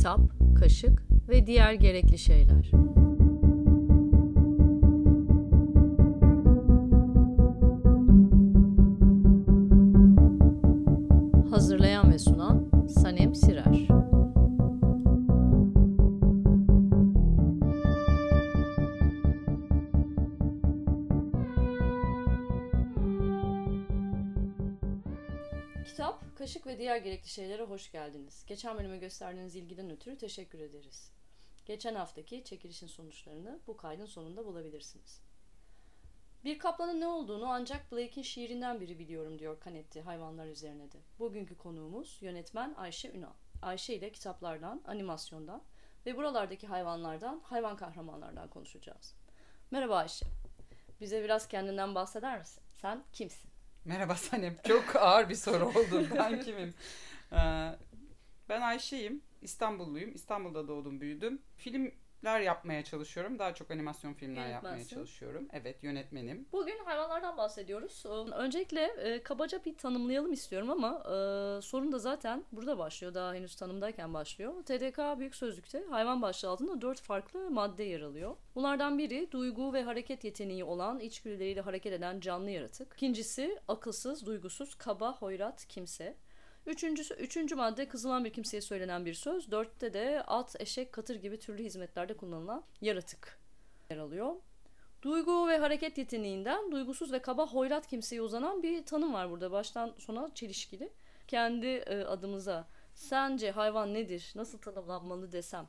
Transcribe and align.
kitap, 0.00 0.20
kaşık 0.58 1.02
ve 1.28 1.46
diğer 1.46 1.72
gerekli 1.72 2.18
şeyler. 2.18 2.70
Diğer 26.90 26.98
gerekli 26.98 27.28
şeylere 27.28 27.62
hoş 27.62 27.92
geldiniz. 27.92 28.44
Geçen 28.46 28.78
bölüme 28.78 28.98
gösterdiğiniz 28.98 29.56
ilgiden 29.56 29.90
ötürü 29.90 30.18
teşekkür 30.18 30.58
ederiz. 30.58 31.12
Geçen 31.66 31.94
haftaki 31.94 32.44
çekilişin 32.44 32.86
sonuçlarını 32.86 33.60
bu 33.66 33.76
kaydın 33.76 34.06
sonunda 34.06 34.44
bulabilirsiniz. 34.46 35.22
Bir 36.44 36.58
kaplanın 36.58 37.00
ne 37.00 37.06
olduğunu 37.06 37.46
ancak 37.46 37.92
Blake'in 37.92 38.22
şiirinden 38.22 38.80
biri 38.80 38.98
biliyorum 38.98 39.38
diyor 39.38 39.56
Canetti 39.64 40.00
hayvanlar 40.00 40.46
üzerine 40.46 40.92
de. 40.92 40.98
Bugünkü 41.18 41.58
konuğumuz 41.58 42.18
yönetmen 42.20 42.74
Ayşe 42.74 43.10
Ünal. 43.12 43.34
Ayşe 43.62 43.94
ile 43.94 44.12
kitaplardan, 44.12 44.82
animasyondan 44.84 45.62
ve 46.06 46.16
buralardaki 46.16 46.66
hayvanlardan, 46.66 47.40
hayvan 47.44 47.76
kahramanlardan 47.76 48.50
konuşacağız. 48.50 49.14
Merhaba 49.70 49.96
Ayşe. 49.96 50.26
Bize 51.00 51.24
biraz 51.24 51.48
kendinden 51.48 51.94
bahseder 51.94 52.38
misin? 52.38 52.62
Sen 52.80 53.04
kimsin? 53.12 53.49
Merhaba 53.84 54.14
Sanem. 54.14 54.56
Çok 54.68 54.96
ağır 54.96 55.28
bir 55.28 55.34
soru 55.34 55.64
oldu. 55.64 56.06
Ben 56.18 56.40
kimim? 56.40 56.74
Ee, 57.32 57.36
ben 58.48 58.60
Ayşe'yim. 58.60 59.22
İstanbulluyum. 59.42 60.14
İstanbul'da 60.14 60.68
doğdum, 60.68 61.00
büyüdüm. 61.00 61.42
Filmler 62.20 62.40
yapmaya 62.40 62.84
çalışıyorum. 62.84 63.38
Daha 63.38 63.54
çok 63.54 63.70
animasyon 63.70 64.12
filmler 64.14 64.48
yapmaya 64.48 64.84
çalışıyorum. 64.84 65.48
Evet, 65.52 65.82
yönetmenim. 65.82 66.46
Bugün 66.52 66.78
hayvanlardan 66.84 67.36
bahsediyoruz. 67.36 68.02
Ee, 68.06 68.08
Öncelikle 68.34 68.82
e, 68.84 69.22
kabaca 69.22 69.64
bir 69.64 69.76
tanımlayalım 69.76 70.32
istiyorum 70.32 70.70
ama 70.70 70.98
e, 70.98 71.62
sorun 71.62 71.92
da 71.92 71.98
zaten 71.98 72.44
burada 72.52 72.78
başlıyor. 72.78 73.14
Daha 73.14 73.34
henüz 73.34 73.56
tanımdayken 73.56 74.14
başlıyor. 74.14 74.62
TDK 74.62 75.18
Büyük 75.18 75.34
Sözlük'te 75.34 75.84
hayvan 75.90 76.22
başlığı 76.22 76.48
altında 76.48 76.80
dört 76.80 77.00
farklı 77.00 77.50
madde 77.50 77.82
yer 77.84 78.00
alıyor. 78.00 78.36
Bunlardan 78.54 78.98
biri 78.98 79.32
duygu 79.32 79.72
ve 79.72 79.82
hareket 79.82 80.24
yeteneği 80.24 80.64
olan, 80.64 81.00
içgüdüleriyle 81.00 81.60
hareket 81.60 81.92
eden 81.92 82.20
canlı 82.20 82.50
yaratık. 82.50 82.92
İkincisi 82.94 83.58
akılsız, 83.68 84.26
duygusuz, 84.26 84.74
kaba, 84.74 85.12
hoyrat 85.16 85.66
kimse. 85.66 86.16
Üçüncüsü, 86.66 87.14
üçüncü 87.14 87.54
madde 87.54 87.88
kızılan 87.88 88.24
bir 88.24 88.32
kimseye 88.32 88.60
söylenen 88.60 89.06
bir 89.06 89.14
söz. 89.14 89.50
Dörtte 89.50 89.92
de 89.92 90.22
at, 90.26 90.56
eşek, 90.60 90.92
katır 90.92 91.14
gibi 91.14 91.38
türlü 91.38 91.64
hizmetlerde 91.64 92.16
kullanılan 92.16 92.64
yaratık 92.80 93.38
yer 93.90 93.96
alıyor. 93.96 94.34
Duygu 95.02 95.48
ve 95.48 95.58
hareket 95.58 95.98
yeteneğinden 95.98 96.72
duygusuz 96.72 97.12
ve 97.12 97.18
kaba 97.18 97.46
hoyrat 97.46 97.86
kimseye 97.86 98.22
uzanan 98.22 98.62
bir 98.62 98.86
tanım 98.86 99.14
var 99.14 99.30
burada. 99.30 99.52
Baştan 99.52 99.94
sona 99.98 100.30
çelişkili. 100.34 100.92
Kendi 101.28 101.66
e, 101.66 102.04
adımıza 102.04 102.68
sence 102.94 103.50
hayvan 103.50 103.94
nedir, 103.94 104.32
nasıl 104.34 104.58
tanımlanmalı 104.58 105.32
desem, 105.32 105.68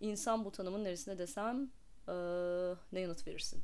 insan 0.00 0.44
bu 0.44 0.50
tanımın 0.50 0.84
neresine 0.84 1.18
desem 1.18 1.70
e, 2.08 2.14
ne 2.92 3.00
yanıt 3.00 3.26
verirsin? 3.26 3.62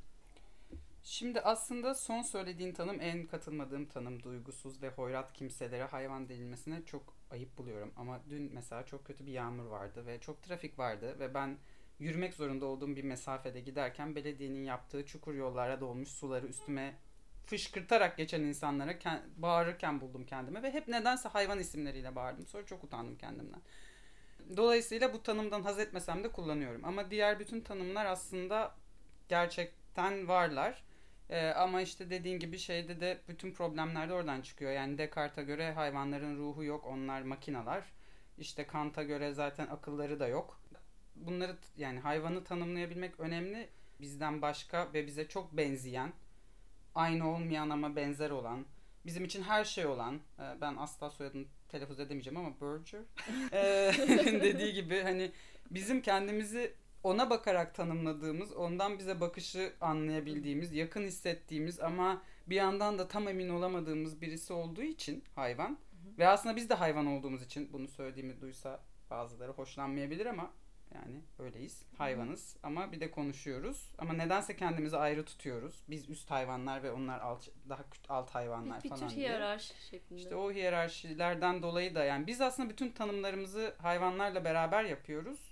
Şimdi 1.09 1.41
aslında 1.41 1.95
son 1.95 2.23
söylediğin 2.23 2.73
tanım 2.73 3.01
en 3.01 3.27
katılmadığım 3.27 3.87
tanım. 3.87 4.23
Duygusuz 4.23 4.83
ve 4.83 4.89
hoyrat 4.89 5.33
kimselere 5.33 5.85
hayvan 5.85 6.29
denilmesine 6.29 6.85
çok 6.85 7.15
ayıp 7.31 7.59
buluyorum. 7.59 7.93
Ama 7.97 8.21
dün 8.31 8.51
mesela 8.55 8.87
çok 8.87 9.07
kötü 9.07 9.27
bir 9.27 9.33
yağmur 9.33 9.65
vardı 9.65 10.07
ve 10.07 10.21
çok 10.21 10.43
trafik 10.43 10.79
vardı 10.79 11.17
ve 11.21 11.35
ben 11.35 11.59
yürümek 11.99 12.35
zorunda 12.35 12.67
olduğum 12.67 12.97
bir 12.97 13.05
mesafede 13.05 13.61
giderken 13.61 14.15
belediyenin 14.15 14.65
yaptığı 14.65 15.07
çukur 15.07 15.35
yollara 15.35 15.81
dolmuş 15.81 16.09
suları 16.09 16.47
üstüme 16.47 16.95
fışkırtarak 17.47 18.17
geçen 18.17 18.41
insanlara 18.41 18.93
ke- 18.93 19.23
bağırırken 19.37 20.01
buldum 20.01 20.27
kendimi 20.27 20.63
ve 20.63 20.73
hep 20.73 20.89
nedense 20.89 21.29
hayvan 21.29 21.59
isimleriyle 21.59 22.17
bağırdım. 22.17 22.47
Sonra 22.47 22.67
çok 22.67 22.85
utandım 22.85 23.19
kendimden. 23.19 23.61
Dolayısıyla 24.57 25.13
bu 25.13 25.23
tanımdan 25.23 25.63
haz 25.63 25.79
etmesem 25.79 26.25
de 26.25 26.33
kullanıyorum. 26.33 26.85
Ama 26.85 27.11
diğer 27.11 27.41
bütün 27.41 27.61
tanımlar 27.61 28.07
aslında 28.07 28.75
gerçekten 29.29 30.29
varlar. 30.29 30.88
Ee, 31.31 31.47
ama 31.49 31.83
işte 31.83 32.11
dediğin 32.11 32.39
gibi 32.39 32.59
şeyde 32.59 33.01
de 33.01 33.19
bütün 33.29 33.53
problemler 33.53 34.09
de 34.09 34.13
oradan 34.13 34.41
çıkıyor. 34.41 34.73
Yani 34.73 34.99
Descartes'a 34.99 35.43
göre 35.43 35.73
hayvanların 35.73 36.37
ruhu 36.39 36.65
yok, 36.65 36.87
onlar 36.87 37.23
makinalar. 37.23 37.85
İşte 38.39 38.67
Kant'a 38.67 39.03
göre 39.03 39.33
zaten 39.33 39.67
akılları 39.67 40.21
da 40.21 40.29
yok. 40.29 40.61
Bunları 41.17 41.57
yani 41.77 42.01
hayvanı 42.01 42.45
tanımlayabilmek 42.45 43.21
önemli. 43.21 43.69
Bizden 44.01 44.43
başka 44.43 44.93
ve 44.95 45.07
bize 45.07 45.29
çok 45.29 45.57
benzeyen, 45.57 46.13
aynı 46.95 47.35
olmayan 47.35 47.71
ama 47.71 47.97
benzer 47.97 48.31
olan, 48.31 48.67
bizim 49.07 49.25
için 49.25 49.43
her 49.43 49.65
şey 49.65 49.87
olan, 49.87 50.15
e, 50.15 50.61
ben 50.61 50.77
asla 50.77 51.11
soyadını 51.11 51.45
telaffuz 51.69 52.01
edemeyeceğim 52.01 52.39
ama 52.39 52.55
Berger 52.61 53.01
e, 53.53 53.93
dediği 54.43 54.75
gibi 54.75 55.03
hani 55.03 55.33
bizim 55.71 56.03
kendimizi 56.03 56.73
ona 57.03 57.31
bakarak 57.31 57.75
tanımladığımız, 57.75 58.53
ondan 58.53 58.99
bize 58.99 59.21
bakışı 59.21 59.73
anlayabildiğimiz, 59.81 60.73
yakın 60.73 61.03
hissettiğimiz 61.03 61.81
ama 61.81 62.23
bir 62.47 62.57
yandan 62.57 62.99
da 62.99 63.09
tam 63.09 63.29
emin 63.29 63.49
olamadığımız 63.49 64.21
birisi 64.21 64.53
olduğu 64.53 64.83
için 64.83 65.25
hayvan 65.35 65.79
ve 66.19 66.29
aslında 66.29 66.57
biz 66.57 66.69
de 66.71 66.75
hayvan 66.75 67.07
olduğumuz 67.07 67.43
için 67.43 67.73
bunu 67.73 67.89
söylediğimi 67.89 68.41
duysa 68.41 68.81
bazıları 69.11 69.53
hoşlanmayabilir 69.53 70.27
ama 70.27 70.51
yani 70.95 71.21
öyleyiz. 71.39 71.83
Hayvanız 71.99 72.57
ama 72.63 72.93
bir 72.93 73.01
de 73.01 73.11
konuşuyoruz. 73.11 73.91
Ama 73.99 74.13
nedense 74.13 74.57
kendimizi 74.57 74.97
ayrı 74.97 75.25
tutuyoruz. 75.25 75.83
Biz 75.89 76.09
üst 76.09 76.31
hayvanlar 76.31 76.83
ve 76.83 76.93
onlar 76.93 77.21
alt, 77.21 77.49
daha 77.69 77.85
alt 78.09 78.31
hayvanlar 78.31 78.79
Bir, 78.79 78.85
bir 78.85 78.89
falan 78.89 79.09
tür 79.09 79.17
diye. 79.17 79.29
hiyerarşi 79.29 79.75
şeklinde. 79.91 80.21
İşte 80.21 80.37
o 80.37 80.53
hiyerarşilerden 80.53 81.63
dolayı 81.63 81.95
da 81.95 82.05
yani 82.05 82.27
biz 82.27 82.41
aslında 82.41 82.71
bütün 82.71 82.91
tanımlarımızı 82.91 83.75
hayvanlarla 83.79 84.45
beraber 84.45 84.85
yapıyoruz. 84.85 85.48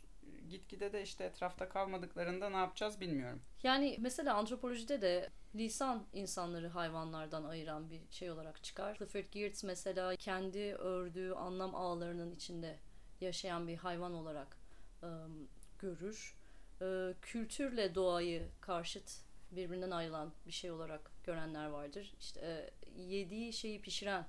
Gitgide 0.49 0.93
de 0.93 1.03
işte 1.03 1.25
etrafta 1.25 1.69
kalmadıklarında 1.69 2.51
ne 2.51 2.57
yapacağız 2.57 3.01
bilmiyorum. 3.01 3.43
Yani 3.63 3.97
mesela 4.01 4.35
antropolojide 4.35 5.03
de 5.03 5.31
lisan 5.55 6.07
insanları 6.13 6.69
hayvanlardan 6.69 7.45
ayıran 7.45 7.91
bir 7.91 8.01
şey 8.11 8.31
olarak 8.31 8.65
çıkar. 8.65 8.99
Clifford 8.99 9.25
Geertz 9.33 9.65
mesela 9.65 10.17
kendi 10.17 10.75
ördüğü 10.75 11.33
anlam 11.33 11.75
ağlarının 11.75 12.31
içinde 12.31 12.79
yaşayan 13.21 13.69
bir 13.69 13.77
hayvan 13.77 14.15
olarak 14.15 14.57
ım, 15.03 15.49
görür. 15.79 16.37
Ee, 16.83 17.15
kültürle 17.23 17.95
doğayı 17.95 18.49
karşıt 18.61 19.27
birbirinden 19.51 19.91
ayrılan 19.91 20.33
bir 20.47 20.53
şey 20.53 20.71
olarak 20.71 21.11
görenler 21.25 21.67
vardır. 21.67 22.15
İşte 22.21 22.41
e, 22.41 22.71
yediği 23.03 23.53
şeyi 23.53 23.81
pişiren, 23.81 24.27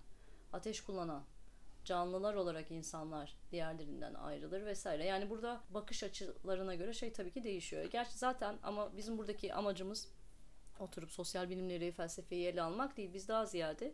ateş 0.53 0.81
kullanan 0.81 1.23
canlılar 1.87 2.33
olarak 2.33 2.71
insanlar 2.71 3.35
diğerlerinden 3.51 4.13
ayrılır 4.13 4.65
vesaire. 4.65 5.05
Yani 5.05 5.29
burada 5.29 5.61
bakış 5.69 6.03
açılarına 6.03 6.75
göre 6.75 6.93
şey 6.93 7.13
tabii 7.13 7.31
ki 7.31 7.43
değişiyor. 7.43 7.85
Gerçi 7.85 8.17
zaten 8.17 8.55
ama 8.63 8.97
bizim 8.97 9.17
buradaki 9.17 9.53
amacımız 9.53 10.11
oturup 10.79 11.11
sosyal 11.11 11.49
bilimleri, 11.49 11.91
felsefeyi 11.91 12.47
ele 12.47 12.61
almak 12.61 12.97
değil. 12.97 13.13
Biz 13.13 13.27
daha 13.27 13.45
ziyade 13.45 13.93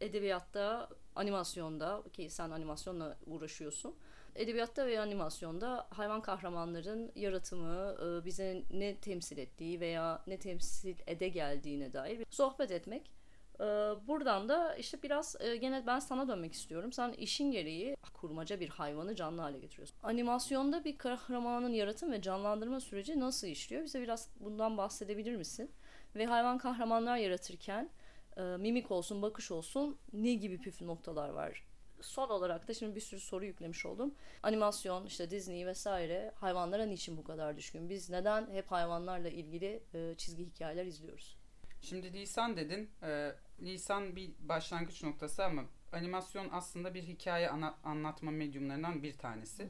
edebiyatta, 0.00 0.88
animasyonda 1.16 2.02
ki 2.12 2.30
sen 2.30 2.50
animasyonla 2.50 3.18
uğraşıyorsun. 3.26 3.94
Edebiyatta 4.34 4.86
ve 4.86 5.00
animasyonda 5.00 5.86
hayvan 5.90 6.22
kahramanların 6.22 7.12
yaratımı, 7.14 7.96
e, 8.02 8.24
bize 8.24 8.62
ne 8.72 8.96
temsil 8.96 9.38
ettiği 9.38 9.80
veya 9.80 10.22
ne 10.26 10.38
temsil 10.38 10.96
ede 11.06 11.28
geldiğine 11.28 11.92
dair 11.92 12.18
bir 12.18 12.26
sohbet 12.30 12.70
etmek. 12.70 13.10
Ee, 13.60 13.64
Buradan 14.06 14.48
da 14.48 14.76
işte 14.76 15.02
biraz 15.02 15.36
e, 15.40 15.56
gene 15.56 15.86
ben 15.86 15.98
sana 15.98 16.28
dönmek 16.28 16.52
istiyorum. 16.52 16.92
Sen 16.92 17.12
işin 17.12 17.50
gereği 17.50 17.96
kurmaca 18.14 18.60
bir 18.60 18.68
hayvanı 18.68 19.14
canlı 19.14 19.40
hale 19.42 19.58
getiriyorsun. 19.58 19.96
Animasyonda 20.02 20.84
bir 20.84 20.98
kahramanın 20.98 21.72
yaratım 21.72 22.12
ve 22.12 22.22
canlandırma 22.22 22.80
süreci 22.80 23.20
nasıl 23.20 23.46
işliyor? 23.46 23.84
Bize 23.84 24.02
biraz 24.02 24.30
bundan 24.40 24.76
bahsedebilir 24.76 25.36
misin? 25.36 25.70
Ve 26.16 26.26
hayvan 26.26 26.58
kahramanlar 26.58 27.16
yaratırken 27.16 27.90
e, 28.36 28.42
mimik 28.42 28.90
olsun, 28.90 29.22
bakış 29.22 29.50
olsun 29.50 29.98
ne 30.12 30.34
gibi 30.34 30.60
püf 30.60 30.80
noktalar 30.82 31.28
var? 31.28 31.66
Son 32.00 32.28
olarak 32.28 32.68
da 32.68 32.74
şimdi 32.74 32.94
bir 32.96 33.00
sürü 33.00 33.20
soru 33.20 33.44
yüklemiş 33.44 33.86
oldum. 33.86 34.14
Animasyon, 34.42 35.06
işte 35.06 35.30
Disney 35.30 35.66
vesaire 35.66 36.32
hayvanlara 36.34 36.84
niçin 36.86 37.16
bu 37.16 37.24
kadar 37.24 37.56
düşkün? 37.56 37.88
Biz 37.90 38.10
neden 38.10 38.50
hep 38.52 38.70
hayvanlarla 38.70 39.28
ilgili 39.28 39.82
e, 39.94 40.14
çizgi 40.16 40.44
hikayeler 40.46 40.86
izliyoruz? 40.86 41.41
Şimdi 41.82 42.12
lisan 42.12 42.56
dedin. 42.56 42.90
Ee, 43.02 43.32
lisan 43.60 44.16
bir 44.16 44.30
başlangıç 44.40 45.02
noktası 45.02 45.44
ama 45.44 45.64
animasyon 45.92 46.48
aslında 46.52 46.94
bir 46.94 47.02
hikaye 47.02 47.50
ana- 47.50 47.78
anlatma 47.84 48.30
medyumlarından 48.30 49.02
bir 49.02 49.18
tanesi. 49.18 49.68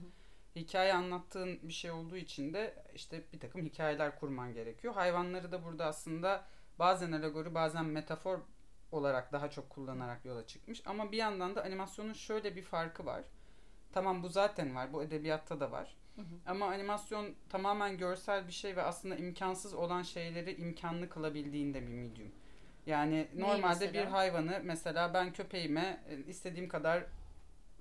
Hikaye 0.57 0.95
anlattığın 0.95 1.59
bir 1.63 1.73
şey 1.73 1.91
olduğu 1.91 2.17
için 2.17 2.55
de 2.55 2.85
işte 2.95 3.23
bir 3.33 3.41
takım 3.41 3.65
hikayeler 3.65 4.19
kurman 4.21 4.55
gerekiyor. 4.55 4.95
Hayvanları 4.95 5.53
da 5.53 5.65
burada 5.65 5.87
aslında 5.87 6.45
bazen 6.79 7.13
alegori 7.13 7.55
bazen 7.55 7.85
metafor 7.85 8.39
olarak 8.93 9.33
daha 9.33 9.51
çok 9.51 9.71
kullanarak 9.71 10.25
yola 10.25 10.47
çıkmış. 10.47 10.83
Ama 10.87 11.13
bir 11.13 11.17
yandan 11.17 11.57
da 11.57 11.65
animasyonun 11.65 12.13
şöyle 12.13 12.57
bir 12.57 12.63
farkı 12.63 13.07
var. 13.07 13.23
Tamam 13.93 14.23
bu 14.23 14.29
zaten 14.29 14.75
var. 14.75 14.93
Bu 14.93 15.03
edebiyatta 15.03 15.61
da 15.61 15.71
var. 15.71 15.97
Ama 16.47 16.67
animasyon 16.67 17.35
tamamen 17.49 17.99
görsel 17.99 18.47
bir 18.47 18.53
şey 18.53 18.77
ve 18.77 18.83
aslında 18.83 19.17
imkansız 19.17 19.75
olan 19.75 20.03
şeyleri 20.03 20.55
imkanlı 20.55 21.09
kılabildiğinde 21.09 21.83
bir 21.83 21.93
medium. 21.93 22.33
Yani 22.87 23.29
normalde 23.35 23.87
mesela? 23.87 23.93
bir 23.93 24.11
hayvanı 24.11 24.61
mesela 24.65 25.15
ben 25.15 25.33
köpeğime 25.33 26.01
e, 26.09 26.31
istediğim 26.31 26.69
kadar 26.69 27.01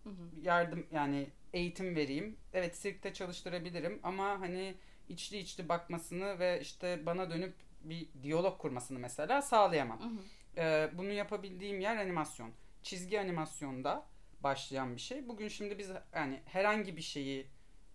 Hı 0.04 0.10
hı. 0.10 0.30
yardım 0.44 0.88
yani 0.92 1.30
eğitim 1.54 1.96
vereyim. 1.96 2.38
Evet 2.54 2.78
sirkte 2.78 3.14
çalıştırabilirim 3.14 4.00
ama 4.04 4.40
hani 4.40 4.76
içli 5.10 5.38
içli 5.38 5.70
bakmasını 5.70 6.40
ve 6.40 6.62
işte 6.62 7.06
bana 7.06 7.30
dönüp 7.30 7.54
bir 7.84 8.08
diyalog 8.24 8.58
kurmasını 8.58 9.00
mesela 9.00 9.42
sağlayamam. 9.42 10.00
Hı 10.00 10.06
hı. 10.06 10.22
Ee, 10.58 10.92
bunu 10.98 11.12
yapabildiğim 11.12 11.80
yer 11.80 11.98
animasyon. 11.98 12.52
Çizgi 12.84 13.20
animasyonda 13.20 14.06
başlayan 14.44 14.96
bir 14.96 15.02
şey. 15.02 15.28
Bugün 15.28 15.48
şimdi 15.48 15.78
biz 15.78 15.92
yani 16.16 16.40
herhangi 16.46 16.98
bir 16.98 17.02
şeyi 17.02 17.48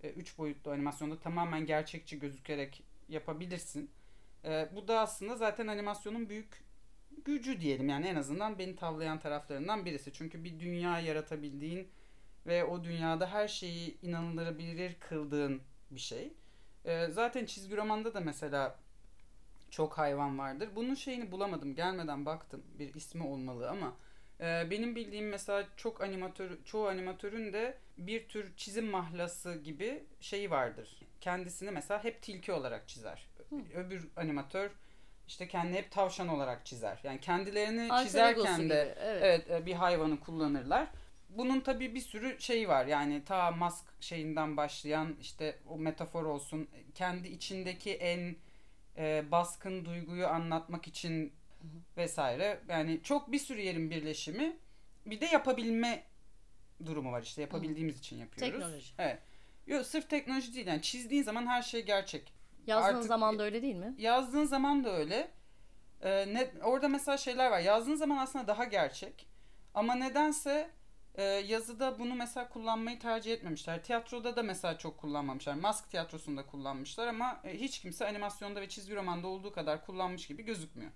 e, 0.07 0.11
üç 0.11 0.39
boyutlu 0.39 0.71
animasyonda 0.71 1.19
tamamen 1.19 1.67
gerçekçi 1.67 2.19
gözükerek 2.19 2.83
yapabilirsin. 3.09 3.91
Ee, 4.45 4.69
bu 4.77 4.89
da 4.89 5.01
aslında 5.01 5.37
zaten 5.37 5.67
animasyonun 5.67 6.29
büyük 6.29 6.65
gücü 7.25 7.61
diyelim 7.61 7.89
yani 7.89 8.07
en 8.07 8.17
azından 8.17 8.59
beni 8.59 8.77
tavlayan 8.77 9.19
taraflarından 9.19 9.85
birisi. 9.85 10.13
Çünkü 10.13 10.45
bir 10.45 10.61
dünya 10.61 11.01
yaratabildiğin 11.01 11.89
ve 12.47 12.65
o 12.65 12.85
dünyada 12.85 13.31
her 13.31 13.49
şeyi 13.49 14.01
inanılabilir 14.03 14.95
kıldığın 15.01 15.63
bir 15.91 16.01
şey. 16.01 16.33
Ee, 16.85 17.09
zaten 17.11 17.47
çizgi 17.47 17.77
romanda 17.77 18.15
da 18.15 18.21
mesela 18.21 18.79
çok 19.71 19.99
hayvan 19.99 20.39
vardır. 20.39 20.69
Bunun 20.77 20.95
şeyini 20.95 21.33
bulamadım. 21.33 21.75
Gelmeden 21.75 22.27
baktım. 22.27 22.63
Bir 22.79 22.95
ismi 22.95 23.23
olmalı 23.23 23.71
ama 23.71 23.97
e, 24.41 24.71
benim 24.71 24.97
bildiğim 24.97 25.29
mesela 25.29 25.65
çok 25.77 26.01
animatör 26.01 26.51
çoğu 26.65 26.89
animatörün 26.89 27.53
de 27.53 27.79
bir 27.99 28.29
tür 28.29 28.57
çizim 28.57 28.87
mahlası 28.87 29.55
gibi 29.55 30.05
şeyi 30.21 30.51
vardır. 30.51 31.01
Kendisini 31.21 31.71
mesela 31.71 32.05
hep 32.05 32.23
tilki 32.23 32.53
olarak 32.53 32.89
çizer. 32.89 33.27
Öbür 33.75 34.09
animatör 34.17 34.71
işte 35.29 35.49
kendini 35.49 35.77
hep 35.77 35.91
tavşan 35.91 36.29
olarak 36.29 36.67
çizer. 36.67 36.99
Yani 37.05 37.21
kendilerini 37.21 37.93
Alter 37.93 38.05
çizerken 38.05 38.61
de 38.61 38.65
gibi, 38.65 38.73
evet. 38.75 39.23
evet 39.23 39.51
e, 39.51 39.67
bir 39.67 39.73
hayvanı 39.75 40.21
kullanırlar. 40.21 40.89
Bunun 41.29 41.61
tabii 41.61 41.95
bir 41.95 42.01
sürü 42.01 42.41
şey 42.41 42.69
var. 42.69 42.87
Yani 42.87 43.25
ta 43.25 43.51
mask 43.51 43.85
şeyinden 44.01 44.57
başlayan 44.57 45.17
işte 45.21 45.59
o 45.69 45.79
metafor 45.79 46.25
olsun. 46.25 46.69
Kendi 46.95 47.29
içindeki 47.29 47.95
en 47.95 48.37
e, 48.97 49.25
baskın 49.31 49.85
duyguyu 49.85 50.27
anlatmak 50.27 50.89
için 50.89 51.33
vesaire. 51.97 52.61
Yani 52.69 53.01
çok 53.03 53.33
bir 53.33 53.39
sürü 53.39 53.61
yerin 53.61 53.91
birleşimi. 53.91 54.57
Bir 55.07 55.21
de 55.21 55.27
yapabilme 55.27 56.03
durumu 56.87 57.13
var 57.13 57.23
işte. 57.23 57.43
Yapabildiğimiz 57.43 57.99
için 57.99 58.17
yapıyoruz. 58.19 58.53
Teknoloji. 58.53 58.93
Evet. 58.99 59.19
Yok 59.67 59.87
sırf 59.87 60.11
teknoloji 60.11 60.55
değil. 60.55 60.67
Yani 60.67 60.83
çizdiğin 60.83 61.23
zaman 61.23 61.47
her 61.47 61.63
şey 61.63 61.85
gerçek. 61.85 62.33
Yazdığın 62.67 62.95
Artık- 62.95 63.09
zaman 63.09 63.39
da 63.39 63.43
öyle 63.43 63.63
değil 63.63 63.75
mi? 63.77 63.95
Yazdığın 63.99 64.45
zaman 64.45 64.85
da 64.85 64.93
öyle. 64.97 65.31
Ee, 66.03 66.35
ne, 66.35 66.51
orada 66.63 66.89
mesela 66.89 67.17
şeyler 67.19 67.51
var. 67.51 67.61
Yazdığın 67.61 67.95
zaman 67.95 68.17
aslında 68.17 68.47
daha 68.47 68.65
gerçek. 68.65 69.27
Ama 69.75 69.95
nedense 69.95 70.71
e, 71.15 71.23
yazıda 71.23 71.99
bunu 71.99 72.15
mesela 72.15 72.49
kullanmayı 72.49 72.99
tercih 72.99 73.33
etmemişler. 73.33 73.83
Tiyatroda 73.83 74.37
da 74.37 74.43
mesela 74.43 74.79
çok 74.79 74.99
kullanmamışlar. 74.99 75.55
Mask 75.55 75.91
tiyatrosunda 75.91 76.47
kullanmışlar 76.47 77.07
ama 77.07 77.41
e, 77.45 77.59
hiç 77.61 77.81
kimse 77.81 78.09
animasyonda 78.09 78.61
ve 78.61 78.69
çizgi 78.69 78.97
romanda 78.97 79.27
olduğu 79.29 79.53
kadar 79.53 79.87
kullanmış 79.87 80.27
gibi 80.27 80.43
gözükmüyor. 80.43 80.91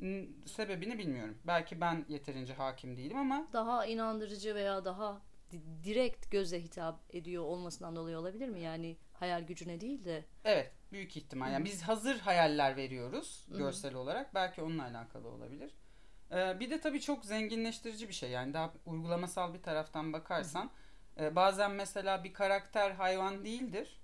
N- 0.00 0.26
Sebebini 0.46 0.98
bilmiyorum. 0.98 1.38
Belki 1.46 1.80
ben 1.80 2.04
yeterince 2.08 2.54
hakim 2.54 2.96
değilim 2.96 3.16
ama 3.16 3.48
Daha 3.52 3.86
inandırıcı 3.86 4.54
veya 4.54 4.84
daha 4.84 5.22
di- 5.50 5.84
direkt 5.84 6.30
göze 6.30 6.62
hitap 6.62 7.14
ediyor 7.14 7.42
olmasından 7.44 7.96
dolayı 7.96 8.18
olabilir 8.18 8.48
mi? 8.48 8.60
Yani 8.60 8.96
hayal 9.12 9.42
gücüne 9.42 9.80
değil 9.80 10.04
de. 10.04 10.24
Evet, 10.44 10.72
büyük 10.92 11.16
ihtimal. 11.16 11.52
Yani 11.52 11.64
biz 11.64 11.82
hazır 11.82 12.18
hayaller 12.18 12.76
veriyoruz 12.76 13.46
Hı 13.48 13.54
hı. 13.54 13.58
görsel 13.58 13.94
olarak. 13.94 14.34
Belki 14.34 14.62
onunla 14.62 14.82
alakalı 14.84 15.28
olabilir. 15.28 15.74
Ee, 16.32 16.60
bir 16.60 16.70
de 16.70 16.80
tabii 16.80 17.00
çok 17.00 17.24
zenginleştirici 17.24 18.08
bir 18.08 18.14
şey. 18.14 18.30
Yani 18.30 18.54
daha 18.54 18.72
uygulamasal 18.86 19.54
bir 19.54 19.62
taraftan 19.62 20.12
bakarsan 20.12 20.70
e, 21.20 21.36
bazen 21.36 21.70
mesela 21.70 22.24
bir 22.24 22.32
karakter 22.32 22.90
hayvan 22.90 23.44
değildir 23.44 24.00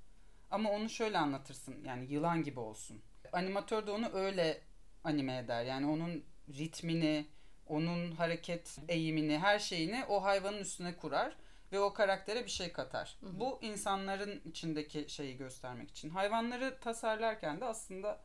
ama 0.51 0.71
onu 0.71 0.89
şöyle 0.89 1.19
anlatırsın. 1.19 1.85
Yani 1.85 2.13
yılan 2.13 2.43
gibi 2.43 2.61
olsun. 2.61 3.03
Animatör 3.33 3.87
de 3.87 3.91
onu 3.91 4.09
öyle 4.13 4.61
anime 5.07 5.39
eder. 5.39 5.65
Yani 5.65 5.87
onun 5.87 6.25
ritmini, 6.49 7.27
onun 7.67 8.13
hareket 8.13 8.79
eğimini, 8.89 9.39
her 9.39 9.59
şeyini 9.59 10.05
o 10.09 10.23
hayvanın 10.23 10.59
üstüne 10.59 10.97
kurar 10.97 11.37
ve 11.73 11.81
o 11.81 11.93
karaktere 11.93 12.45
bir 12.45 12.51
şey 12.51 12.73
katar. 12.73 13.17
Hı 13.21 13.27
hı. 13.27 13.41
Bu 13.41 13.59
insanların 13.63 14.41
içindeki 14.45 15.07
şeyi 15.09 15.37
göstermek 15.37 15.91
için. 15.91 16.11
Hayvanları 16.11 16.79
tasarlarken 16.81 17.61
de 17.61 17.65
aslında 17.65 18.21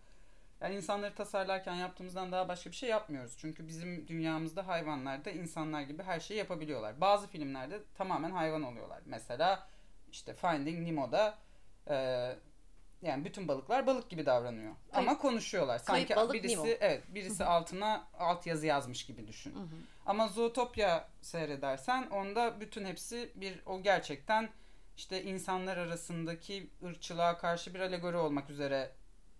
yani 0.61 0.75
insanları 0.75 1.15
tasarlarken 1.15 1.75
yaptığımızdan 1.75 2.31
daha 2.31 2.47
başka 2.47 2.69
bir 2.69 2.75
şey 2.75 2.89
yapmıyoruz. 2.89 3.35
Çünkü 3.37 3.67
bizim 3.67 4.07
dünyamızda 4.07 4.67
hayvanlar 4.67 5.25
da 5.25 5.31
insanlar 5.31 5.81
gibi 5.81 6.03
her 6.03 6.19
şeyi 6.19 6.37
yapabiliyorlar. 6.37 7.01
Bazı 7.01 7.27
filmlerde 7.27 7.79
tamamen 7.95 8.31
hayvan 8.31 8.63
oluyorlar. 8.63 9.01
Mesela 9.05 9.67
işte 10.11 10.33
Finding 10.33 10.87
Nemo'da 10.87 11.37
e, 11.89 11.95
yani 13.01 13.25
bütün 13.25 13.47
balıklar 13.47 13.87
balık 13.87 14.09
gibi 14.09 14.25
davranıyor. 14.25 14.73
Kayıp- 14.91 15.09
Ama 15.09 15.17
konuşuyorlar. 15.17 15.79
Sanki 15.79 16.15
balık 16.15 16.33
birisi 16.33 16.55
Nemo. 16.55 16.67
evet 16.79 17.03
birisi 17.07 17.45
altına 17.45 18.07
alt 18.19 18.47
yazı 18.47 18.65
yazmış 18.65 19.05
gibi 19.05 19.27
düşün. 19.27 19.55
Hı 19.55 19.59
hı. 19.59 19.67
Ama 20.05 20.27
Zootopia 20.27 21.07
seyredersen 21.21 22.07
onda 22.07 22.59
bütün 22.59 22.85
hepsi 22.85 23.31
bir 23.35 23.59
o 23.65 23.81
gerçekten 23.81 24.49
işte 24.97 25.23
insanlar 25.23 25.77
arasındaki 25.77 26.69
ırkçılığa 26.83 27.37
karşı 27.37 27.73
bir 27.73 27.79
alegori 27.79 28.17
olmak 28.17 28.49
üzere 28.49 28.91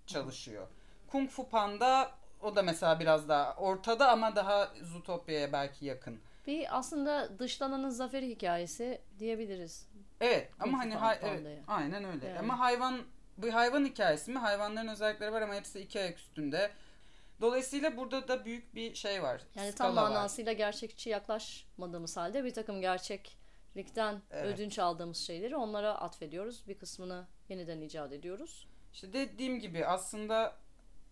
çalışıyor. 0.08 0.68
Kung 1.08 1.30
Fu 1.30 1.50
Panda 1.50 2.12
o 2.42 2.56
da 2.56 2.62
mesela 2.64 3.00
biraz 3.00 3.30
daha 3.30 3.56
ortada 3.56 4.12
ama 4.12 4.36
daha 4.36 4.72
Zootopia'ya 4.82 5.52
belki 5.54 5.86
yakın. 5.86 6.20
Bir 6.48 6.78
aslında 6.78 7.40
dışlananın 7.40 7.90
zaferi 7.90 8.30
hikayesi 8.30 9.02
diyebiliriz. 9.20 9.88
Evet 10.22 10.52
ama 10.60 10.80
hani 10.80 10.96
hay- 10.96 11.20
evet, 11.22 11.60
aynen 11.68 12.04
öyle. 12.04 12.28
Yani. 12.28 12.40
Ama 12.40 12.60
hayvan 12.60 13.02
bu 13.38 13.54
hayvan 13.54 13.86
hikayesi 13.86 14.32
mi? 14.32 14.40
Hayvanların 14.40 14.88
özellikleri 14.88 15.32
var 15.32 15.42
ama 15.42 15.56
hepsi 15.56 15.80
iki 15.80 16.00
ayak 16.00 16.18
üstünde. 16.20 16.72
Dolayısıyla 17.42 17.98
burada 17.98 18.28
da 18.28 18.46
büyük 18.46 18.76
bir 18.76 18.96
şey 18.96 19.24
var. 19.24 19.42
Yani 19.56 19.72
tam 19.76 19.92
skala 19.92 20.04
var. 20.04 20.10
manasıyla 20.10 20.54
gerçekçi 20.54 21.10
yaklaşmadığımız 21.10 22.18
halde 22.18 22.44
bir 22.44 22.54
takım 22.54 22.82
gerçeklikten 22.82 24.22
Evet. 24.32 24.46
ödünç 24.46 24.80
aldığımız 24.80 25.18
şeyleri 25.18 25.56
onlara 25.56 25.96
atfediyoruz. 25.96 26.68
Bir 26.68 26.78
kısmını 26.78 27.28
yeniden 27.50 27.82
icat 27.82 28.12
ediyoruz. 28.12 28.68
İşte 28.94 29.14
dediğim 29.14 29.60
gibi 29.60 29.86
aslında 29.86 30.56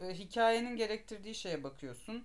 e, 0.02 0.14
hikayenin 0.14 0.76
gerektirdiği 0.76 1.36
şeye 1.36 1.64
bakıyorsun. 1.64 2.24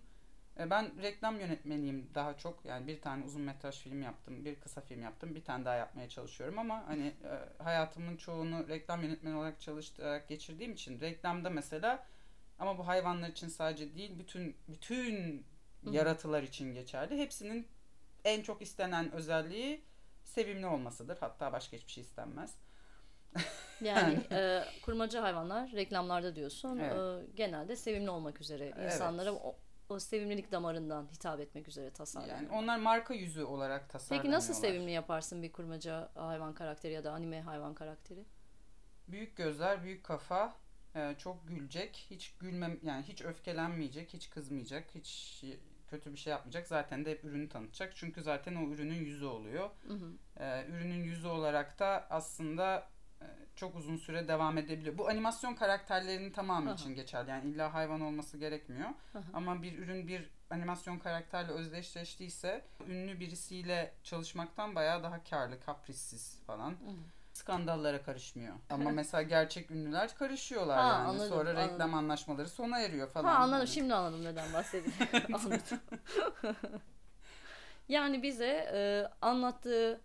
E, 0.58 0.70
ben 0.70 1.02
reklam 1.02 1.40
yönetmeniyim 1.40 2.11
daha 2.14 2.37
çok. 2.37 2.64
Yani 2.64 2.87
bir 2.87 3.00
tane 3.00 3.25
uzun 3.25 3.42
metraj 3.42 3.78
film 3.78 4.02
yaptım, 4.02 4.44
bir 4.44 4.54
kısa 4.61 4.80
film 4.80 5.02
yaptım, 5.02 5.34
bir 5.34 5.44
tane 5.44 5.64
daha 5.64 5.75
yapmaya 5.75 6.08
çalışıyorum 6.08 6.58
ama 6.58 6.84
hani 6.87 7.06
e, 7.06 7.62
hayatımın 7.62 8.16
çoğunu 8.16 8.68
reklam 8.68 9.02
yönetmeni 9.02 9.37
olarak 9.37 9.61
çalışarak 9.61 10.28
geçirdiğim 10.28 10.73
için 10.73 11.00
reklamda 11.00 11.50
mesela 11.50 12.06
ama 12.58 12.78
bu 12.78 12.87
hayvanlar 12.87 13.28
için 13.28 13.49
sadece 13.49 13.94
değil, 13.94 14.18
bütün 14.18 14.56
bütün 14.68 15.46
yaratılar 15.90 16.42
için 16.42 16.75
geçerli. 16.75 17.18
Hepsinin 17.18 17.68
en 18.25 18.42
çok 18.42 18.62
istenen 18.62 19.12
özelliği 19.12 19.84
sevimli 20.25 20.66
olmasıdır. 20.66 21.18
Hatta 21.20 21.52
başka 21.52 21.76
hiçbir 21.76 21.92
şey 21.92 22.04
istenmez. 22.04 22.54
Yani 23.80 24.20
e, 24.32 24.64
kurmaca 24.82 25.23
hayvanlar 25.23 25.73
reklamlarda 25.73 26.37
diyorsun 26.37 26.78
Evet. 26.78 26.96
e, 26.96 27.32
genelde 27.37 27.76
sevimli 27.76 28.11
olmak 28.11 28.40
üzere 28.40 28.73
Evet. 28.76 28.92
insanlara 28.92 29.32
o, 29.32 29.56
o 29.88 29.98
sevimlilik 29.98 30.52
damarından 30.52 31.08
hitap 31.12 31.40
etmek 31.40 31.68
üzere 31.68 31.90
tasarlanıyor. 31.90 32.36
Yani 32.36 32.48
onlar 32.48 32.78
marka 32.78 33.14
yüzü 33.14 33.44
olarak 33.44 33.90
tasarlanıyorlar. 33.90 34.22
Peki 34.22 34.32
nasıl 34.32 34.54
sevimli 34.54 34.90
yaparsın 34.90 35.42
bir 35.42 35.52
kurmaca 35.52 36.10
hayvan 36.14 36.54
karakteri 36.54 36.92
ya 36.92 37.04
da 37.04 37.12
anime 37.12 37.40
hayvan 37.40 37.74
karakteri? 37.74 38.24
Büyük 39.08 39.36
gözler, 39.36 39.84
büyük 39.84 40.04
kafa, 40.04 40.54
e, 40.94 41.14
çok 41.18 41.48
gülecek, 41.48 42.06
hiç 42.10 42.34
gülmem 42.40 42.78
yani 42.82 43.02
hiç 43.02 43.22
öfkelenmeyecek, 43.22 44.14
hiç 44.14 44.30
kızmayacak, 44.30 44.94
hiç 44.94 45.44
kötü 45.88 46.12
bir 46.12 46.18
şey 46.18 46.30
yapmayacak. 46.30 46.66
Zaten 46.66 47.04
de 47.04 47.10
hep 47.10 47.24
ürünü 47.24 47.48
tanıtacak. 47.48 47.96
Çünkü 47.96 48.22
zaten 48.22 48.54
o 48.54 48.68
ürünün 48.68 49.04
yüzü 49.04 49.24
oluyor. 49.24 49.70
Hı 49.86 49.94
hı. 49.94 50.12
E, 50.44 50.66
ürünün 50.66 51.04
yüzü 51.04 51.26
olarak 51.28 51.78
da 51.78 52.06
aslında 52.10 52.88
çok 53.57 53.76
uzun 53.76 53.97
süre 53.97 54.28
devam 54.28 54.59
edebiliyor. 54.59 54.99
Bu 54.99 55.09
animasyon 55.09 55.54
karakterlerinin 55.54 56.31
tamamı 56.31 56.69
Aha. 56.71 56.75
için 56.75 56.95
geçerli. 56.95 57.31
Yani 57.31 57.50
illa 57.50 57.75
hayvan 57.75 58.00
olması 58.00 58.38
gerekmiyor. 58.38 58.88
Aha. 58.88 59.23
Ama 59.35 59.62
bir 59.62 59.78
ürün 59.78 60.09
bir 60.09 60.31
animasyon 60.50 60.99
karakterle 60.99 61.52
özdeşleştiyse 61.52 62.64
ünlü 62.88 63.21
birisiyle 63.21 63.93
çalışmaktan 64.02 64.75
bayağı 64.75 65.02
daha 65.02 65.25
karlı, 65.25 65.61
kaprissiz 65.61 66.38
falan. 66.47 66.71
Hı. 66.71 66.75
Skandallara 67.33 68.02
karışmıyor. 68.02 68.54
Ama 68.71 68.90
mesela 68.90 69.23
gerçek 69.23 69.71
ünlüler 69.71 70.14
karışıyorlar 70.14 70.78
Ha, 70.78 70.85
yani. 70.88 71.09
anladım, 71.09 71.28
Sonra 71.28 71.50
reklam 71.50 71.64
anladım. 71.71 71.95
anlaşmaları 71.95 72.49
sona 72.49 72.81
eriyor 72.81 73.09
falan. 73.09 73.28
Ha 73.28 73.35
anladım 73.38 73.59
Yani. 73.59 73.69
şimdi 73.69 73.95
anladım 73.95 74.25
neden 74.25 74.52
bahsediyorsun. 74.52 75.07
anladım. 75.35 75.81
yani 77.88 78.23
bize 78.23 78.71
e, 78.75 79.09
anlattığı 79.23 80.00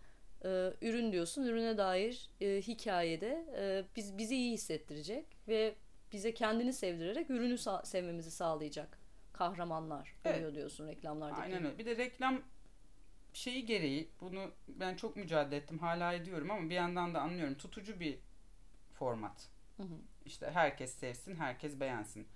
e, 0.46 0.74
ürün 0.82 1.12
diyorsun. 1.12 1.44
Ürüne 1.44 1.78
dair 1.78 2.30
e, 2.42 2.62
hikayede 2.62 3.46
e, 3.58 3.84
biz 3.96 4.18
bizi 4.18 4.36
iyi 4.36 4.52
hissettirecek 4.54 5.26
ve 5.48 5.76
bize 6.12 6.34
kendini 6.34 6.74
sevdirerek 6.74 7.30
ürünü 7.30 7.54
sa- 7.54 7.86
sevmemizi 7.86 8.32
sağlayacak 8.32 9.00
kahramanlar 9.34 10.16
Evet. 10.26 10.38
oluyor 10.38 10.56
diyorsun 10.56 10.88
reklamlardaki. 10.88 11.42
Aynen 11.42 11.66
öyle. 11.66 11.78
Bir 11.78 11.86
de 11.86 11.98
reklam 11.98 12.42
şeyi 13.34 13.66
gereği 13.66 14.10
bunu 14.22 14.52
ben 14.68 14.96
çok 14.96 15.16
mücadele 15.16 15.56
ettim. 15.56 15.80
Hala 15.80 16.14
ediyorum 16.14 16.52
ama 16.52 16.70
bir 16.70 16.76
yandan 16.76 17.14
da 17.14 17.22
anlıyorum. 17.22 17.56
Tutucu 17.56 18.00
bir 18.00 18.20
format. 18.94 19.50
Hı 19.78 19.84
hı. 19.84 19.96
İşte 20.26 20.52
herkes 20.52 20.94
sevsin, 20.94 21.36
herkes 21.36 21.80
beğensin. 21.80 22.28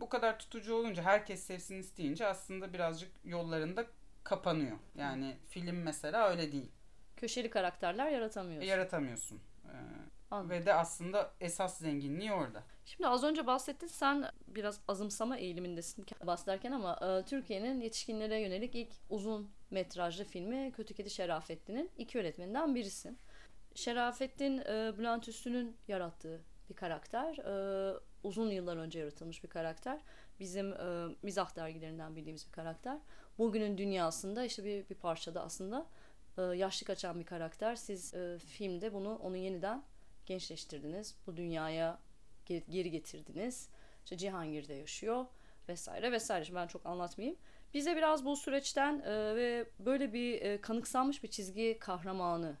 Bu 0.00 0.08
kadar 0.08 0.38
tutucu 0.38 0.74
olunca 0.74 1.02
herkes 1.02 1.42
sevsin 1.44 1.78
isteyince 1.78 2.26
aslında 2.26 2.72
birazcık 2.72 3.10
yollarında 3.24 3.86
kapanıyor. 4.24 4.78
Yani 4.94 5.36
film 5.48 5.82
mesela 5.82 6.30
öyle 6.30 6.52
değil. 6.52 6.70
Köşeli 7.16 7.50
karakterler 7.50 8.10
yaratamıyorsun. 8.10 8.68
Yaratamıyorsun. 8.68 9.40
Ee, 9.64 9.70
Anladım. 10.30 10.50
ve 10.50 10.66
de 10.66 10.74
aslında 10.74 11.32
esas 11.40 11.78
zenginliği 11.78 12.32
orada. 12.32 12.62
Şimdi 12.84 13.08
az 13.08 13.24
önce 13.24 13.46
bahsettin 13.46 13.86
sen 13.86 14.30
biraz 14.46 14.80
azımsama 14.88 15.36
eğilimindesin 15.36 16.06
bahsederken 16.26 16.72
ama 16.72 16.98
e, 17.02 17.24
Türkiye'nin 17.24 17.80
yetişkinlere 17.80 18.40
yönelik 18.40 18.74
ilk 18.74 18.92
uzun 19.10 19.50
metrajlı 19.70 20.24
filmi 20.24 20.72
Kötü 20.72 20.94
Kedi 20.94 21.10
Şerafettin'in 21.10 21.90
iki 21.98 22.18
yönetmeninden 22.18 22.74
birisin. 22.74 23.18
Şerafettin 23.74 24.58
e, 24.58 24.94
Bülent 24.98 25.28
Üstün'ün 25.28 25.76
yarattığı 25.88 26.40
bir 26.70 26.74
karakter. 26.74 27.38
E, 27.38 27.98
uzun 28.22 28.50
yıllar 28.50 28.76
önce 28.76 28.98
yaratılmış 28.98 29.44
bir 29.44 29.48
karakter. 29.48 30.00
Bizim 30.40 30.72
e, 30.72 31.16
mizah 31.22 31.56
dergilerinden 31.56 32.16
bildiğimiz 32.16 32.46
bir 32.46 32.52
karakter. 32.52 32.98
Bugünün 33.38 33.78
dünyasında 33.78 34.44
işte 34.44 34.64
bir, 34.64 34.88
bir 34.88 34.94
parçada 34.94 35.42
aslında 35.42 35.86
e, 36.38 36.42
yaşlı 36.42 36.86
kaçan 36.86 37.20
bir 37.20 37.24
karakter. 37.24 37.76
Siz 37.76 38.14
e, 38.14 38.38
filmde 38.38 38.92
bunu 38.92 39.16
onu 39.16 39.36
yeniden 39.36 39.82
gençleştirdiniz. 40.26 41.14
Bu 41.26 41.36
dünyaya 41.36 41.98
ge- 42.48 42.70
geri 42.70 42.90
getirdiniz. 42.90 43.68
İşte 44.04 44.16
Cihangir'de 44.16 44.74
yaşıyor 44.74 45.26
vesaire 45.68 46.12
vesaire. 46.12 46.44
Şimdi 46.44 46.56
ben 46.58 46.66
çok 46.66 46.86
anlatmayayım. 46.86 47.38
Bize 47.74 47.96
biraz 47.96 48.24
bu 48.24 48.36
süreçten 48.36 49.00
e, 49.00 49.36
ve 49.36 49.66
böyle 49.78 50.12
bir 50.12 50.62
kanıksanmış 50.62 51.22
bir 51.22 51.28
çizgi 51.28 51.78
kahramanı 51.80 52.56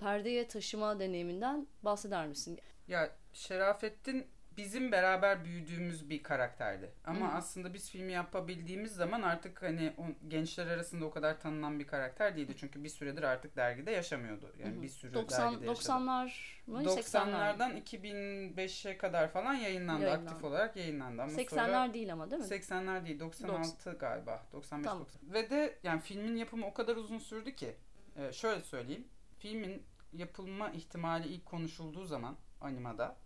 perdeye 0.00 0.48
taşıma 0.48 1.00
deneyiminden 1.00 1.66
bahseder 1.82 2.26
misin? 2.26 2.58
Ya 2.88 3.10
Şerafettin 3.32 4.26
bizim 4.56 4.92
beraber 4.92 5.44
büyüdüğümüz 5.44 6.10
bir 6.10 6.22
karakterdi. 6.22 6.92
Ama 7.04 7.32
Hı. 7.32 7.36
aslında 7.36 7.74
biz 7.74 7.90
filmi 7.90 8.12
yapabildiğimiz 8.12 8.94
zaman 8.94 9.22
artık 9.22 9.62
hani 9.62 9.92
o, 9.98 10.28
gençler 10.28 10.66
arasında 10.66 11.04
o 11.04 11.10
kadar 11.10 11.40
tanınan 11.40 11.78
bir 11.78 11.86
karakter 11.86 12.36
değildi. 12.36 12.54
Çünkü 12.56 12.84
bir 12.84 12.88
süredir 12.88 13.22
artık 13.22 13.56
dergide 13.56 13.90
yaşamıyordu. 13.90 14.52
Yani 14.58 14.82
bir 14.82 14.88
sürü 14.88 15.14
90 15.14 15.52
dergide 15.52 15.66
yaşadı. 15.66 15.88
90'lar 15.88 16.24
mı? 16.66 16.78
80'ler. 16.82 17.56
90'lardan 17.56 17.82
2005'e 17.82 18.98
kadar 18.98 19.28
falan 19.28 19.54
yayınlandı. 19.54 20.04
Yayınlandı. 20.04 20.30
Aktif 20.30 20.44
olarak 20.44 20.76
yayınlandı. 20.76 21.22
Ama 21.22 21.32
80'ler 21.32 21.48
sonra 21.48 21.94
değil 21.94 22.12
ama 22.12 22.30
değil 22.30 22.42
mi? 22.42 22.48
80'ler 22.48 23.06
değil 23.06 23.20
96 23.20 23.92
galiba 23.92 24.46
95 24.52 24.84
Tamam. 24.84 25.04
90. 25.04 25.32
Ve 25.32 25.50
de 25.50 25.78
yani 25.82 26.00
filmin 26.00 26.36
yapımı 26.36 26.66
o 26.66 26.74
kadar 26.74 26.96
uzun 26.96 27.18
sürdü 27.18 27.54
ki 27.54 27.76
e, 28.16 28.32
şöyle 28.32 28.60
söyleyeyim. 28.60 29.08
Filmin 29.38 29.82
yapılma 30.12 30.70
ihtimali 30.70 31.28
ilk 31.28 31.46
konuşulduğu 31.46 32.04
zaman 32.04 32.36
animada 32.60 33.16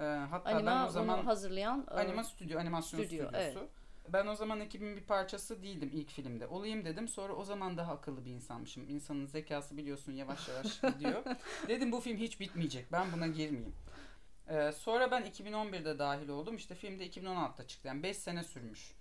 e, 0.00 0.04
hatta 0.04 0.50
ben 0.50 0.54
Anima 0.54 0.86
o 0.86 0.88
zaman 0.90 1.18
bunu 1.18 1.26
hazırlayan 1.26 1.86
e, 1.90 1.94
anima 1.94 2.24
stüdyo 2.24 2.58
animasyon 2.60 3.00
stüdyo, 3.04 3.26
stüdyosu. 3.28 3.68
Ben 4.08 4.26
o 4.26 4.34
zaman 4.34 4.60
ekibin 4.60 4.96
bir 4.96 5.02
parçası 5.02 5.62
değildim 5.62 5.90
ilk 5.92 6.10
filmde. 6.10 6.46
Olayım 6.46 6.84
dedim. 6.84 7.08
Sonra 7.08 7.32
o 7.32 7.44
zaman 7.44 7.76
daha 7.76 7.92
akıllı 7.92 8.24
bir 8.24 8.30
insanmışım. 8.30 8.88
İnsanın 8.88 9.26
zekası 9.26 9.76
biliyorsun 9.76 10.12
yavaş 10.12 10.48
yavaş 10.48 10.80
gidiyor. 10.94 11.22
dedim 11.68 11.92
bu 11.92 12.00
film 12.00 12.16
hiç 12.16 12.40
bitmeyecek. 12.40 12.92
Ben 12.92 13.12
buna 13.12 13.26
girmeyeyim. 13.26 13.74
Ee, 14.48 14.72
sonra 14.72 15.10
ben 15.10 15.22
2011'de 15.22 15.98
dahil 15.98 16.28
oldum. 16.28 16.56
İşte 16.56 16.74
film 16.74 16.98
de 16.98 17.06
2016'da 17.08 17.66
çıktı. 17.66 17.88
Yani 17.88 18.02
5 18.02 18.16
sene 18.16 18.44
sürmüş. 18.44 18.94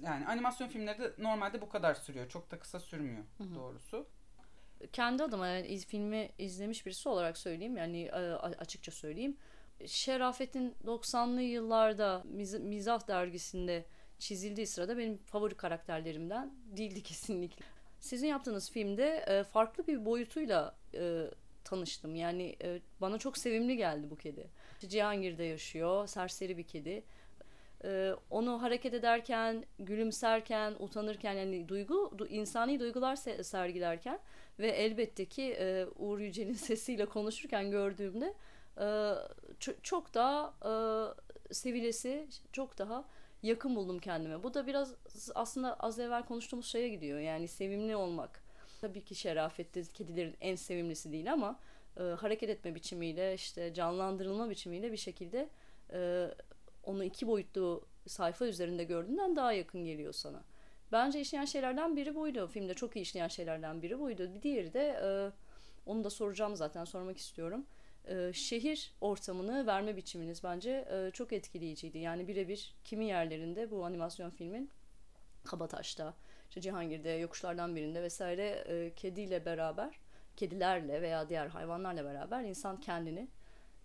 Yani 0.00 0.26
animasyon 0.26 0.68
filmleri 0.68 0.98
de 0.98 1.12
normalde 1.18 1.60
bu 1.60 1.68
kadar 1.68 1.94
sürüyor. 1.94 2.28
Çok 2.28 2.50
da 2.50 2.58
kısa 2.58 2.80
sürmüyor 2.80 3.24
doğrusu. 3.54 4.06
kendi 4.92 5.22
adıma 5.22 5.46
yani 5.46 5.66
iz- 5.66 5.86
filmi 5.86 6.30
izlemiş 6.38 6.86
birisi 6.86 7.08
olarak 7.08 7.38
söyleyeyim 7.38 7.76
yani 7.76 8.02
e, 8.02 8.12
açıkça 8.34 8.92
söyleyeyim. 8.92 9.36
Şerafet'in 9.86 10.74
90'lı 10.86 11.42
yıllarda 11.42 12.22
Miz- 12.36 12.60
Mizah 12.62 13.08
dergisinde 13.08 13.84
çizildiği 14.18 14.66
sırada 14.66 14.98
benim 14.98 15.16
favori 15.16 15.54
karakterlerimden 15.54 16.52
değildi 16.76 17.02
kesinlikle. 17.02 17.64
Sizin 18.00 18.26
yaptığınız 18.28 18.70
filmde 18.70 19.24
e, 19.28 19.44
farklı 19.44 19.86
bir 19.86 20.04
boyutuyla 20.04 20.76
e, 20.94 21.24
tanıştım. 21.64 22.14
Yani 22.14 22.56
e, 22.62 22.80
bana 23.00 23.18
çok 23.18 23.38
sevimli 23.38 23.76
geldi 23.76 24.10
bu 24.10 24.16
kedi. 24.16 24.50
Cihangir'de 24.88 25.44
yaşıyor, 25.44 26.06
serseri 26.06 26.56
bir 26.58 26.62
kedi. 26.62 27.04
E, 27.84 28.12
onu 28.30 28.62
hareket 28.62 28.94
ederken, 28.94 29.64
gülümserken, 29.78 30.74
utanırken 30.78 31.32
yani 31.32 31.68
duygu, 31.68 32.12
du- 32.18 32.28
insani 32.28 32.80
duygular 32.80 33.16
se- 33.16 33.44
sergilerken 33.44 34.18
ve 34.58 34.68
elbette 34.68 35.24
ki 35.24 35.42
e, 35.58 35.86
Uğur 35.96 36.18
Yücel'in 36.18 36.52
sesiyle 36.68 37.06
konuşurken 37.06 37.70
gördüğümde 37.70 38.34
çok 39.82 40.14
daha 40.14 40.54
e, 41.50 41.54
sevilesi, 41.54 42.28
çok 42.52 42.78
daha 42.78 43.04
yakın 43.42 43.76
buldum 43.76 43.98
kendime. 43.98 44.42
Bu 44.42 44.54
da 44.54 44.66
biraz 44.66 44.94
aslında 45.34 45.74
az 45.74 45.98
evvel 45.98 46.24
konuştuğumuz 46.24 46.66
şeye 46.66 46.88
gidiyor. 46.88 47.18
Yani 47.18 47.48
sevimli 47.48 47.96
olmak. 47.96 48.42
Tabii 48.80 49.04
ki 49.04 49.14
şerafetli 49.14 49.92
kedilerin 49.92 50.36
en 50.40 50.54
sevimlisi 50.54 51.12
değil 51.12 51.32
ama 51.32 51.58
e, 51.96 52.02
hareket 52.02 52.50
etme 52.50 52.74
biçimiyle 52.74 53.34
işte 53.34 53.74
canlandırılma 53.74 54.50
biçimiyle 54.50 54.92
bir 54.92 54.96
şekilde 54.96 55.48
e, 55.92 56.28
onu 56.84 57.04
iki 57.04 57.26
boyutlu 57.26 57.84
sayfa 58.06 58.46
üzerinde 58.46 58.84
gördüğünden 58.84 59.36
daha 59.36 59.52
yakın 59.52 59.84
geliyor 59.84 60.12
sana. 60.12 60.42
Bence 60.92 61.20
işleyen 61.20 61.44
şeylerden 61.44 61.96
biri 61.96 62.14
buydu. 62.14 62.46
Filmde 62.46 62.74
çok 62.74 62.96
iyi 62.96 63.00
işleyen 63.00 63.28
şeylerden 63.28 63.82
biri 63.82 64.00
buydu. 64.00 64.30
Bir 64.34 64.42
diğeri 64.42 64.72
de 64.72 65.00
e, 65.02 65.08
onu 65.86 66.04
da 66.04 66.10
soracağım 66.10 66.56
zaten 66.56 66.84
sormak 66.84 67.18
istiyorum. 67.18 67.66
E, 68.08 68.32
şehir 68.32 68.92
ortamını 69.00 69.66
verme 69.66 69.96
biçiminiz 69.96 70.44
bence 70.44 70.70
e, 70.90 71.10
çok 71.10 71.32
etkileyiciydi. 71.32 71.98
Yani 71.98 72.28
birebir 72.28 72.76
kimi 72.84 73.06
yerlerinde 73.06 73.70
bu 73.70 73.84
animasyon 73.84 74.30
filmin 74.30 74.70
Kabataş'ta, 75.44 76.14
işte 76.48 76.60
Cihangir'de, 76.60 77.10
yokuşlardan 77.10 77.76
birinde 77.76 78.02
vesaire 78.02 78.64
e, 78.68 78.94
kediyle 78.94 79.44
beraber, 79.44 80.00
kedilerle 80.36 81.02
veya 81.02 81.28
diğer 81.28 81.46
hayvanlarla 81.46 82.04
beraber 82.04 82.44
insan 82.44 82.80
kendini 82.80 83.28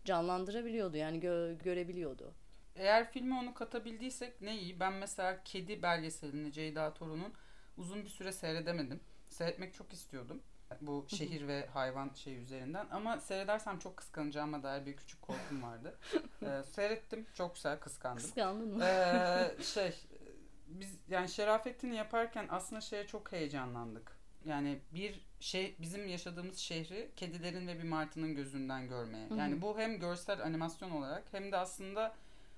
canlandırabiliyordu. 0.05 0.97
Yani 0.97 1.19
gö- 1.19 1.63
görebiliyordu. 1.63 2.33
Eğer 2.75 3.11
filme 3.11 3.35
onu 3.35 3.53
katabildiysek 3.53 4.41
ne 4.41 4.57
iyi. 4.59 4.79
Ben 4.79 4.93
mesela 4.93 5.43
Kedi 5.43 5.81
belgeselini 5.81 6.51
Ceyda 6.51 6.93
Torun'un 6.93 7.33
uzun 7.77 8.03
bir 8.03 8.09
süre 8.09 8.31
seyredemedim. 8.31 8.99
Seyretmek 9.29 9.73
çok 9.73 9.93
istiyordum. 9.93 10.43
Bu 10.81 11.05
şehir 11.07 11.47
ve 11.47 11.67
hayvan 11.73 12.11
şey 12.15 12.41
üzerinden. 12.43 12.87
Ama 12.91 13.19
seyredersem 13.19 13.79
çok 13.79 13.97
kıskanacağıma 13.97 14.63
dair 14.63 14.85
bir 14.85 14.95
küçük 14.95 15.21
korkum 15.21 15.63
vardı. 15.63 15.97
Ee, 16.43 16.63
seyrettim. 16.63 17.25
Çok 17.33 17.55
güzel 17.55 17.79
kıskandım. 17.79 18.23
Kıskandın 18.23 18.77
mı? 18.77 18.83
Ee, 18.83 19.63
şey 19.63 19.93
biz 20.67 20.97
yani 21.09 21.29
Şerafettin'i 21.29 21.95
yaparken 21.95 22.47
aslında 22.49 22.81
şeye 22.81 23.07
çok 23.07 23.31
heyecanlandık. 23.31 24.17
Yani 24.45 24.79
bir 24.93 25.25
şey 25.39 25.75
bizim 25.79 26.07
yaşadığımız 26.07 26.57
şehri 26.57 27.11
kedilerin 27.15 27.67
ve 27.67 27.77
bir 27.77 27.89
martının 27.89 28.35
gözünden 28.35 28.87
görmeye. 28.87 29.27
Yani 29.37 29.61
bu 29.61 29.79
hem 29.79 29.99
görsel 29.99 30.41
animasyon 30.41 30.91
olarak 30.91 31.23
hem 31.31 31.51
de 31.51 31.57
aslında 31.57 32.15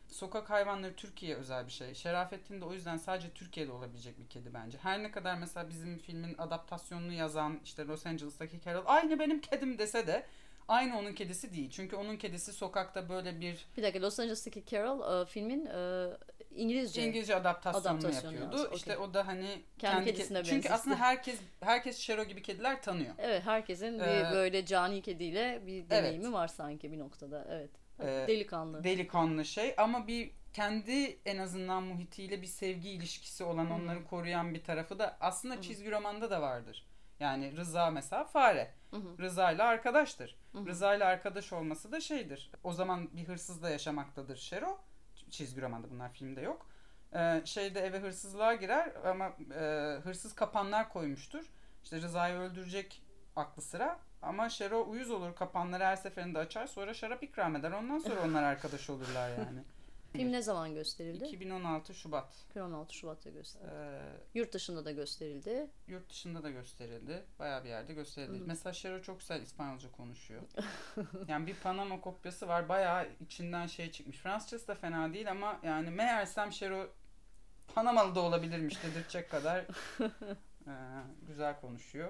sokak 0.07 0.49
hayvanları 0.49 0.95
Türkiye 0.95 1.35
özel 1.35 1.65
bir 1.67 1.71
şey. 1.71 1.93
Şerafettin 1.93 2.61
de 2.61 2.65
o 2.65 2.73
yüzden 2.73 2.97
sadece 2.97 3.29
Türkiye'de 3.29 3.71
olabilecek 3.71 4.19
bir 4.19 4.27
kedi 4.29 4.53
bence. 4.53 4.77
Her 4.77 5.03
ne 5.03 5.11
kadar 5.11 5.35
mesela 5.37 5.69
bizim 5.69 5.97
filmin 5.97 6.35
adaptasyonunu 6.37 7.13
yazan 7.13 7.59
işte 7.63 7.85
Los 7.85 8.05
Angeles'taki 8.05 8.61
Carol 8.65 8.83
aynı 8.85 9.19
benim 9.19 9.41
kedim 9.41 9.77
dese 9.77 10.07
de 10.07 10.25
aynı 10.67 10.97
onun 10.99 11.13
kedisi 11.13 11.53
değil. 11.53 11.69
Çünkü 11.69 11.95
onun 11.95 12.17
kedisi 12.17 12.53
sokakta 12.53 13.09
böyle 13.09 13.39
bir 13.39 13.65
Bir 13.77 13.83
dakika 13.83 14.01
Los 14.05 14.19
Angeles'taki 14.19 14.65
Carol 14.65 15.21
e, 15.21 15.25
filmin 15.25 15.65
e, 15.65 16.07
İngilizce. 16.55 17.07
İngilizce 17.07 17.35
adaptasyonunu 17.35 17.99
Adaptasyonu 17.99 18.33
yapıyordu. 18.33 18.57
yazdı, 18.57 18.75
İşte 18.75 18.97
okey. 18.97 19.09
o 19.09 19.13
da 19.13 19.27
hani 19.27 19.61
Kendi 19.79 20.01
ke- 20.09 20.13
kedisine 20.13 20.37
Çünkü 20.43 20.55
benzetti. 20.55 20.73
aslında 20.73 20.95
herkes 20.95 21.39
herkes 21.61 21.97
Şero 21.97 22.23
gibi 22.23 22.41
kediler 22.41 22.81
tanıyor. 22.81 23.15
Evet 23.17 23.45
herkesin 23.45 23.99
Ee, 23.99 24.01
bir 24.29 24.35
böyle 24.35 24.65
cani 24.65 25.01
kediyle 25.01 25.61
bir 25.67 25.89
deneyimi 25.89 26.33
var 26.33 26.47
sanki 26.47 26.91
bir 26.91 26.99
noktada. 26.99 27.47
Evet. 27.49 27.69
Ee, 27.99 28.25
Delikanlı. 28.27 28.83
Delikanlı 28.83 29.45
şey 29.45 29.73
ama 29.77 30.07
bir 30.07 30.31
kendi 30.53 31.19
en 31.25 31.37
azından 31.37 31.83
muhitiyle 31.83 32.41
bir 32.41 32.47
sevgi 32.47 32.89
ilişkisi 32.89 33.43
olan 33.43 33.65
hı. 33.65 33.73
onları 33.73 34.05
koruyan 34.05 34.53
bir 34.53 34.63
tarafı 34.63 34.99
da 34.99 35.17
aslında 35.19 35.55
hı. 35.55 35.61
çizgi 35.61 35.91
romanda 35.91 36.31
da 36.31 36.41
vardır. 36.41 36.85
Yani 37.19 37.57
Rıza 37.57 37.91
mesela 37.91 38.23
fare. 38.23 38.73
Hı, 38.91 39.01
Rıza 39.19 39.51
ile 39.51 39.63
arkadaştır. 39.63 40.35
hı. 40.51 40.65
Rıza 40.65 40.95
ile 40.95 41.05
arkadaş 41.05 41.53
olması 41.53 41.91
da 41.91 41.99
şeydir. 41.99 42.51
O 42.63 42.73
zaman 42.73 43.09
bir 43.13 43.27
hırsızla 43.27 43.69
yaşamaktadır 43.69 44.37
Şero. 44.37 44.77
Çizgi 45.29 45.61
romanda 45.61 45.89
bunlar 45.91 46.13
filmde 46.13 46.41
yok. 46.41 46.67
Ee, 47.15 47.41
şeyde 47.45 47.79
eve 47.79 47.99
hırsızlığa 47.99 48.53
girer 48.53 48.91
ama 49.05 49.33
e, 49.55 49.61
hırsız 50.03 50.35
kapanlar 50.35 50.89
koymuştur. 50.89 51.45
İşte 51.83 52.01
Rıza'yı 52.01 52.35
öldürecek 52.35 53.01
aklı 53.35 53.61
sıra. 53.61 53.99
Ama 54.25 54.49
Şero 54.49 54.85
uyuz 54.89 55.11
olur. 55.11 55.35
Kapanları 55.35 55.83
her 55.83 55.95
seferinde 55.95 56.39
açar. 56.39 56.67
Sonra 56.67 56.93
şarap 56.93 57.23
ikram 57.23 57.55
eder. 57.55 57.71
Ondan 57.71 57.99
sonra 57.99 58.21
onlar 58.25 58.43
arkadaş 58.43 58.89
olurlar 58.89 59.29
yani. 59.29 59.63
Film 60.13 60.31
ne 60.31 60.41
zaman 60.41 60.73
gösterildi? 60.73 61.25
2016 61.25 61.93
Şubat. 61.93 62.45
16 62.55 62.95
Şubat'ta 62.95 63.29
gösterildi. 63.29 63.71
Ee, 63.75 63.99
Yurt 64.33 64.53
dışında 64.53 64.85
da 64.85 64.91
gösterildi. 64.91 65.67
yurt 65.87 66.09
dışında 66.09 66.43
da 66.43 66.49
gösterildi. 66.49 67.23
Bayağı 67.39 67.63
bir 67.63 67.69
yerde 67.69 67.93
gösterildi. 67.93 68.43
Mesela 68.45 68.73
Şero 68.73 69.01
çok 69.01 69.19
güzel 69.19 69.41
İspanyolca 69.41 69.91
konuşuyor. 69.91 70.41
yani 71.27 71.47
bir 71.47 71.55
Panama 71.55 72.01
kopyası 72.01 72.47
var. 72.47 72.69
Bayağı 72.69 73.07
içinden 73.19 73.67
şey 73.67 73.91
çıkmış. 73.91 74.17
Fransızcası 74.17 74.67
da 74.67 74.75
fena 74.75 75.13
değil 75.13 75.31
ama 75.31 75.59
yani 75.63 75.89
meğersem 75.89 76.51
Şero 76.51 76.87
Panamalı 77.75 78.15
da 78.15 78.19
olabilirmiş 78.19 78.83
dedirtecek 78.83 79.31
kadar 79.31 79.59
e, 80.67 80.73
güzel 81.27 81.61
konuşuyor. 81.61 82.09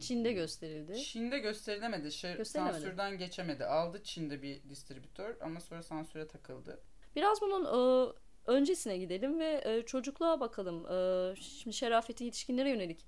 Çin'de 0.00 0.32
gösterildi. 0.32 1.00
Çin'de 1.00 1.38
gösterilemedi. 1.38 2.12
Şey, 2.12 2.36
Gösterilemedi. 2.36 2.80
sansürden 2.80 3.18
geçemedi. 3.18 3.64
Aldı 3.64 4.02
Çin'de 4.02 4.42
bir 4.42 4.62
distribütör 4.68 5.36
ama 5.40 5.60
sonra 5.60 5.82
sansüre 5.82 6.26
takıldı. 6.28 6.80
Biraz 7.16 7.40
bunun 7.40 7.64
e, 7.64 8.12
öncesine 8.46 8.98
gidelim 8.98 9.38
ve 9.40 9.62
e, 9.64 9.82
çocukluğa 9.82 10.40
bakalım. 10.40 10.86
E, 10.86 11.36
şimdi 11.36 11.76
şerafeti 11.76 12.24
yetişkinlere 12.24 12.70
yönelik. 12.70 13.06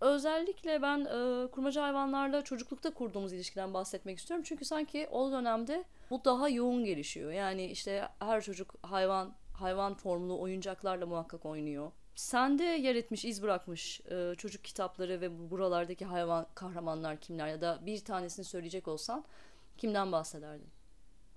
Özellikle 0.00 0.82
ben 0.82 1.00
e, 1.00 1.50
kurmaca 1.50 1.82
hayvanlarla 1.82 2.44
çocuklukta 2.44 2.94
kurduğumuz 2.94 3.32
ilişkiden 3.32 3.74
bahsetmek 3.74 4.18
istiyorum. 4.18 4.44
Çünkü 4.48 4.64
sanki 4.64 5.08
o 5.10 5.32
dönemde 5.32 5.84
bu 6.10 6.24
daha 6.24 6.48
yoğun 6.48 6.84
gelişiyor. 6.84 7.32
Yani 7.32 7.66
işte 7.66 8.08
her 8.18 8.40
çocuk 8.40 8.74
hayvan 8.82 9.34
hayvan 9.52 9.94
formlu 9.94 10.40
oyuncaklarla 10.40 11.06
muhakkak 11.06 11.46
oynuyor. 11.46 11.92
Sende 12.20 12.64
yer 12.64 12.94
etmiş, 12.94 13.24
iz 13.24 13.42
bırakmış 13.42 14.00
e, 14.00 14.34
çocuk 14.38 14.64
kitapları 14.64 15.20
ve 15.20 15.38
bu 15.38 15.50
buralardaki 15.50 16.04
hayvan 16.04 16.46
kahramanlar 16.54 17.20
kimler 17.20 17.48
ya 17.48 17.60
da 17.60 17.86
bir 17.86 18.04
tanesini 18.04 18.44
söyleyecek 18.44 18.88
olsan 18.88 19.24
kimden 19.76 20.12
bahsederdin? 20.12 20.68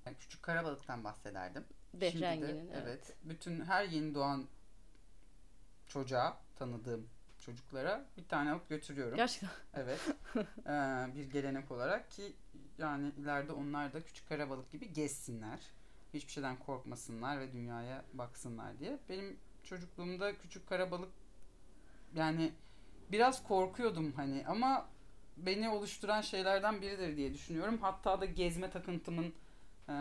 Yani 0.05 0.17
küçük 0.17 0.43
karabalıktan 0.43 1.03
bahsederdim. 1.03 1.65
Behrengi'nin. 1.93 2.69
Evet. 2.69 2.83
evet. 2.83 3.15
Bütün 3.23 3.61
her 3.61 3.85
yeni 3.85 4.15
doğan 4.15 4.47
çocuğa 5.87 6.37
tanıdığım 6.55 7.09
çocuklara 7.39 8.05
bir 8.17 8.27
tane 8.27 8.51
alıp 8.51 8.69
götürüyorum. 8.69 9.15
Gerçekten. 9.15 9.49
Evet. 9.73 9.99
Ee, 10.67 11.15
bir 11.15 11.31
gelenek 11.31 11.71
olarak 11.71 12.11
ki 12.11 12.33
yani 12.77 13.11
ileride 13.17 13.51
onlar 13.51 13.93
da 13.93 14.03
küçük 14.03 14.29
karabalık 14.29 14.71
gibi 14.71 14.93
gezsinler. 14.93 15.59
Hiçbir 16.13 16.31
şeyden 16.31 16.59
korkmasınlar 16.59 17.39
ve 17.39 17.53
dünyaya 17.53 18.05
baksınlar 18.13 18.79
diye. 18.79 18.99
Benim 19.09 19.39
çocukluğumda 19.63 20.37
küçük 20.37 20.67
karabalık 20.69 21.09
yani 22.15 22.51
biraz 23.11 23.43
korkuyordum 23.43 24.11
hani 24.15 24.43
ama 24.47 24.89
beni 25.37 25.69
oluşturan 25.69 26.21
şeylerden 26.21 26.81
biridir 26.81 27.17
diye 27.17 27.33
düşünüyorum. 27.33 27.77
Hatta 27.81 28.21
da 28.21 28.25
gezme 28.25 28.69
takıntımın 28.69 29.33
e, 29.89 29.93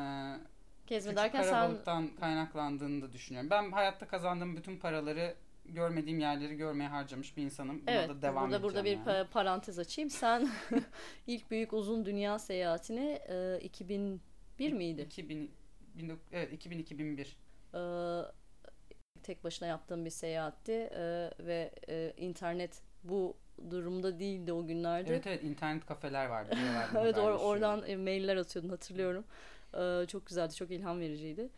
Gezme 0.86 1.10
küçük 1.10 1.16
derken 1.24 1.42
sen 1.42 1.50
karabalıktan 1.52 2.08
kaynaklandığını 2.20 3.02
da 3.02 3.12
düşünüyorum. 3.12 3.50
Ben 3.50 3.72
hayatta 3.72 4.06
kazandığım 4.08 4.56
bütün 4.56 4.76
paraları 4.78 5.34
görmediğim 5.64 6.20
yerleri 6.20 6.56
görmeye 6.56 6.88
harcamış 6.88 7.36
bir 7.36 7.42
insanım. 7.42 7.86
Buna 7.86 7.90
Evet, 7.90 8.08
da 8.08 8.22
devam 8.22 8.50
burada 8.50 8.62
burada 8.62 8.84
bir 8.84 8.90
yani. 8.92 9.04
pa- 9.06 9.28
parantez 9.28 9.78
açayım. 9.78 10.10
Sen 10.10 10.48
ilk 11.26 11.50
büyük 11.50 11.72
uzun 11.72 12.04
dünya 12.04 12.38
seyahatini 12.38 13.20
e, 13.28 13.58
2001 13.60 14.72
miydi? 14.72 15.02
2000, 15.02 15.50
19 16.02 16.26
evet 16.32 16.52
2000 16.52 16.78
2001. 16.78 17.36
E, 17.74 17.78
tek 19.22 19.44
başına 19.44 19.68
yaptığım 19.68 20.04
bir 20.04 20.10
seyahatti 20.10 20.72
e, 20.72 21.30
ve 21.40 21.70
e, 21.88 22.12
internet 22.16 22.82
bu 23.04 23.36
durumda 23.70 24.18
değildi 24.18 24.52
o 24.52 24.66
günlerde. 24.66 25.10
Evet 25.10 25.26
evet 25.26 25.42
internet 25.42 25.86
kafeler 25.86 26.26
vardı. 26.26 26.54
evet 26.98 27.16
or- 27.16 27.38
oradan 27.38 27.82
e, 27.86 27.96
mailler 27.96 28.36
atıyordun 28.36 28.68
hatırlıyorum. 28.68 29.24
E, 29.74 30.06
çok 30.06 30.26
güzeldi, 30.26 30.54
çok 30.54 30.70
ilham 30.70 31.00
vericiydi. 31.00 31.48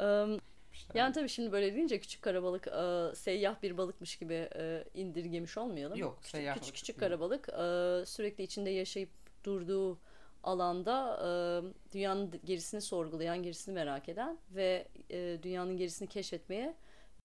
E, 0.00 0.26
İşte 0.72 0.98
yani 0.98 1.12
tabii 1.12 1.28
şimdi 1.28 1.52
böyle 1.52 1.74
deyince 1.74 2.00
küçük 2.00 2.22
karabalık 2.22 2.66
e, 2.68 3.14
seyyah 3.16 3.62
bir 3.62 3.76
balıkmış 3.76 4.16
gibi 4.16 4.48
e, 4.56 4.84
indirgemiş 4.94 5.58
olmayalım. 5.58 5.98
Yok, 5.98 6.16
küçük, 6.20 6.30
seyyah 6.30 6.54
küçük 6.54 6.74
küçük 6.74 7.00
karabalık 7.00 7.48
e, 7.48 7.62
sürekli 8.06 8.44
içinde 8.44 8.70
yaşayıp 8.70 9.10
durduğu 9.44 9.98
alanda 10.42 11.18
e, 11.22 11.28
dünyanın 11.94 12.32
gerisini 12.44 12.80
sorgulayan, 12.80 13.42
gerisini 13.42 13.74
merak 13.74 14.08
eden 14.08 14.38
ve 14.54 14.88
e, 15.10 15.38
dünyanın 15.42 15.76
gerisini 15.76 16.08
keşfetmeye 16.08 16.74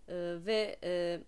e, 0.07 0.15
ve 0.45 0.79
e, 0.83 1.21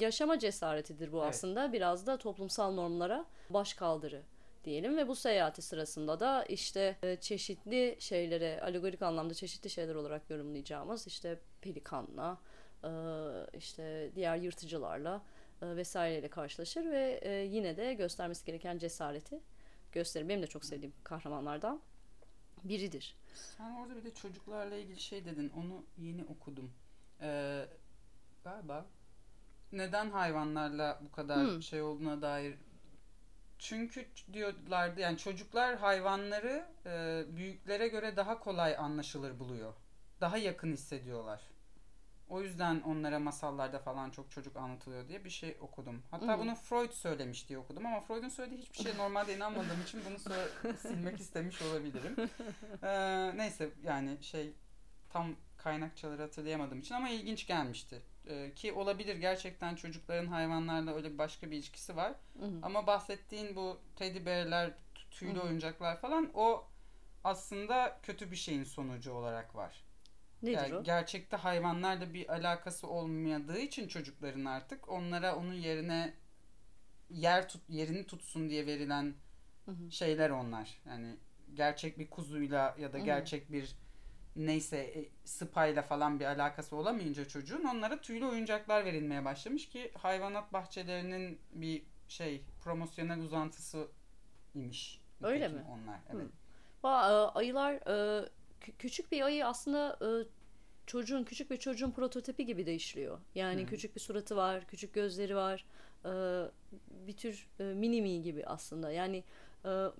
yaşama 0.00 0.38
cesaretidir 0.38 1.12
bu 1.12 1.16
Evet. 1.18 1.28
aslında. 1.28 1.72
Biraz 1.72 2.06
da 2.06 2.16
toplumsal 2.16 2.72
normlara 2.72 3.26
baş 3.50 3.74
kaldırı 3.74 4.22
diyelim 4.64 4.96
ve 4.96 5.08
bu 5.08 5.14
seyahati 5.14 5.62
sırasında 5.62 6.20
da 6.20 6.44
işte 6.44 6.96
e, 7.02 7.16
çeşitli 7.16 7.96
şeylere 7.98 8.60
alegorik 8.60 9.02
anlamda 9.02 9.34
çeşitli 9.34 9.70
şeyler 9.70 9.94
olarak 9.94 10.30
yorumlayacağımız 10.30 11.06
işte 11.06 11.38
pelikanla 11.60 12.38
e, 12.84 12.90
işte 13.58 14.10
diğer 14.14 14.36
yırtıcılarla 14.36 15.22
e, 15.62 15.76
vesaireyle 15.76 16.28
karşılaşır 16.28 16.90
ve 16.90 17.20
e, 17.22 17.30
yine 17.32 17.76
de 17.76 17.94
göstermesi 17.94 18.44
gereken 18.44 18.78
cesareti 18.78 19.40
gösterir. 19.92 20.28
Benim 20.28 20.42
de 20.42 20.46
çok 20.46 20.64
sevdiğim 20.64 20.92
kahramanlardan 21.04 21.80
biridir. 22.64 23.16
Sen 23.34 23.76
orada 23.76 23.96
bir 23.96 24.04
de 24.04 24.14
çocuklarla 24.14 24.76
ilgili 24.76 25.00
şey 25.00 25.24
dedin. 25.24 25.52
Onu 25.56 25.84
yeni 25.98 26.24
okudum. 26.24 26.70
Ee, 27.20 27.66
galiba 28.50 28.86
neden 29.72 30.10
hayvanlarla 30.10 30.98
bu 31.04 31.12
kadar 31.12 31.46
Hmm. 31.46 31.62
şey 31.62 31.82
olduğuna 31.82 32.22
dair 32.22 32.54
çünkü 33.58 34.06
diyorlardı 34.32 35.00
yani 35.00 35.18
çocuklar 35.18 35.76
hayvanları 35.78 36.66
e, 36.86 37.24
büyüklere 37.36 37.88
göre 37.88 38.16
daha 38.16 38.38
kolay 38.40 38.76
anlaşılır 38.76 39.38
buluyor. 39.38 39.74
Daha 40.20 40.36
yakın 40.38 40.72
hissediyorlar. 40.72 41.40
O 42.28 42.42
yüzden 42.42 42.80
onlara 42.80 43.18
masallarda 43.18 43.78
falan 43.78 44.10
çok 44.10 44.30
çocuk 44.30 44.56
anlatılıyor 44.56 45.08
diye 45.08 45.24
bir 45.24 45.30
şey 45.30 45.56
okudum. 45.60 46.02
Hatta 46.10 46.34
Hmm. 46.34 46.40
bunu 46.40 46.54
Freud 46.54 46.90
söylemiş 46.92 47.48
diye 47.48 47.58
okudum 47.58 47.86
ama 47.86 48.00
Freud'un 48.00 48.28
söylediği 48.28 48.60
hiçbir 48.62 48.78
şeye 48.84 48.96
normalde 48.98 49.36
inanmadığım 49.36 49.82
için 49.82 50.00
bunu 50.10 50.18
silmek 50.76 51.20
istemiş 51.20 51.62
olabilirim. 51.62 52.16
Ee, 52.82 53.36
neyse 53.36 53.70
yani 53.84 54.18
şey 54.22 54.52
tam 55.10 55.36
kaynakçaları 55.56 56.22
hatırlayamadığım 56.22 56.78
için 56.80 56.94
ama 56.94 57.08
ilginç 57.08 57.46
gelmişti. 57.46 58.02
Ee, 58.26 58.52
ki 58.54 58.72
olabilir 58.72 59.16
gerçekten 59.16 59.74
çocukların 59.74 60.26
hayvanlarla 60.26 60.94
öyle 60.94 61.18
başka 61.18 61.50
bir 61.50 61.56
ilişkisi 61.56 61.96
var. 61.96 62.12
Hı 62.40 62.46
hı. 62.46 62.58
Ama 62.62 62.86
bahsettiğin 62.86 63.56
bu 63.56 63.80
teddy 63.96 64.26
bear'ler, 64.26 64.72
tüylü 65.10 65.38
Hı 65.38 65.42
hı. 65.42 65.46
oyuncaklar 65.46 66.00
falan 66.00 66.30
o 66.34 66.64
aslında 67.24 67.98
kötü 68.02 68.30
bir 68.30 68.36
şeyin 68.36 68.64
sonucu 68.64 69.12
olarak 69.12 69.54
var. 69.54 69.84
Nedir 70.42 70.54
Yani 70.54 70.74
o? 70.74 70.82
gerçekte 70.82 71.36
hayvanlarla 71.36 72.14
bir 72.14 72.32
alakası 72.32 72.88
olmadığı 72.88 73.58
için 73.58 73.88
çocukların 73.88 74.44
artık 74.44 74.88
onlara 74.88 75.36
onun 75.36 75.54
yerine 75.54 76.14
yer 77.10 77.48
tut 77.48 77.62
yerini 77.68 78.06
tutsun 78.06 78.50
diye 78.50 78.66
verilen 78.66 79.14
Hı 79.64 79.70
hı. 79.70 79.90
şeyler 79.90 80.30
onlar. 80.30 80.80
Yani 80.86 81.16
gerçek 81.54 81.98
bir 81.98 82.10
kuzuyla 82.10 82.76
ya 82.78 82.92
da 82.92 82.96
Hı 82.96 83.00
hı. 83.00 83.04
gerçek 83.04 83.52
bir 83.52 83.76
neyse 84.36 84.76
e, 84.76 85.08
sıpayla 85.24 85.82
falan 85.82 86.20
bir 86.20 86.24
alakası 86.24 86.76
olamayınca 86.76 87.28
çocuğun 87.28 87.64
onlara 87.64 88.00
tüylü 88.00 88.26
oyuncaklar 88.26 88.84
verilmeye 88.84 89.24
başlamış 89.24 89.68
ki 89.68 89.92
hayvanat 89.98 90.52
bahçelerinin 90.52 91.38
bir 91.52 91.82
şey 92.08 92.42
promosyonel 92.64 93.20
uzantısı 93.20 93.88
imiş. 94.54 95.00
Öyle 95.22 95.48
mi? 95.48 95.64
Onlar. 95.70 95.96
Hı. 95.96 96.02
Evet. 96.16 96.30
Va- 96.84 97.10
e, 97.10 97.30
ayılar 97.38 97.74
e, 97.74 98.28
kü- 98.60 98.72
küçük 98.78 99.12
bir 99.12 99.22
ayı 99.22 99.46
aslında 99.46 99.98
çocuğun 100.86 101.24
küçük 101.24 101.50
bir 101.50 101.56
çocuğun 101.56 101.90
prototipi 101.90 102.46
gibi 102.46 102.66
de 102.66 102.74
işliyor. 102.74 103.18
Yani 103.34 103.62
Hı. 103.62 103.66
küçük 103.66 103.94
bir 103.96 104.00
suratı 104.00 104.36
var, 104.36 104.66
küçük 104.66 104.94
gözleri 104.94 105.36
var. 105.36 105.64
Bir 107.06 107.16
tür 107.16 107.48
mini 107.58 108.02
mi 108.02 108.22
gibi 108.22 108.46
aslında. 108.46 108.92
Yani 108.92 109.24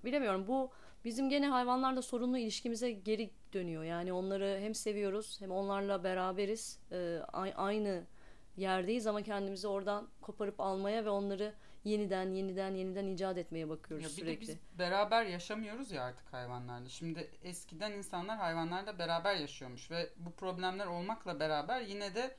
bilemiyorum 0.04 0.44
bu 0.48 0.70
bizim 1.06 1.30
gene 1.30 1.48
hayvanlarla 1.48 2.02
sorunlu 2.02 2.38
ilişkimize 2.38 2.92
geri 2.92 3.30
dönüyor. 3.52 3.84
Yani 3.84 4.12
onları 4.12 4.58
hem 4.60 4.74
seviyoruz 4.74 5.40
hem 5.40 5.50
onlarla 5.50 6.04
beraberiz. 6.04 6.78
E, 6.92 7.18
aynı 7.56 8.04
yerdeyiz 8.56 9.06
ama 9.06 9.22
kendimizi 9.22 9.68
oradan 9.68 10.08
koparıp 10.20 10.60
almaya 10.60 11.04
ve 11.04 11.10
onları 11.10 11.54
yeniden 11.84 12.30
yeniden 12.30 12.74
yeniden 12.74 13.06
icat 13.06 13.38
etmeye 13.38 13.68
bakıyoruz 13.68 14.04
Ya 14.04 14.08
bir 14.08 14.14
sürekli. 14.14 14.46
de 14.46 14.52
biz 14.52 14.78
beraber 14.78 15.24
yaşamıyoruz 15.26 15.92
ya 15.92 16.02
artık 16.02 16.32
hayvanlarla. 16.32 16.88
Şimdi 16.88 17.30
eskiden 17.42 17.92
insanlar 17.92 18.38
hayvanlarla 18.38 18.98
beraber 18.98 19.34
yaşıyormuş 19.36 19.90
ve 19.90 20.10
bu 20.16 20.32
problemler 20.32 20.86
olmakla 20.86 21.40
beraber 21.40 21.80
yine 21.80 22.14
de 22.14 22.36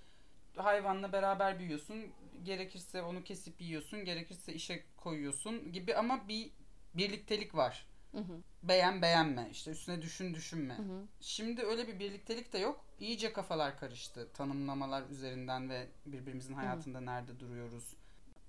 hayvanla 0.56 1.12
beraber 1.12 1.60
büyüyorsun. 1.60 1.96
Gerekirse 2.44 3.02
onu 3.02 3.24
kesip 3.24 3.62
yiyorsun, 3.62 4.06
gerekirse 4.06 4.54
işe 4.54 4.84
koyuyorsun 4.98 5.72
gibi 5.72 5.96
ama 5.96 6.28
bir 6.28 6.52
birliktelik 6.94 7.56
var. 7.56 7.88
Hı 8.12 8.18
hı, 8.18 8.42
Beğen 8.64 9.02
beğenme, 9.02 9.48
işte 9.52 9.72
üstüne 9.72 10.02
düşün 10.02 10.34
düşünme. 10.34 10.78
hı 10.78 10.82
hı. 10.82 11.04
Şimdi 11.22 11.62
öyle 11.64 11.88
bir 11.88 12.00
birliktelik 12.00 12.54
de 12.54 12.58
yok. 12.58 12.86
İyice 13.00 13.34
kafalar 13.34 13.80
karıştı 13.80 14.28
tanımlamalar 14.34 15.04
üzerinden 15.10 15.70
ve 15.70 15.88
birbirimizin 16.06 16.54
hayatında 16.54 17.00
nerede 17.02 17.40
duruyoruz. 17.40 17.94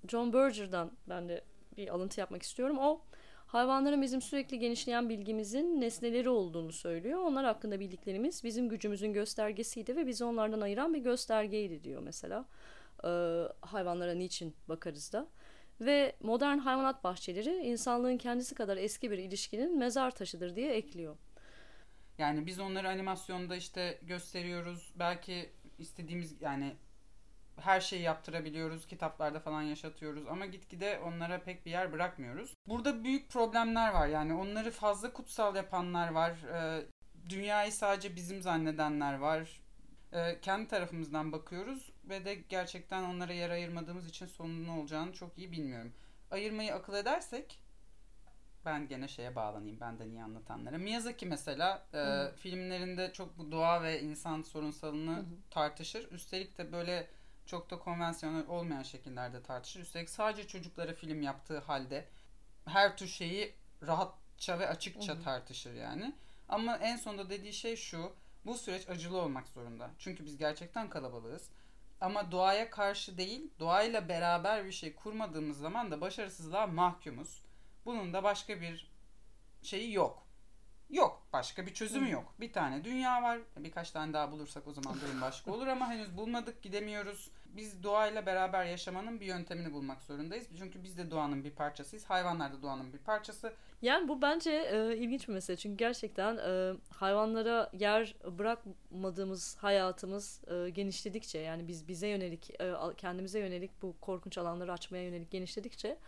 John 0.09 0.33
Berger'dan 0.33 0.93
ben 1.09 1.29
de 1.29 1.45
bir 1.77 1.89
alıntı 1.89 2.21
yapmak 2.21 2.43
istiyorum. 2.43 2.79
O 2.79 3.01
hayvanların 3.47 4.03
bizim 4.03 4.23
sürekli 4.23 4.59
genişleyen 4.59 5.09
bilgimizin 5.09 5.81
nesneleri 5.81 6.29
olduğunu 6.29 6.73
söylüyor. 6.73 7.21
Onlar 7.21 7.45
hakkında 7.45 7.81
bildiklerimiz 7.81 8.45
bizim 8.45 8.69
gücümüzün 8.69 9.13
göstergesiydi 9.13 9.97
ve 9.97 10.07
bizi 10.07 10.25
onlardan 10.25 10.61
ayıran 10.61 10.95
bir 10.95 10.99
göstergeydi 10.99 11.85
diyor 11.85 12.03
mesela. 12.03 12.45
Ee, 13.05 13.09
hayvanlara 13.61 14.15
niçin 14.15 14.55
bakarız 14.69 15.13
da. 15.13 15.27
Ve 15.81 16.17
modern 16.21 16.59
hayvanat 16.59 17.05
bahçeleri 17.05 17.57
insanlığın 17.57 18.17
kendisi 18.17 18.55
kadar 18.55 18.77
eski 18.77 19.11
bir 19.11 19.19
ilişkinin 19.19 19.79
mezar 19.79 20.11
taşıdır 20.11 20.57
diye 20.57 20.75
ekliyor. 20.75 21.17
Yani 22.19 22.47
biz 22.47 22.61
onları 22.61 22.89
animasyonda 22.89 23.57
işte 23.57 23.99
gösteriyoruz. 24.03 24.93
Belki 24.97 25.51
istediğimiz 25.79 26.43
yani 26.43 26.77
her 27.61 27.81
şeyi 27.81 28.03
yaptırabiliyoruz. 28.03 28.87
Kitaplarda 28.87 29.41
falan 29.41 29.63
yaşatıyoruz 29.63 30.27
ama 30.27 30.47
gitgide 30.47 30.99
onlara 30.99 31.43
pek 31.43 31.67
bir 31.67 31.71
yer 31.71 31.93
bırakmıyoruz. 31.93 32.55
Burada 32.67 33.05
büyük 33.05 33.31
problemler 33.31 33.93
var. 33.93 34.09
Yani 34.09 34.35
onları 34.35 34.71
fazla 34.71 35.13
kutsal 35.13 35.57
yapanlar 35.57 36.09
var. 36.13 36.33
Ee, 36.53 36.87
dünyayı 37.29 37.73
sadece 37.73 38.17
bizim 38.17 38.43
zannedenler 38.43 39.15
var. 39.15 39.61
Ee, 40.13 40.41
kendi 40.41 40.69
tarafımızdan 40.69 41.33
bakıyoruz 41.33 41.93
ve 42.09 42.25
de 42.25 42.35
gerçekten 42.35 43.03
onlara 43.03 43.33
yer 43.33 43.51
ayırmadığımız 43.51 44.09
için 44.09 44.27
sonunun 44.27 44.67
ne 44.67 44.71
olacağını 44.71 45.13
çok 45.13 45.39
iyi 45.39 45.53
bilmiyorum. 45.53 45.93
Ayırmayı 46.31 46.75
akıl 46.75 46.95
edersek 46.95 47.59
ben 48.65 48.89
gene 48.89 49.09
şeye 49.09 49.37
bağlanayım 49.37 49.81
benden 49.81 50.09
iyi 50.09 50.23
anlatanlara. 50.23 50.79
Miyazaki 50.79 51.27
mesela 51.27 51.87
e, 51.95 52.37
filmlerinde 52.37 53.13
çok 53.13 53.39
bu 53.39 53.53
doğa 53.53 53.83
ve 53.83 54.01
insan 54.01 54.43
sorunsalını 54.43 55.17
hı 55.17 55.25
tartışır. 55.51 56.13
Üstelik 56.13 56.59
de 56.59 56.73
böyle 56.73 57.07
çok 57.47 57.71
da 57.71 57.79
konvansiyonel 57.79 58.47
olmayan 58.47 58.83
şekillerde 58.83 59.43
tartışır. 59.43 59.81
Üstelik 59.81 60.11
sadece 60.11 60.47
çocuklara 60.47 60.95
film 60.95 61.23
yaptığı 61.23 61.59
halde 61.59 62.05
her 62.65 62.97
tür 62.97 63.07
şeyi 63.07 63.55
rahatça 63.87 64.59
ve 64.59 64.69
açıkça 64.69 65.15
hı. 65.15 65.23
tartışır 65.23 65.75
yani. 65.75 66.15
Ama 66.49 66.77
en 66.77 66.97
sonunda 66.97 67.31
dediği 67.31 67.53
şey 67.53 67.77
şu. 67.77 68.13
Bu 68.47 68.55
süreç 68.55 68.89
acılı 68.89 69.21
olmak 69.21 69.49
zorunda. 69.49 69.91
Çünkü 69.99 70.25
biz 70.25 70.37
gerçekten 70.37 70.91
kalabalığız. 70.91 71.51
Ama 72.01 72.33
doğaya 72.33 72.71
karşı 72.71 73.19
değil, 73.19 73.51
doğayla 73.59 74.09
beraber 74.09 74.65
bir 74.65 74.73
şey 74.73 74.95
kurmadığımız 74.95 75.59
zaman 75.59 75.91
da 75.91 76.01
başarısızlığa 76.01 76.67
mahkumuz. 76.67 77.45
Bunun 77.85 78.13
da 78.13 78.23
başka 78.23 78.61
bir 78.61 78.91
şeyi 79.63 79.93
yok. 79.93 80.27
Yok. 80.91 81.23
Başka 81.33 81.67
bir 81.67 81.75
çözümü 81.75 82.11
yok. 82.11 82.35
Bir 82.41 82.53
tane 82.53 82.85
dünya 82.85 83.23
var. 83.23 83.39
Birkaç 83.57 83.91
tane 83.91 84.13
daha 84.13 84.33
bulursak 84.33 84.67
o 84.67 84.73
zaman 84.73 85.01
durum 85.01 85.21
başka 85.21 85.53
olur 85.53 85.67
ama 85.67 85.91
henüz 85.91 86.17
bulmadık, 86.17 86.63
gidemiyoruz. 86.63 87.31
Biz 87.57 87.83
doğayla 87.83 88.27
beraber 88.27 88.65
yaşamanın 88.65 89.21
bir 89.21 89.27
yöntemini 89.27 89.73
bulmak 89.73 90.03
zorundayız. 90.03 90.47
Çünkü 90.59 90.83
biz 90.83 90.99
de 90.99 91.11
doğanın 91.11 91.45
bir 91.45 91.51
parçasıyız. 91.51 92.05
Hayvanlar 92.05 92.53
da 92.53 92.63
doğanın 92.63 92.93
bir 92.93 92.99
parçası. 92.99 93.53
Yani 93.83 94.09
bu 94.09 94.23
bence 94.23 94.51
e, 94.51 94.97
ilginç 94.97 95.29
bir 95.29 95.33
mesele. 95.33 95.57
Çünkü 95.57 95.77
gerçekten 95.77 96.37
e, 96.37 96.75
hayvanlara 96.91 97.71
yer 97.73 98.15
bırakmadığımız 98.39 99.57
hayatımız 99.57 100.41
e, 100.49 100.71
genişledikçe 100.71 101.39
yani 101.39 101.69
biz 101.69 101.89
bize 101.89 102.09
yönelik, 102.09 102.61
e, 102.61 102.75
kendimize 102.97 103.41
yönelik 103.41 103.83
bu 103.83 103.97
korkunç 104.01 104.39
alanları 104.39 104.73
açmaya 104.73 105.05
yönelik 105.05 105.31
genişledikçe 105.31 105.99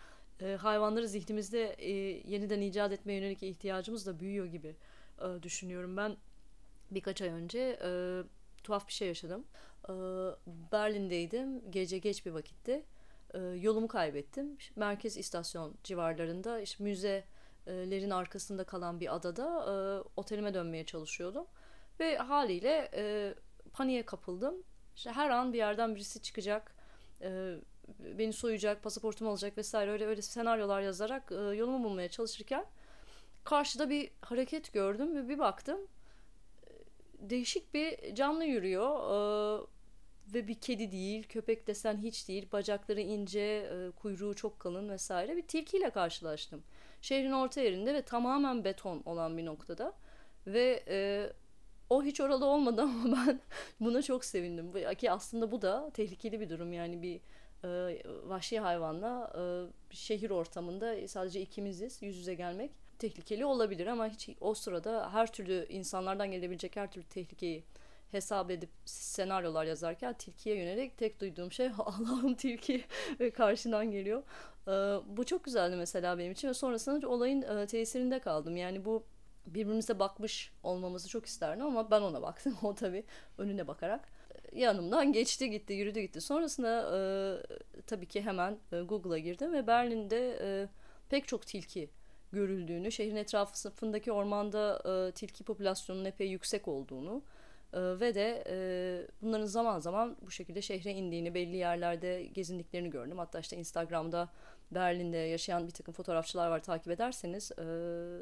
e, 0.43 0.57
hayvanları 0.57 1.09
zihnimizde 1.09 1.73
e, 1.73 1.93
yeniden 2.31 2.61
icat 2.61 2.93
etmeye 2.93 3.21
yönelik 3.21 3.43
ihtiyacımız 3.43 4.07
da 4.07 4.21
büyüyor 4.21 4.47
gibi 4.47 4.77
e, 5.21 5.43
düşünüyorum. 5.43 5.97
Ben 5.97 6.17
birkaç 6.91 7.23
ay 7.23 7.29
önce 7.29 7.79
e, 7.85 7.91
tuhaf 8.65 8.89
bir 8.89 8.93
şey 8.93 9.09
yaşadım. 9.09 9.45
E, 9.89 9.93
Berlin'deydim. 10.73 11.71
Gece 11.71 11.99
geç 11.99 12.27
bir 12.27 12.31
vakitte. 12.31 12.85
E, 13.35 13.39
yolumu 13.39 13.89
kaybettim. 13.89 14.59
Merkez 14.77 15.17
istasyon 15.17 15.75
civarlarında 15.85 16.61
işte 16.61 16.85
müzelerin 16.85 18.11
arkasında 18.11 18.65
kalan 18.65 19.01
bir 19.01 19.15
adada 19.15 19.45
e, 19.45 19.75
otelime 20.17 20.55
dönmeye 20.55 20.87
çalışıyordum. 20.87 21.47
Ve 22.01 22.17
haliyle 22.17 22.91
e, 22.95 23.35
paniğe 23.73 24.07
kapıldım. 24.07 24.55
İşte 24.97 25.11
her 25.13 25.31
an 25.31 25.53
bir 25.53 25.59
yerden 25.59 25.95
birisi 25.95 26.23
çıkacak. 26.23 26.75
E, 27.23 27.57
beni 27.99 28.33
soyacak, 28.33 28.83
pasaportumu 28.83 29.31
alacak 29.31 29.59
vesaire 29.59 29.91
öyle 29.91 30.07
öyle 30.07 30.23
senaryolar 30.23 30.81
yazarak 30.81 31.33
e, 31.33 31.35
yolumu 31.35 31.85
bulmaya 31.85 32.09
çalışırken 32.09 32.65
karşıda 33.45 33.91
bir 33.91 34.11
hareket 34.21 34.73
gördüm 34.73 35.17
ve 35.17 35.29
bir 35.29 35.39
baktım 35.39 35.81
değişik 37.21 37.75
bir 37.75 38.15
canlı 38.15 38.45
yürüyor 38.45 38.97
e, 38.97 39.67
ve 40.35 40.49
bir 40.49 40.55
kedi 40.55 40.93
değil, 40.93 41.29
köpek 41.29 41.67
desen 41.67 41.97
hiç 41.97 42.29
değil, 42.29 42.49
bacakları 42.53 43.01
ince, 43.01 43.41
e, 43.41 43.91
kuyruğu 43.91 44.35
çok 44.35 44.61
kalın 44.61 44.89
vesaire 44.89 45.37
bir 45.37 45.43
tilkiyle 45.43 45.91
karşılaştım. 45.91 46.63
Şehrin 47.03 47.33
orta 47.33 47.61
yerinde 47.61 47.95
ve 47.95 48.03
tamamen 48.03 48.65
beton 48.65 49.03
olan 49.05 49.39
bir 49.39 49.45
noktada 49.45 49.93
ve 50.47 50.85
e, 50.89 51.31
o 51.91 52.03
hiç 52.03 52.21
oralı 52.21 52.45
olmadı 52.47 52.83
ama 53.05 53.27
ben 53.27 53.41
buna 53.81 54.03
çok 54.03 54.25
sevindim. 54.25 54.73
Ki 54.99 55.11
aslında 55.11 55.51
bu 55.51 55.63
da 55.63 55.91
tehlikeli 55.95 56.41
bir 56.41 56.51
durum 56.51 56.73
yani 56.73 57.03
bir 57.03 57.21
e, 57.65 58.03
vahşi 58.29 58.61
hayvanla 58.61 59.33
e, 59.39 59.43
şehir 59.95 60.31
ortamında 60.31 61.09
sadece 61.09 61.41
ikimiziz 61.41 62.03
yüz 62.03 62.17
yüze 62.17 62.35
gelmek 62.35 62.71
tehlikeli 63.01 63.45
olabilir 63.45 63.87
ama 63.87 64.09
hiç 64.09 64.29
o 64.41 64.55
sırada 64.55 65.13
her 65.13 65.33
türlü 65.33 65.67
insanlardan 65.69 66.31
gelebilecek 66.31 66.77
her 66.77 66.93
türlü 66.93 67.05
tehlikeyi 67.05 67.65
hesap 68.11 68.51
edip 68.51 68.71
senaryolar 68.85 69.65
yazarken 69.65 70.13
tilkiye 70.13 70.57
yönelik 70.57 70.99
tek 70.99 71.21
duyduğum 71.21 71.53
şey 71.53 71.71
Allah'ım 71.79 72.35
tilki 72.35 72.85
ve 73.21 73.31
karşıdan 73.31 73.91
geliyor. 73.91 74.23
E, 74.69 74.71
bu 75.17 75.25
çok 75.25 75.45
güzeldi 75.45 75.77
mesela 75.77 76.19
benim 76.19 76.33
için 76.33 76.49
ve 76.49 76.55
sonrasında 76.55 77.09
olayın 77.09 77.43
e, 77.43 77.67
tesirinde 77.67 78.19
kaldım. 78.19 78.57
Yani 78.57 78.85
bu 78.85 79.05
birbirimize 79.47 79.99
bakmış 79.99 80.53
olmamızı 80.63 81.09
çok 81.09 81.27
isterdim 81.27 81.67
ama 81.67 81.91
ben 81.91 82.01
ona 82.03 82.23
baktım. 82.23 82.57
O 82.63 82.75
tabii 82.75 83.05
önüne 83.39 83.67
bakarak 83.67 84.09
yanımdan 84.53 85.13
geçti 85.13 85.51
gitti 85.51 85.73
yürüdü 85.73 86.01
gitti. 86.01 86.21
Sonrasında 86.21 86.99
e, 86.99 87.01
tabii 87.83 88.07
ki 88.07 88.23
hemen 88.23 88.59
e, 88.73 88.81
Google'a 88.81 89.19
girdim 89.19 89.53
ve 89.53 89.67
Berlin'de 89.67 90.69
pek 91.09 91.29
çok 91.29 91.47
tilki 91.47 91.91
görüldüğünü, 92.33 92.93
şehrin 92.93 93.17
etrafındaki 93.17 94.13
ormanda 94.13 94.83
e, 95.09 95.13
tilki 95.13 95.45
popülasyonunun 95.45 96.05
epey 96.05 96.29
yüksek 96.29 96.69
olduğunu 96.69 97.23
e, 97.73 97.81
ve 97.81 98.15
de 98.15 98.45
e, 98.49 98.57
bunların 99.23 99.47
zaman 99.47 99.79
zaman 99.79 100.17
bu 100.23 100.31
şekilde 100.31 100.63
şehre 100.63 100.93
indiğini, 100.93 101.35
belli 101.35 101.57
yerlerde 101.57 102.23
gezindiklerini 102.23 102.91
gördüm. 102.91 103.19
Hatta 103.19 103.41
işte 103.41 103.57
Instagram'da 103.57 104.29
Berlin'de 104.71 105.17
yaşayan 105.17 105.67
bir 105.67 105.73
takım 105.73 105.95
fotoğrafçılar 105.95 106.49
var 106.49 106.63
takip 106.63 106.93
ederseniz 106.93 107.53
e, 107.53 107.65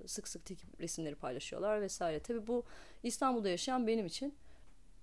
sık 0.07 0.29
sık 0.29 0.45
tilki 0.45 0.67
resimleri 0.81 1.15
paylaşıyorlar 1.15 1.81
vesaire. 1.81 2.21
Tabii 2.21 2.47
bu 2.47 2.65
İstanbul'da 3.03 3.49
yaşayan 3.49 3.87
benim 3.87 4.07
için 4.07 4.35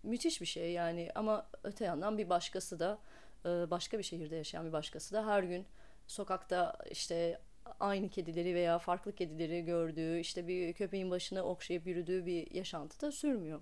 müthiş 0.03 0.41
bir 0.41 0.45
şey 0.45 0.71
yani 0.71 1.11
ama 1.15 1.47
öte 1.63 1.85
yandan 1.85 2.17
bir 2.17 2.29
başkası 2.29 2.79
da 2.79 2.99
e, 3.45 3.49
başka 3.49 3.97
bir 3.97 4.03
şehirde 4.03 4.35
yaşayan 4.35 4.67
bir 4.67 4.73
başkası 4.73 5.13
da 5.15 5.27
her 5.27 5.43
gün 5.43 5.65
sokakta 6.07 6.77
işte 6.91 7.39
aynı 7.79 8.09
kedileri 8.09 8.55
veya 8.55 8.79
farklı 8.79 9.15
kedileri 9.15 9.65
gördüğü 9.65 10.19
işte 10.19 10.47
bir 10.47 10.73
köpeğin 10.73 11.11
başına 11.11 11.43
okşayıp 11.43 11.87
yürüdüğü 11.87 12.25
bir 12.25 12.51
yaşantı 12.51 13.01
da 13.01 13.11
sürmüyor. 13.11 13.61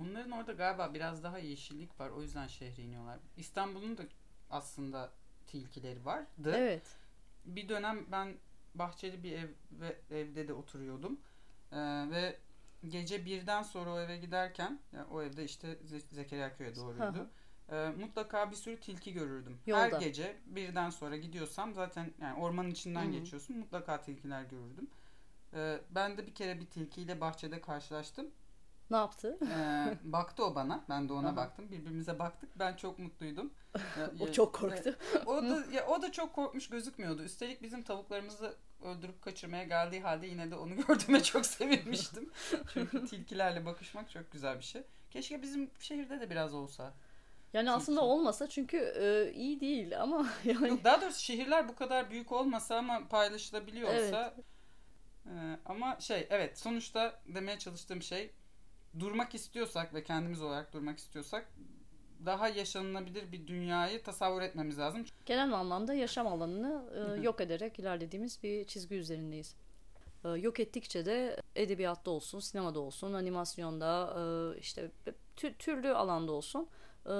Onların 0.00 0.30
orada 0.30 0.52
galiba 0.52 0.94
biraz 0.94 1.22
daha 1.22 1.38
yeşillik 1.38 2.00
var. 2.00 2.10
O 2.10 2.22
yüzden 2.22 2.46
şehre 2.46 2.82
iniyorlar. 2.82 3.18
İstanbul'un 3.36 3.98
da 3.98 4.02
aslında 4.50 5.10
tilkileri 5.46 6.04
vardı. 6.04 6.54
Evet. 6.56 6.96
Bir 7.44 7.68
dönem 7.68 8.06
ben 8.12 8.34
bahçeli 8.74 9.22
bir 9.22 9.32
ev 9.32 9.48
ve 9.72 9.96
evde 10.10 10.48
de 10.48 10.52
oturuyordum. 10.52 11.20
Ee, 11.72 11.76
ve 12.10 12.36
gece 12.88 13.24
birden 13.24 13.62
sonra 13.62 13.94
o 13.94 14.00
eve 14.00 14.16
giderken 14.16 14.80
yani 14.92 15.06
o 15.06 15.22
evde 15.22 15.44
işte 15.44 15.78
Zekeriya 16.10 16.56
Köy'e 16.56 16.76
doğruydu. 16.76 17.30
E, 17.72 17.90
mutlaka 18.00 18.50
bir 18.50 18.56
sürü 18.56 18.80
tilki 18.80 19.12
görürdüm. 19.12 19.58
Yolda. 19.66 19.82
Her 19.82 19.90
gece 20.00 20.36
birden 20.46 20.90
sonra 20.90 21.16
gidiyorsam 21.16 21.74
zaten 21.74 22.10
yani 22.20 22.40
ormanın 22.40 22.70
içinden 22.70 23.04
Hı-hı. 23.04 23.12
geçiyorsun 23.12 23.56
mutlaka 23.56 24.00
tilkiler 24.00 24.42
görürdüm. 24.42 24.90
E, 25.54 25.80
ben 25.90 26.16
de 26.16 26.26
bir 26.26 26.34
kere 26.34 26.60
bir 26.60 26.66
tilkiyle 26.66 27.20
bahçede 27.20 27.60
karşılaştım. 27.60 28.30
Ne 28.92 28.96
yaptı? 28.96 29.38
Ee, 29.42 29.98
baktı 30.04 30.44
o 30.44 30.54
bana. 30.54 30.84
Ben 30.88 31.08
de 31.08 31.12
ona 31.12 31.28
Aha. 31.28 31.36
baktım. 31.36 31.70
Birbirimize 31.70 32.18
baktık. 32.18 32.58
Ben 32.58 32.76
çok 32.76 32.98
mutluydum. 32.98 33.52
o 34.20 34.32
çok 34.32 34.54
korktu. 34.54 34.96
o 35.26 35.42
da 35.42 35.64
ya, 35.72 35.86
o 35.86 36.02
da 36.02 36.12
çok 36.12 36.32
korkmuş 36.32 36.68
gözükmüyordu. 36.68 37.22
Üstelik 37.22 37.62
bizim 37.62 37.82
tavuklarımızı 37.82 38.54
öldürüp 38.84 39.22
kaçırmaya 39.22 39.64
geldiği 39.64 40.00
halde 40.00 40.26
yine 40.26 40.50
de 40.50 40.56
onu 40.56 40.76
gördüğüme 40.86 41.22
çok 41.22 41.46
sevinmiştim. 41.46 42.30
Çünkü 42.72 43.04
tilkilerle 43.06 43.66
bakışmak 43.66 44.10
çok 44.10 44.32
güzel 44.32 44.58
bir 44.58 44.64
şey. 44.64 44.82
Keşke 45.10 45.42
bizim 45.42 45.70
şehirde 45.80 46.20
de 46.20 46.30
biraz 46.30 46.54
olsa. 46.54 46.94
Yani 47.52 47.64
Tilki. 47.66 47.76
aslında 47.76 48.00
olmasa 48.00 48.48
çünkü 48.48 48.76
e, 48.76 49.32
iyi 49.34 49.60
değil 49.60 50.02
ama 50.02 50.28
yani. 50.44 50.68
Yok, 50.68 50.84
daha 50.84 51.00
doğrusu 51.00 51.20
şehirler 51.20 51.68
bu 51.68 51.74
kadar 51.74 52.10
büyük 52.10 52.32
olmasa 52.32 52.76
ama 52.76 53.08
paylaşılabiliyorsa. 53.08 54.34
Evet. 54.36 54.44
E, 55.26 55.58
ama 55.66 55.96
şey 56.00 56.26
evet 56.30 56.58
sonuçta 56.58 57.20
demeye 57.26 57.58
çalıştığım 57.58 58.02
şey 58.02 58.30
durmak 58.98 59.34
istiyorsak 59.34 59.94
ve 59.94 60.02
kendimiz 60.02 60.42
olarak 60.42 60.72
durmak 60.72 60.98
istiyorsak 60.98 61.48
daha 62.26 62.48
yaşanılabilir 62.48 63.32
bir 63.32 63.46
dünyayı 63.46 64.02
tasavvur 64.02 64.42
etmemiz 64.42 64.78
lazım. 64.78 65.04
Genel 65.26 65.52
anlamda 65.52 65.94
yaşam 65.94 66.26
alanını 66.26 66.84
e, 67.18 67.22
yok 67.22 67.40
ederek 67.40 67.78
ilerlediğimiz 67.78 68.42
bir 68.42 68.64
çizgi 68.66 68.94
üzerindeyiz. 68.94 69.56
E, 70.24 70.28
yok 70.28 70.60
ettikçe 70.60 71.06
de 71.06 71.36
edebiyatta 71.56 72.10
olsun, 72.10 72.40
sinemada 72.40 72.80
olsun, 72.80 73.12
animasyonda, 73.12 74.14
e, 74.16 74.58
işte 74.58 74.90
tü- 75.36 75.54
türlü 75.58 75.94
alanda 75.94 76.32
olsun 76.32 76.68
e, 77.06 77.12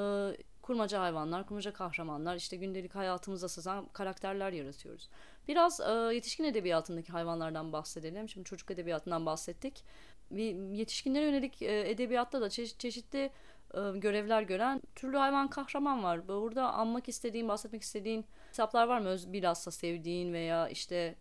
kurmaca 0.63 1.01
hayvanlar, 1.01 1.47
kurmaca 1.47 1.73
kahramanlar, 1.73 2.37
işte 2.37 2.57
gündelik 2.57 2.95
hayatımıza 2.95 3.49
sızan 3.49 3.87
karakterler 3.87 4.53
yaratıyoruz. 4.53 5.09
Biraz 5.49 5.81
e, 5.81 6.15
yetişkin 6.15 6.45
edebiyatındaki 6.45 7.13
hayvanlardan 7.13 7.73
bahsedelim. 7.73 8.29
Şimdi 8.29 8.45
çocuk 8.45 8.71
edebiyatından 8.71 9.27
bahsettik. 9.27 9.85
Bir 10.31 10.55
yetişkinlere 10.55 11.25
yönelik 11.25 11.63
e, 11.63 11.91
edebiyatta 11.91 12.41
da 12.41 12.47
çe- 12.47 12.79
çeşitli 12.79 13.31
e, 13.75 13.99
görevler 13.99 14.43
gören 14.43 14.83
türlü 14.95 15.17
hayvan 15.17 15.49
kahraman 15.49 16.03
var. 16.03 16.29
Burada 16.29 16.73
anmak 16.73 17.09
istediğin, 17.09 17.49
bahsetmek 17.49 17.83
istediğin 17.83 18.27
kitaplar 18.51 18.89
var 18.89 19.01
mı? 19.01 19.09
Öz, 19.09 19.33
bilhassa 19.33 19.71
sevdiğin 19.71 20.33
veya 20.33 20.69
işte 20.69 21.15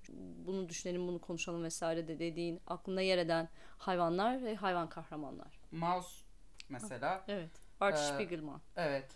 bunu 0.46 0.70
düşünelim, 0.70 1.08
bunu 1.08 1.22
konuşalım 1.22 1.64
vesaire 1.64 2.08
de 2.08 2.20
dediğin, 2.20 2.62
aklında 2.68 3.02
yer 3.02 3.18
eden 3.18 3.50
hayvanlar 3.78 4.44
ve 4.44 4.56
hayvan 4.56 4.90
kahramanlar. 4.90 5.60
Mouse 5.72 6.26
mesela. 6.70 7.24
Evet. 7.28 7.61
Art 7.82 7.96
Ee, 7.96 8.14
Spiegelman. 8.14 8.62
Evet. 8.76 9.12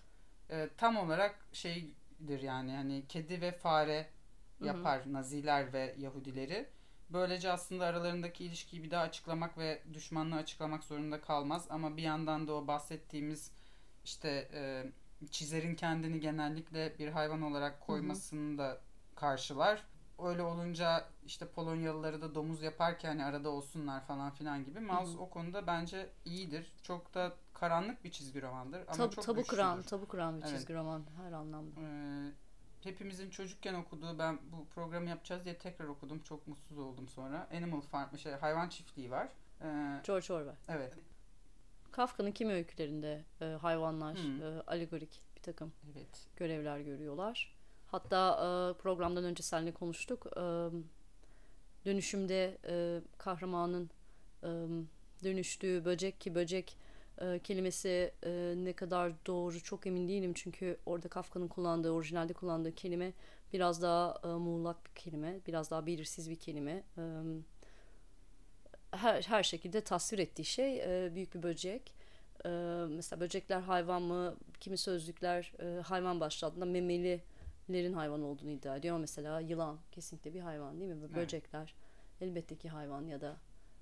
Ee, 0.49 0.69
tam 0.77 0.97
olarak 0.97 1.39
şeydir 1.53 2.41
yani 2.41 2.71
hani 2.71 3.03
kedi 3.07 3.41
ve 3.41 3.51
fare 3.51 4.09
yapar 4.61 5.01
Naziler 5.13 5.73
ve 5.73 5.95
Yahudileri. 5.97 6.69
Böylece 7.09 7.51
aslında 7.51 7.85
aralarındaki 7.85 8.45
ilişkiyi 8.45 8.83
bir 8.83 8.91
daha 8.91 9.03
açıklamak 9.03 9.57
ve 9.57 9.83
düşmanlığı 9.93 10.35
açıklamak 10.35 10.83
zorunda 10.83 11.21
kalmaz. 11.21 11.67
Ama 11.69 11.97
bir 11.97 12.03
yandan 12.03 12.47
da 12.47 12.53
o 12.53 12.67
bahsettiğimiz 12.67 13.51
işte 14.03 14.49
e, 14.53 14.85
çizerin 15.31 15.75
kendini 15.75 16.19
genellikle 16.19 16.99
bir 16.99 17.07
hayvan 17.07 17.41
olarak 17.41 17.81
koymasını 17.81 18.57
da 18.57 18.81
karşılar. 19.15 19.83
Öyle 20.23 20.41
olunca 20.41 21.07
işte 21.25 21.47
Polonyalıları 21.47 22.21
da 22.21 22.35
domuz 22.35 22.63
yaparken 22.63 23.09
hani 23.09 23.25
arada 23.25 23.49
olsunlar 23.49 24.05
falan 24.05 24.31
filan 24.31 24.65
gibi. 24.65 24.79
Mouse 24.79 25.17
o 25.17 25.29
konuda 25.29 25.67
bence 25.67 26.09
iyidir. 26.25 26.73
Çok 26.83 27.13
da 27.13 27.33
karanlık 27.59 28.03
bir 28.03 28.11
çizgi 28.11 28.41
romandır 28.41 28.79
ama 28.87 28.97
Tabu, 28.97 29.15
çok 29.15 29.25
tabu 29.25 29.35
güçlüdür. 29.37 29.57
kıran, 29.57 29.81
tabu 29.81 30.07
kıran 30.07 30.37
bir 30.37 30.45
Evet. 30.47 30.55
çizgi 30.57 30.73
roman 30.73 31.03
her 31.25 31.31
anlamda. 31.31 31.81
Ee, 31.81 32.31
hepimizin 32.81 33.29
çocukken 33.29 33.73
okuduğu 33.73 34.19
ben 34.19 34.39
bu 34.51 34.65
programı 34.65 35.09
yapacağız 35.09 35.45
diye 35.45 35.57
tekrar 35.57 35.85
okudum. 35.85 36.19
Çok 36.19 36.47
mutsuz 36.47 36.77
oldum 36.77 37.07
sonra. 37.07 37.47
Animal 37.53 37.81
Farm 37.81 38.17
şey 38.17 38.31
hayvan 38.33 38.69
çiftliği 38.69 39.11
var. 39.11 39.27
Ee, 39.61 40.01
George 40.07 40.33
Orwell. 40.33 40.55
evet. 40.67 40.93
Kafka'nın 41.91 42.31
kimi 42.31 42.53
öykülerinde 42.53 43.23
e, 43.41 43.45
hayvanlar 43.45 44.17
Hmm. 44.17 44.41
e, 44.43 44.61
alegorik 44.67 45.21
bir 45.35 45.41
takım 45.41 45.73
Evet. 45.93 46.27
görevler 46.35 46.79
görüyorlar. 46.79 47.55
Hatta 47.87 48.31
e, 48.35 48.81
programdan 48.81 49.23
önce 49.23 49.43
seninle 49.43 49.73
konuştuk. 49.73 50.25
E, 50.37 50.41
dönüşümde 51.85 52.57
e, 52.67 53.01
kahramanın 53.17 53.89
e, 54.43 54.49
dönüştüğü 55.23 55.85
böcek 55.85 56.21
ki 56.21 56.35
böcek 56.35 56.77
e, 57.21 57.39
kelimesi 57.39 58.11
e, 58.23 58.53
ne 58.57 58.73
kadar 58.73 59.13
doğru 59.25 59.63
çok 59.63 59.87
emin 59.87 60.07
değilim. 60.07 60.33
Çünkü 60.35 60.77
orada 60.85 61.07
Kafka'nın 61.07 61.47
kullandığı, 61.47 61.91
orijinalde 61.91 62.33
kullandığı 62.33 62.75
kelime 62.75 63.13
biraz 63.53 63.81
daha 63.81 64.19
e, 64.23 64.27
muğlak 64.27 64.85
bir 64.85 65.01
kelime. 65.01 65.39
Biraz 65.47 65.71
daha 65.71 65.85
belirsiz 65.85 66.29
bir 66.29 66.35
kelime. 66.35 66.83
E, 66.97 67.01
her, 68.91 69.21
her 69.21 69.43
şekilde 69.43 69.81
tasvir 69.81 70.19
ettiği 70.19 70.45
şey 70.45 70.79
e, 71.05 71.15
büyük 71.15 71.35
bir 71.35 71.43
böcek. 71.43 71.93
E, 72.45 72.49
mesela 72.89 73.19
böcekler 73.19 73.61
hayvan 73.61 74.01
mı? 74.01 74.35
Kimi 74.59 74.77
sözlükler 74.77 75.53
e, 75.59 75.81
hayvan 75.81 76.19
başladığında 76.19 76.65
memelilerin 76.65 77.93
hayvan 77.93 78.21
olduğunu 78.21 78.51
iddia 78.51 78.75
ediyor. 78.77 78.97
Mesela 78.97 79.39
yılan 79.39 79.77
kesinlikle 79.91 80.33
bir 80.33 80.39
hayvan 80.39 80.79
değil 80.79 80.91
mi? 80.91 81.01
Ve 81.01 81.05
Evet. 81.05 81.15
Böcekler 81.15 81.75
elbette 82.21 82.55
ki 82.55 82.69
hayvan 82.69 83.07
ya 83.07 83.21
da 83.21 83.37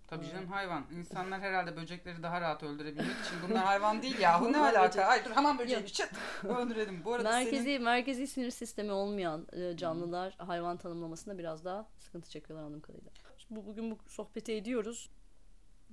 Tabii 0.08 0.30
canım 0.30 0.48
hayvan. 0.48 0.86
İnsanlar 0.92 1.42
herhalde 1.42 1.78
böcekleri 1.78 2.24
daha 2.24 2.42
rahat 2.42 2.64
öldürebilmek 2.64 3.26
için 3.26 3.38
bunlar 3.50 3.66
hayvan 3.66 4.02
değil 4.02 4.20
yahu 4.20 4.46
ne 4.46 4.48
Bunlar 4.58 4.74
alaka? 4.74 5.04
Ay 5.06 5.26
dur 5.26 5.32
hemen 5.32 5.60
böceğini 5.60 5.90
çıt 5.90 6.12
öldürelim. 6.44 7.02
Bu 7.06 7.14
arada 7.14 7.30
merkezi 7.30 7.64
senin 7.64 7.84
merkezi 7.84 8.28
sinir 8.28 8.52
sistemi 8.52 8.92
olmayan 8.92 9.48
e, 9.54 9.78
canlılar 9.78 10.36
hayvan 10.38 10.78
tanımlamasında 10.78 11.38
biraz 11.38 11.66
daha 11.66 11.88
sıkıntı 11.98 12.30
çekiyorlar 12.30 12.66
anladığım 12.66 12.82
kadarıyla. 12.82 13.12
Şimdi 13.38 13.62
bu, 13.62 13.66
bugün 13.66 13.92
bu 13.92 13.98
sohbeti 14.08 14.54
ediyoruz. 14.54 15.10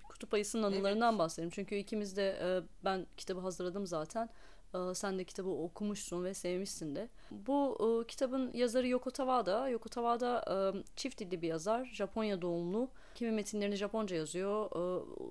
Kutup 0.03 0.35
ayısının 0.35 0.63
anılarından 0.63 1.19
bahsedelim. 1.19 1.51
Çünkü 1.51 1.75
ikimiz 1.75 2.17
de 2.17 2.39
e, 2.43 2.63
ben 2.85 3.07
kitabı 3.17 3.41
hazırladım 3.41 3.87
zaten. 3.87 4.29
E, 4.75 4.95
sen 4.95 5.19
de 5.19 5.25
kitabı 5.25 5.51
okumuşsun 5.51 6.25
ve 6.25 6.35
sevmişsin 6.35 6.97
de. 6.97 7.09
Bu 7.31 7.79
e, 7.81 8.07
kitabın 8.07 8.51
yazarı 8.55 8.89
Yoko 8.89 9.11
Tawada. 9.11 9.69
Yoko 9.69 9.89
Tawada 9.89 10.45
e, 10.77 10.83
çift 10.97 11.19
dilli 11.21 11.43
bir 11.43 11.49
yazar. 11.49 11.85
Japonya 11.85 12.43
doğumlu. 12.43 12.89
Kimi 13.15 13.31
metinlerini 13.31 13.77
Japonca 13.77 14.17
yazıyor. 14.17 14.71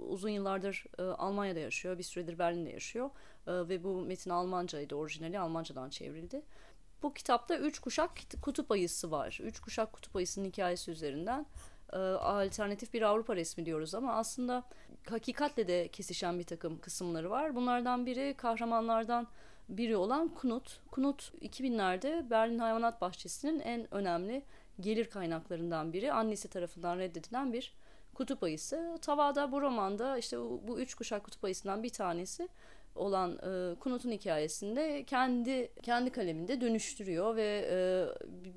Uzun 0.10 0.30
yıllardır 0.30 0.86
Almanya'da 1.00 1.60
yaşıyor. 1.60 1.98
Bir 1.98 2.04
süredir 2.04 2.40
Berlin'de 2.40 2.70
yaşıyor. 2.70 3.10
Ve 3.48 3.84
bu 3.84 4.02
metin 4.02 4.30
Almancaydı. 4.30 4.96
Orijinali 4.96 5.40
Almancadan 5.40 5.90
çevrildi. 5.90 6.42
Bu 7.04 7.14
kitapta 7.14 7.58
üç 7.58 7.80
kuşak 7.80 8.12
kutup 8.42 8.72
ayısı 8.72 9.12
var. 9.12 9.40
Üç 9.44 9.60
kuşak 9.60 9.94
kutup 9.94 10.16
ayısının 10.16 10.46
hikayesi 10.46 10.92
üzerinden 10.92 11.46
alternatif 12.20 12.94
bir 12.94 13.02
Avrupa 13.02 13.36
resmi 13.36 13.66
diyoruz 13.66 13.96
ama 13.96 14.14
aslında 14.14 14.64
hakikatle 15.12 15.68
de 15.68 15.88
kesişen 15.88 16.40
bir 16.40 16.44
takım 16.44 16.80
kısımları 16.80 17.30
var. 17.30 17.56
Bunlardan 17.56 18.06
biri 18.06 18.34
kahramanlardan 18.38 19.28
biri 19.70 19.98
olan 19.98 20.28
Kunut. 20.28 20.80
Kunut 20.92 21.32
2000'lerde 21.42 22.30
Berlin 22.30 22.60
Hayvanat 22.60 23.02
Bahçesi'nin 23.02 23.60
en 23.60 23.94
önemli 23.94 24.42
gelir 24.80 25.10
kaynaklarından 25.10 25.94
biri. 25.94 26.14
Annesi 26.14 26.48
tarafından 26.48 26.98
reddedilen 26.98 27.54
bir 27.54 27.74
kutup 28.14 28.44
ayısı. 28.44 28.98
Tavada 29.02 29.52
bu 29.52 29.62
romanda 29.62 30.18
işte 30.18 30.38
bu 30.40 30.80
üç 30.80 30.96
kuşak 30.96 31.24
kutup 31.24 31.44
ayısından 31.44 31.84
bir 31.84 31.90
tanesi 31.90 32.50
olan 32.96 33.38
e, 33.38 33.76
Kunut'un 33.80 34.12
hikayesinde 34.12 35.04
kendi 35.04 35.72
kendi 35.84 36.10
kaleminde 36.10 36.62
dönüştürüyor 36.62 37.36
ve 37.36 37.68
e, 37.72 37.78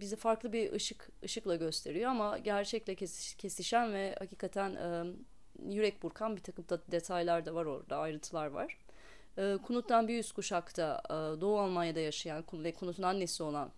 bize 0.00 0.16
farklı 0.16 0.52
bir 0.52 0.72
ışık 0.72 1.08
ışıkla 1.24 1.56
gösteriyor 1.56 2.10
ama 2.10 2.38
gerçekle 2.38 2.92
kesiş- 2.92 3.36
kesişen 3.36 3.92
ve 3.92 4.14
hakikaten 4.18 4.74
e, 4.74 5.04
yürek 5.68 6.02
burkan 6.02 6.36
bir 6.36 6.42
takım 6.42 6.68
da 6.68 6.80
detaylar 6.92 7.46
da 7.46 7.54
var 7.54 7.64
orada 7.64 7.96
ayrıntılar 7.96 8.46
var. 8.46 8.78
E, 9.38 9.58
Kunut'tan 9.66 10.08
bir 10.08 10.18
üst 10.18 10.32
kuşakta 10.32 11.02
e, 11.06 11.40
Doğu 11.40 11.58
Almanya'da 11.58 12.00
yaşayan 12.00 12.44
ve 12.52 12.72
Kunut'un 12.72 13.02
annesi 13.02 13.42
olan 13.42 13.70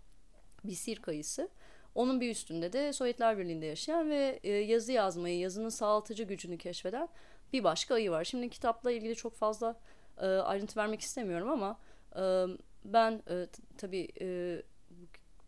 bir 0.65 0.75
sirk 0.75 1.09
ayısı. 1.09 1.49
Onun 1.95 2.21
bir 2.21 2.31
üstünde 2.31 2.73
de 2.73 2.93
Sovyetler 2.93 3.39
Birliği'nde 3.39 3.67
yaşayan 3.67 4.11
ve 4.11 4.41
e, 4.43 4.51
yazı 4.51 4.93
yazmayı, 4.93 5.39
yazının 5.39 5.69
sağaltıcı 5.69 6.25
gücünü 6.25 6.59
keşfeden 6.59 7.09
bir 7.53 7.65
başka 7.65 7.95
ayı 7.95 8.11
var. 8.11 8.25
Şimdi 8.25 8.51
kitapla 8.51 8.91
ilgili 8.91 9.15
çok 9.15 9.35
fazla 9.35 9.81
e, 10.19 10.27
ayrıntı 10.27 10.81
vermek 10.81 11.01
istemiyorum 11.01 11.51
ama 11.51 11.79
e, 12.17 12.47
ben 12.85 13.23
e, 13.31 13.47
tabii 13.79 14.09
e, 14.21 14.63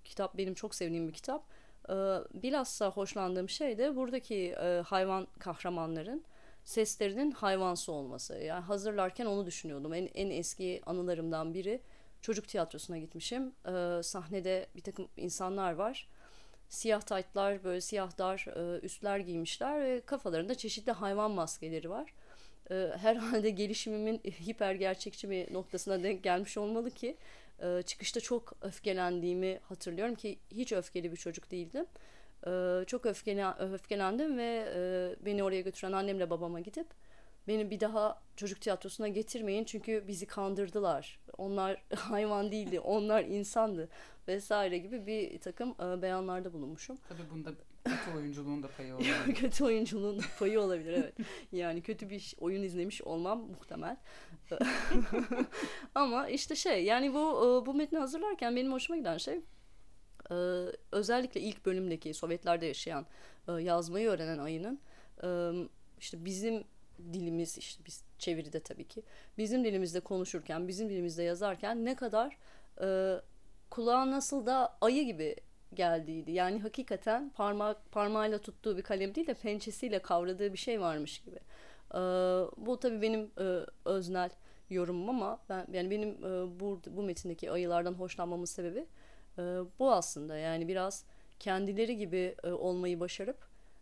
kitap 0.05 0.37
benim 0.39 0.55
çok 0.55 0.75
sevdiğim 0.75 1.09
bir 1.09 1.13
kitap. 1.13 1.45
E, 1.89 1.95
bilhassa 2.43 2.91
hoşlandığım 2.91 3.49
şey 3.49 3.79
de 3.79 3.97
buradaki 3.97 4.37
e, 4.37 4.83
hayvan 4.87 5.27
kahramanların 5.39 6.25
seslerinin 6.65 7.31
hayvansı 7.31 7.93
olması. 7.93 8.35
Yani 8.35 8.65
hazırlarken 8.65 9.27
onu 9.27 9.47
düşünüyordum. 9.47 9.95
En, 9.95 10.09
en 10.15 10.31
eski 10.31 10.83
anılarımdan 10.87 11.55
biri 11.55 11.81
çocuk 12.21 12.49
tiyatrosuna 12.49 12.99
gitmişim. 12.99 13.53
E, 13.67 14.03
sahnede 14.03 14.67
bir 14.77 14.83
takım 14.83 15.09
insanlar 15.17 15.73
var. 15.73 16.09
Siyah 16.69 17.01
taytlar, 17.01 17.65
böyle 17.65 17.81
siyah 17.81 18.19
dar 18.19 18.47
e, 18.57 18.81
üstler 18.81 19.19
giymişler 19.19 19.83
ve 19.83 20.01
kafalarında 20.01 20.55
çeşitli 20.55 20.93
hayvan 20.93 21.31
maskeleri 21.31 21.91
var 21.91 22.13
e, 22.71 22.91
herhalde 22.97 23.51
gelişimimin 23.51 24.19
hiper 24.19 24.75
gerçekçi 24.75 25.31
bir 25.31 25.53
noktasına 25.55 26.03
denk 26.03 26.23
gelmiş 26.23 26.59
olmalı 26.59 26.91
ki 26.91 27.17
e, 27.63 27.83
çıkışta 27.83 28.21
çok 28.21 28.53
öfkelendiğimi 28.63 29.61
hatırlıyorum 29.63 30.15
ki 30.15 30.39
hiç 30.51 30.73
öfkeli 30.73 31.13
bir 31.13 31.17
çocuk 31.17 31.51
değildim. 31.51 31.87
E, 32.47 32.85
çok 32.87 33.07
öfkelen, 33.07 33.61
öfkelendim 33.61 34.39
ve 34.39 34.73
e, 34.75 34.81
beni 35.27 35.45
oraya 35.45 35.61
götüren 35.61 35.93
annemle 35.93 36.31
babama 36.31 36.61
gidip 36.61 36.87
beni 37.49 37.71
bir 37.71 37.81
daha 37.81 38.23
çocuk 38.37 38.61
tiyatrosuna 38.61 39.09
getirmeyin 39.09 39.65
çünkü 39.65 40.05
bizi 40.09 40.27
kandırdılar. 40.27 41.21
Onlar 41.39 41.83
hayvan 41.95 42.53
değildi, 42.53 42.81
onlar 42.81 43.25
insandı 43.25 43.89
vesaire 44.29 44.79
gibi 44.79 45.07
bir 45.07 45.41
takım 45.41 45.71
e, 45.71 46.03
beyanlarda 46.03 46.53
bulunmuşum. 46.53 46.97
tabii 47.09 47.31
bunda 47.31 47.51
kötü 47.89 48.17
oyunculuğun 48.19 48.63
da 48.63 48.69
payı 48.69 48.95
oluyor. 48.97 49.17
kötü 49.35 49.65
oyunculuğun 49.65 50.21
payı 50.39 50.61
olabilir 50.61 50.93
evet. 50.93 51.15
Yani 51.53 51.83
kötü 51.83 52.11
bir 52.11 52.35
oyun 52.39 52.63
izlemiş 52.63 53.03
olmam 53.03 53.39
muhtemel. 53.41 53.97
Ama 55.95 56.29
işte 56.29 56.57
şey 56.57 56.85
yani 56.85 57.15
bu 57.15 57.19
e, 57.19 57.67
bu 57.67 57.75
metni 57.75 57.99
hazırlarken 57.99 58.57
benim 58.57 58.73
hoşuma 58.73 58.97
giden 58.97 59.19
şey 59.19 59.41
e, 60.31 60.35
özellikle 60.93 61.41
ilk 61.41 61.67
bölümdeki 61.67 62.15
Sovyetlerde 62.15 62.67
yaşayan 62.67 63.07
e, 63.49 63.53
yazmayı 63.53 64.09
öğrenen 64.09 64.39
ayının 64.39 64.81
işte 66.01 66.25
bizim 66.25 66.65
dilimiz 67.13 67.59
işte 67.59 67.85
biz 67.87 68.05
çeviride 68.19 68.61
tabii 68.61 68.89
ki 68.89 69.03
bizim 69.39 69.65
dilimizde 69.65 70.01
konuşurken 70.01 70.69
bizim 70.69 70.89
dilimizde 70.89 71.23
yazarken 71.23 71.85
ne 71.85 71.97
kadar 71.97 72.39
kulağa 73.71 74.11
nasıl 74.11 74.47
da 74.47 74.79
ayı 74.81 75.05
gibi 75.05 75.37
geldiydi. 75.75 76.33
Yani 76.33 76.61
hakikaten 76.61 77.31
parmak 77.31 77.93
parmağıyla 77.93 78.39
tuttuğu 78.39 78.77
bir 78.77 78.83
kalem 78.83 79.15
değil 79.15 79.27
de 79.27 79.35
pençesiyle 79.35 79.99
kavradığı 79.99 80.53
bir 80.53 80.59
şey 80.59 80.81
varmış 80.81 81.19
gibi. 81.19 81.39
E, 81.95 81.99
bu 82.57 82.81
tabii 82.81 83.03
benim 83.03 83.31
e, 83.41 83.61
öznel 83.85 84.31
yorumum 84.71 85.09
ama 85.09 85.41
ben 85.49 85.67
yani 85.73 85.91
benim 85.91 86.11
e, 86.25 86.61
bu 86.61 86.81
bu 86.87 87.03
metindeki 87.03 87.51
ayılardan 87.51 87.95
hoşlanmamın 87.95 88.45
sebebi 88.45 88.87
e, 89.39 89.43
bu 89.79 89.93
aslında. 89.93 90.37
Yani 90.37 90.69
biraz 90.69 91.05
kendileri 91.41 91.97
gibi 91.97 92.35
e, 92.45 92.53
olmayı 92.53 93.01
başarıp 93.01 93.39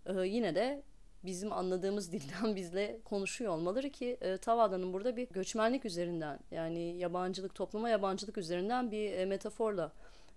e, 0.07 0.13
yine 0.27 0.55
de 0.55 0.83
bizim 1.25 1.53
anladığımız 1.53 2.13
dilden 2.13 2.57
bizle 2.57 3.01
konuşuyor 3.05 3.53
olmaları 3.53 3.91
ki 3.91 4.17
e, 4.21 4.37
Tavada'nın 4.37 4.93
burada 4.93 5.17
bir 5.17 5.29
göçmenlik 5.29 5.85
üzerinden 5.85 6.39
yani 6.51 6.99
yabancılık 6.99 7.55
topluma 7.55 7.89
yabancılık 7.89 8.39
üzerinden 8.39 8.91
bir 8.91 9.13
e, 9.13 9.25
metaforla 9.25 9.93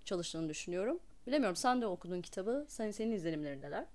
çalıştığını 0.06 0.50
düşünüyorum. 0.50 1.00
Bilemiyorum 1.28 1.56
sen 1.56 1.82
de 1.82 1.88
okudun 1.88 2.22
kitabı. 2.22 2.66
Sen, 2.70 2.92
senin 2.92 3.12
izlenimlerin 3.12 3.62
neler? 3.62 3.86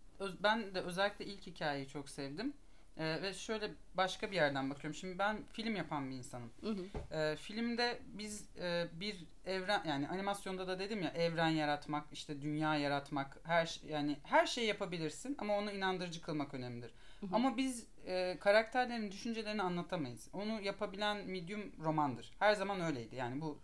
Ben 0.43 0.75
de 0.75 0.81
özellikle 0.81 1.25
ilk 1.25 1.47
hikayeyi 1.47 1.89
çok 1.89 2.09
sevdim. 2.09 2.53
Ee, 2.97 3.23
ve 3.23 3.35
şöyle 3.35 3.71
başka 3.95 4.31
bir 4.31 4.37
yerden 4.37 4.71
bakıyorum. 4.71 4.95
Şimdi 4.95 5.19
ben 5.19 5.37
film 5.53 5.77
yapan 5.77 6.11
bir 6.11 6.17
insanım. 6.17 6.51
Hı 6.61 6.71
hı. 6.71 7.17
Ee, 7.17 7.37
filmde 7.37 7.99
biz 8.07 8.49
e, 8.61 8.87
bir 8.93 9.25
evren 9.47 9.83
yani 9.89 10.09
animasyonda 10.09 10.69
da 10.69 10.79
dedim 10.79 11.03
ya 11.03 11.11
evren 11.11 11.49
yaratmak, 11.49 12.07
işte 12.13 12.43
dünya 12.43 12.77
yaratmak, 12.77 13.39
her 13.45 13.81
yani 13.89 14.17
her 14.23 14.47
şeyi 14.47 14.67
yapabilirsin 14.67 15.37
ama 15.39 15.59
onu 15.59 15.71
inandırıcı 15.71 16.23
kılmak 16.23 16.55
önemlidir. 16.55 16.95
Hı 17.21 17.27
hı. 17.27 17.31
Ama 17.37 17.57
biz 17.57 17.87
e, 18.07 18.37
karakterlerin 18.41 19.11
düşüncelerini 19.11 19.63
anlatamayız. 19.63 20.29
Onu 20.33 20.61
yapabilen 20.63 21.27
medium 21.27 21.73
romandır. 21.85 22.31
Her 22.39 22.55
zaman 22.55 22.81
öyleydi. 22.81 23.17
Yani 23.17 23.41
bu 23.41 23.59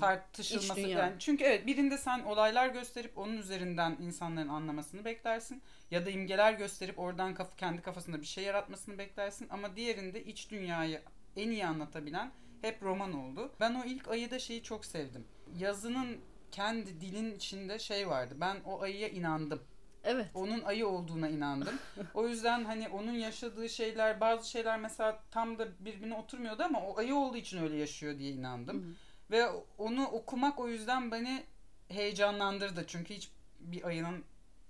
tartışılması 0.00 0.80
yani 0.80 1.16
çünkü 1.18 1.44
evet 1.44 1.66
birinde 1.66 1.98
sen 1.98 2.20
olaylar 2.20 2.68
gösterip 2.68 3.18
onun 3.18 3.36
üzerinden 3.36 3.96
insanların 4.00 4.48
anlamasını 4.48 5.04
beklersin 5.04 5.62
ya 5.90 6.06
da 6.06 6.10
imgeler 6.10 6.52
gösterip 6.52 6.98
oradan 6.98 7.34
kaf 7.34 7.58
kendi 7.58 7.82
kafasında 7.82 8.20
bir 8.20 8.26
şey 8.26 8.44
yaratmasını 8.44 8.98
beklersin 8.98 9.48
ama 9.50 9.76
diğerinde 9.76 10.24
iç 10.24 10.50
dünyayı 10.50 11.02
en 11.36 11.50
iyi 11.50 11.66
anlatabilen 11.66 12.32
hep 12.62 12.82
roman 12.82 13.12
oldu. 13.12 13.52
Ben 13.60 13.74
o 13.74 13.84
ilk 13.84 14.08
ayıda 14.08 14.38
şeyi 14.38 14.62
çok 14.62 14.84
sevdim. 14.84 15.24
Yazının 15.58 16.18
kendi 16.52 17.00
dilin 17.00 17.34
içinde 17.34 17.78
şey 17.78 18.08
vardı. 18.08 18.34
Ben 18.40 18.56
o 18.64 18.82
ayıya 18.82 19.08
inandım. 19.08 19.60
Evet. 20.04 20.26
Onun 20.34 20.62
ayı 20.62 20.88
olduğuna 20.88 21.28
inandım. 21.28 21.78
o 22.14 22.28
yüzden 22.28 22.64
hani 22.64 22.88
onun 22.88 23.12
yaşadığı 23.12 23.68
şeyler 23.68 24.20
bazı 24.20 24.50
şeyler 24.50 24.80
mesela 24.80 25.22
tam 25.30 25.58
da 25.58 25.68
birbirine 25.80 26.14
oturmuyordu 26.14 26.62
ama 26.62 26.86
o 26.86 26.98
ayı 26.98 27.14
olduğu 27.14 27.36
için 27.36 27.62
öyle 27.62 27.76
yaşıyor 27.76 28.18
diye 28.18 28.30
inandım. 28.30 28.82
Hı 28.82 28.86
hı. 28.86 28.94
Ve 29.30 29.48
onu 29.78 30.06
okumak 30.06 30.60
o 30.60 30.68
yüzden 30.68 31.10
beni 31.10 31.44
heyecanlandırdı. 31.88 32.84
Çünkü 32.86 33.14
hiç 33.14 33.30
bir 33.60 33.84
ayının 33.84 34.24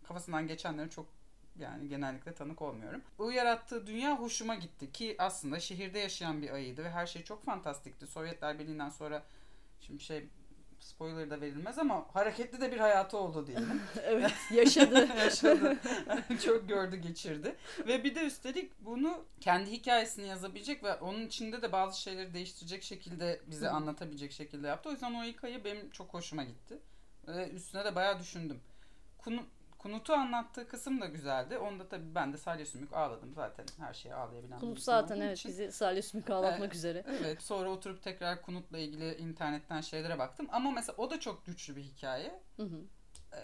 kafasından 0.05 0.47
geçenleri 0.47 0.91
çok 0.91 1.07
yani 1.59 1.89
genellikle 1.89 2.35
tanık 2.35 2.63
olmuyorum. 2.63 3.03
O 3.19 3.31
yarattığı 3.31 3.87
dünya 3.87 4.19
hoşuma 4.21 4.55
gitti 4.55 4.93
ki 4.93 5.17
aslında 5.19 5.61
şehirde 5.61 5.99
yaşayan 5.99 6.43
bir 6.43 6.51
ayıydı 6.51 6.85
ve 6.85 6.91
her 6.91 7.07
şey 7.07 7.25
çok 7.25 7.45
fantastikti. 7.45 8.07
Sovyetler 8.07 8.59
Birliği'nden 8.59 8.89
sonra 8.89 9.23
şimdi 9.81 10.03
şey 10.03 10.27
spoiler 10.81 11.31
da 11.31 11.41
verilmez 11.41 11.79
ama 11.79 12.07
hareketli 12.13 12.61
de 12.61 12.73
bir 12.73 12.79
hayatı 12.79 13.17
oldu 13.17 13.47
diyelim. 13.47 13.83
evet 14.03 14.33
yaşadı. 14.51 15.09
yaşadı. 15.19 15.79
Çok 16.45 16.69
gördü 16.69 16.97
geçirdi. 16.97 17.57
Ve 17.87 18.05
bir 18.05 18.15
de 18.15 18.27
üstelik 18.27 18.73
bunu 18.81 19.25
kendi 19.41 19.71
hikayesini 19.71 20.27
yazabilecek 20.27 20.85
ve 20.85 20.95
onun 20.95 21.27
içinde 21.27 21.63
de 21.63 21.73
bazı 21.73 22.01
şeyleri 22.01 22.35
değiştirecek 22.35 22.83
şekilde 22.83 23.41
bize 23.47 23.69
anlatabilecek 23.69 24.33
şekilde 24.33 24.67
yaptı. 24.67 24.89
O 24.89 24.93
yüzden 24.93 25.15
o 25.15 25.25
hikaye 25.25 25.65
benim 25.65 25.91
çok 25.91 26.15
hoşuma 26.15 26.45
gitti. 26.45 26.79
Ve 27.29 27.51
üstüne 27.51 27.85
de 27.85 27.95
bayağı 27.95 28.21
düşündüm. 28.21 28.61
Kunu, 29.19 29.43
Kunut'u 29.79 30.13
anlattığı 30.13 30.69
kısım 30.69 31.01
da 31.01 31.07
güzeldi. 31.07 31.59
Onda 31.59 31.89
tabii 31.89 32.15
ben 32.15 32.33
de 32.33 32.37
Salih 32.39 32.67
Sümük 32.67 32.93
ağladım 32.93 33.35
zaten. 33.35 33.67
Her 33.79 33.95
şeye 33.95 34.15
ağlayabilen 34.15 34.59
Kunut 34.59 34.81
zaten 34.81 35.21
evet 35.21 35.39
için. 35.39 35.49
bizi 35.49 35.73
Salih 35.73 36.03
Sümük 36.03 36.31
ağlatmak 36.31 36.75
ee, 36.75 36.77
üzere. 36.77 37.05
Evet 37.21 37.43
sonra 37.43 37.71
oturup 37.71 38.03
tekrar 38.03 38.43
Kunut'la 38.43 38.79
ilgili 38.79 39.15
internetten 39.15 39.81
şeylere 39.81 40.19
baktım. 40.19 40.49
Ama 40.53 40.71
mesela 40.71 40.97
o 40.97 41.11
da 41.11 41.21
çok 41.21 41.47
güçlü 41.47 41.77
bir 41.77 41.83
hikaye. 41.83 42.43
Hı 42.57 42.63
hı. 42.63 42.81
Ee, 43.33 43.37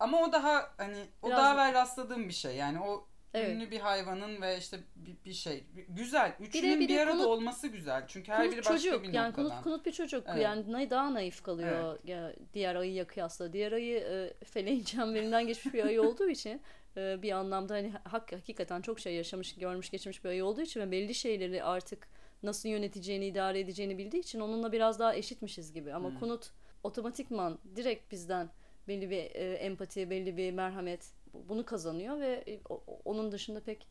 ama 0.00 0.18
o 0.18 0.32
daha 0.32 0.70
hani 0.76 1.06
o 1.22 1.26
Biraz 1.26 1.38
daha 1.38 1.54
evvel 1.54 1.74
rastladığım 1.74 2.28
bir 2.28 2.34
şey. 2.34 2.56
Yani 2.56 2.80
o 2.80 3.08
Evet. 3.34 3.50
Ünlü 3.50 3.70
bir 3.70 3.80
hayvanın 3.80 4.42
ve 4.42 4.58
işte 4.58 4.78
bir, 4.96 5.16
bir 5.24 5.32
şey. 5.32 5.64
Güzel. 5.88 6.32
Üçünün 6.40 6.80
bir, 6.80 6.88
bir 6.88 6.98
arada 6.98 7.12
kunut, 7.12 7.26
olması 7.26 7.68
güzel. 7.68 8.04
Çünkü 8.08 8.32
her 8.32 8.50
biri 8.50 8.58
başka 8.58 8.78
çocuk, 8.78 9.02
bir 9.02 9.12
yani 9.12 9.34
Kunut, 9.34 9.62
kunut 9.62 9.86
bir 9.86 9.92
çocuk. 9.92 10.24
Evet. 10.28 10.42
Yani 10.42 10.90
daha 10.90 11.14
naif 11.14 11.42
kalıyor 11.42 11.98
evet. 12.08 12.36
diğer 12.54 12.74
ayıya 12.74 13.06
kıyasla. 13.06 13.52
Diğer 13.52 13.72
ayı 13.72 13.98
e, 13.98 14.44
feleğin 14.44 14.82
çemberinden 14.84 15.46
geçmiş 15.46 15.74
bir 15.74 15.84
ayı 15.84 16.02
olduğu 16.02 16.28
için 16.28 16.62
e, 16.96 17.22
bir 17.22 17.32
anlamda 17.32 17.74
hani 17.74 17.92
hak, 18.04 18.32
hakikaten 18.32 18.80
çok 18.80 19.00
şey 19.00 19.14
yaşamış, 19.14 19.54
görmüş, 19.54 19.90
geçmiş 19.90 20.24
bir 20.24 20.28
ayı 20.28 20.44
olduğu 20.44 20.60
için 20.60 20.80
ve 20.80 20.90
belli 20.90 21.14
şeyleri 21.14 21.64
artık 21.64 22.08
nasıl 22.42 22.68
yöneteceğini, 22.68 23.26
idare 23.26 23.60
edeceğini 23.60 23.98
bildiği 23.98 24.20
için 24.20 24.40
onunla 24.40 24.72
biraz 24.72 24.98
daha 24.98 25.14
eşitmişiz 25.14 25.72
gibi. 25.72 25.94
Ama 25.94 26.10
hmm. 26.10 26.18
Kunut 26.18 26.50
otomatikman 26.82 27.58
direkt 27.76 28.12
bizden 28.12 28.50
belli 28.88 29.10
bir 29.10 29.16
e, 29.16 29.54
empati, 29.54 30.10
belli 30.10 30.36
bir 30.36 30.52
merhamet 30.52 31.17
bunu 31.48 31.64
kazanıyor 31.64 32.20
ve 32.20 32.44
e, 32.46 32.60
onun 33.04 33.32
dışında 33.32 33.60
pek 33.60 33.86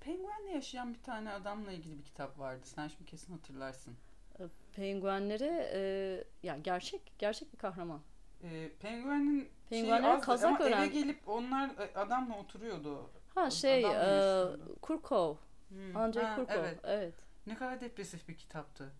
Penguenle 0.00 0.50
yaşayan 0.50 0.94
bir 0.94 1.02
tane 1.02 1.30
adamla 1.30 1.72
ilgili 1.72 1.98
bir 1.98 2.04
kitap 2.04 2.38
vardı. 2.38 2.60
Sen 2.64 2.88
şimdi 2.88 3.04
kesin 3.04 3.32
hatırlarsın. 3.32 3.94
E, 4.38 4.42
penguenleri 4.76 5.68
e, 5.72 6.24
ya 6.42 6.56
gerçek 6.56 7.12
gerçek 7.18 7.52
bir 7.52 7.58
kahraman. 7.58 8.00
E, 8.42 8.70
penguenin 8.80 9.48
Penguenlere 9.70 10.12
şeyi 10.12 10.20
kazak 10.20 10.60
ama 10.60 10.64
öğren. 10.64 10.78
eve 10.78 10.86
gelip 10.86 11.28
onlar 11.28 11.68
e, 11.68 11.98
adamla 11.98 12.38
oturuyordu. 12.38 13.10
Ha 13.34 13.50
şey 13.50 13.84
e, 13.84 14.44
Kurkov. 14.82 15.34
Hmm. 15.68 15.96
Andrei 15.96 16.24
ha, 16.24 16.36
Kurkov. 16.36 16.54
Evet. 16.54 16.78
evet. 16.84 17.14
Ne 17.46 17.54
kadar 17.54 17.80
depresif 17.80 18.28
bir 18.28 18.36
kitaptı. 18.36 18.92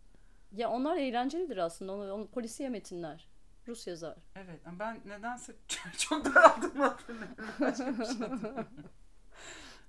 Ya 0.53 0.71
onlar 0.71 0.97
eğlencelidir 0.97 1.57
aslında. 1.57 1.93
Onu, 1.93 2.13
onu 2.13 2.27
polisiye 2.27 2.69
metinler. 2.69 3.29
Rus 3.69 3.87
yazar. 3.87 4.17
Evet 4.37 4.61
ben 4.79 5.01
nedense 5.07 5.53
çok 5.99 6.25
daraldım 6.25 6.81
hatırlamıyorum. 6.81 8.67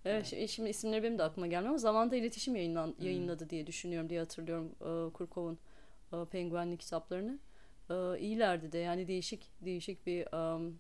evet 0.05 0.49
şimdi 0.49 0.69
isimleri 0.69 1.03
benim 1.03 1.19
de 1.19 1.23
aklıma 1.23 1.47
gelmiyor 1.47 1.69
ama 1.69 1.77
zamanda 1.77 2.15
iletişim 2.15 2.55
yayınlan, 2.55 2.87
hmm. 2.87 3.05
yayınladı 3.05 3.49
diye 3.49 3.67
düşünüyorum 3.67 4.09
diye 4.09 4.19
hatırlıyorum 4.19 4.75
e, 4.81 5.13
Kurkov'un 5.13 5.59
e, 6.13 6.25
Penguenli 6.25 6.77
kitaplarını. 6.77 7.39
E, 7.89 8.19
iyilerdi 8.19 8.71
de 8.71 8.77
yani 8.77 9.07
değişik 9.07 9.51
değişik 9.61 10.05
bir 10.05 10.33
um, 10.33 10.79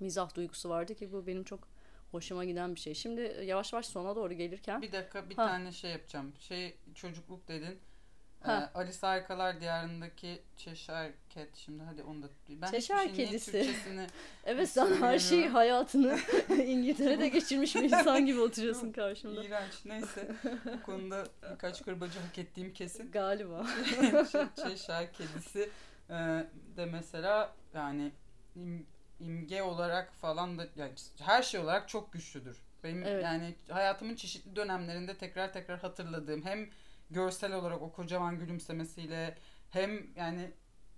mizah 0.00 0.34
duygusu 0.34 0.68
vardı 0.68 0.94
ki 0.94 1.12
bu 1.12 1.26
benim 1.26 1.44
çok 1.44 1.68
hoşuma 2.10 2.44
giden 2.44 2.74
bir 2.74 2.80
şey. 2.80 2.94
Şimdi 2.94 3.36
yavaş 3.44 3.72
yavaş 3.72 3.86
sona 3.86 4.16
doğru 4.16 4.34
gelirken. 4.34 4.82
Bir 4.82 4.92
dakika 4.92 5.30
bir 5.30 5.36
ha. 5.36 5.46
tane 5.46 5.72
şey 5.72 5.90
yapacağım. 5.90 6.32
Şey 6.38 6.76
çocukluk 6.94 7.48
dedin. 7.48 7.78
Ee, 8.44 8.50
Alice 8.50 8.98
Harikalar 9.00 9.60
Diyarı'ndaki 9.60 10.42
Cheshire 10.56 11.12
Cat 11.34 11.48
şimdi 11.54 11.82
hadi 11.82 12.02
onu 12.02 12.22
da 12.22 12.26
ben 12.48 12.70
Cheshire 12.70 13.12
kedisi. 13.12 13.74
evet 14.44 14.70
sen 14.70 14.94
her 14.94 15.18
şeyi 15.18 15.48
hayatını 15.48 16.18
İngiltere'de 16.48 17.28
geçirmiş 17.28 17.74
bir 17.74 17.82
insan 17.82 18.26
gibi 18.26 18.40
oturuyorsun 18.40 18.92
karşımda. 18.92 19.44
İğrenç 19.44 19.84
neyse 19.84 20.28
bu 20.78 20.82
konuda 20.82 21.24
birkaç 21.52 21.82
kırbacı 21.82 22.18
hak 22.18 22.38
ettiğim 22.38 22.72
kesin. 22.72 23.10
Galiba. 23.10 23.66
Cheshire 24.56 25.10
kedisi 25.12 25.70
e, 26.10 26.14
de 26.76 26.86
mesela 26.86 27.54
yani 27.74 28.12
im, 28.56 28.86
imge 29.20 29.62
olarak 29.62 30.12
falan 30.14 30.58
da 30.58 30.66
yani 30.76 30.92
her 31.20 31.42
şey 31.42 31.60
olarak 31.60 31.88
çok 31.88 32.12
güçlüdür. 32.12 32.56
Benim 32.84 33.02
evet. 33.02 33.24
yani 33.24 33.54
hayatımın 33.68 34.14
çeşitli 34.14 34.56
dönemlerinde 34.56 35.18
tekrar 35.18 35.52
tekrar 35.52 35.78
hatırladığım 35.78 36.44
hem 36.44 36.68
görsel 37.10 37.54
olarak 37.54 37.82
o 37.82 37.92
kocaman 37.92 38.38
gülümsemesiyle 38.38 39.38
hem 39.70 40.14
yani 40.16 40.52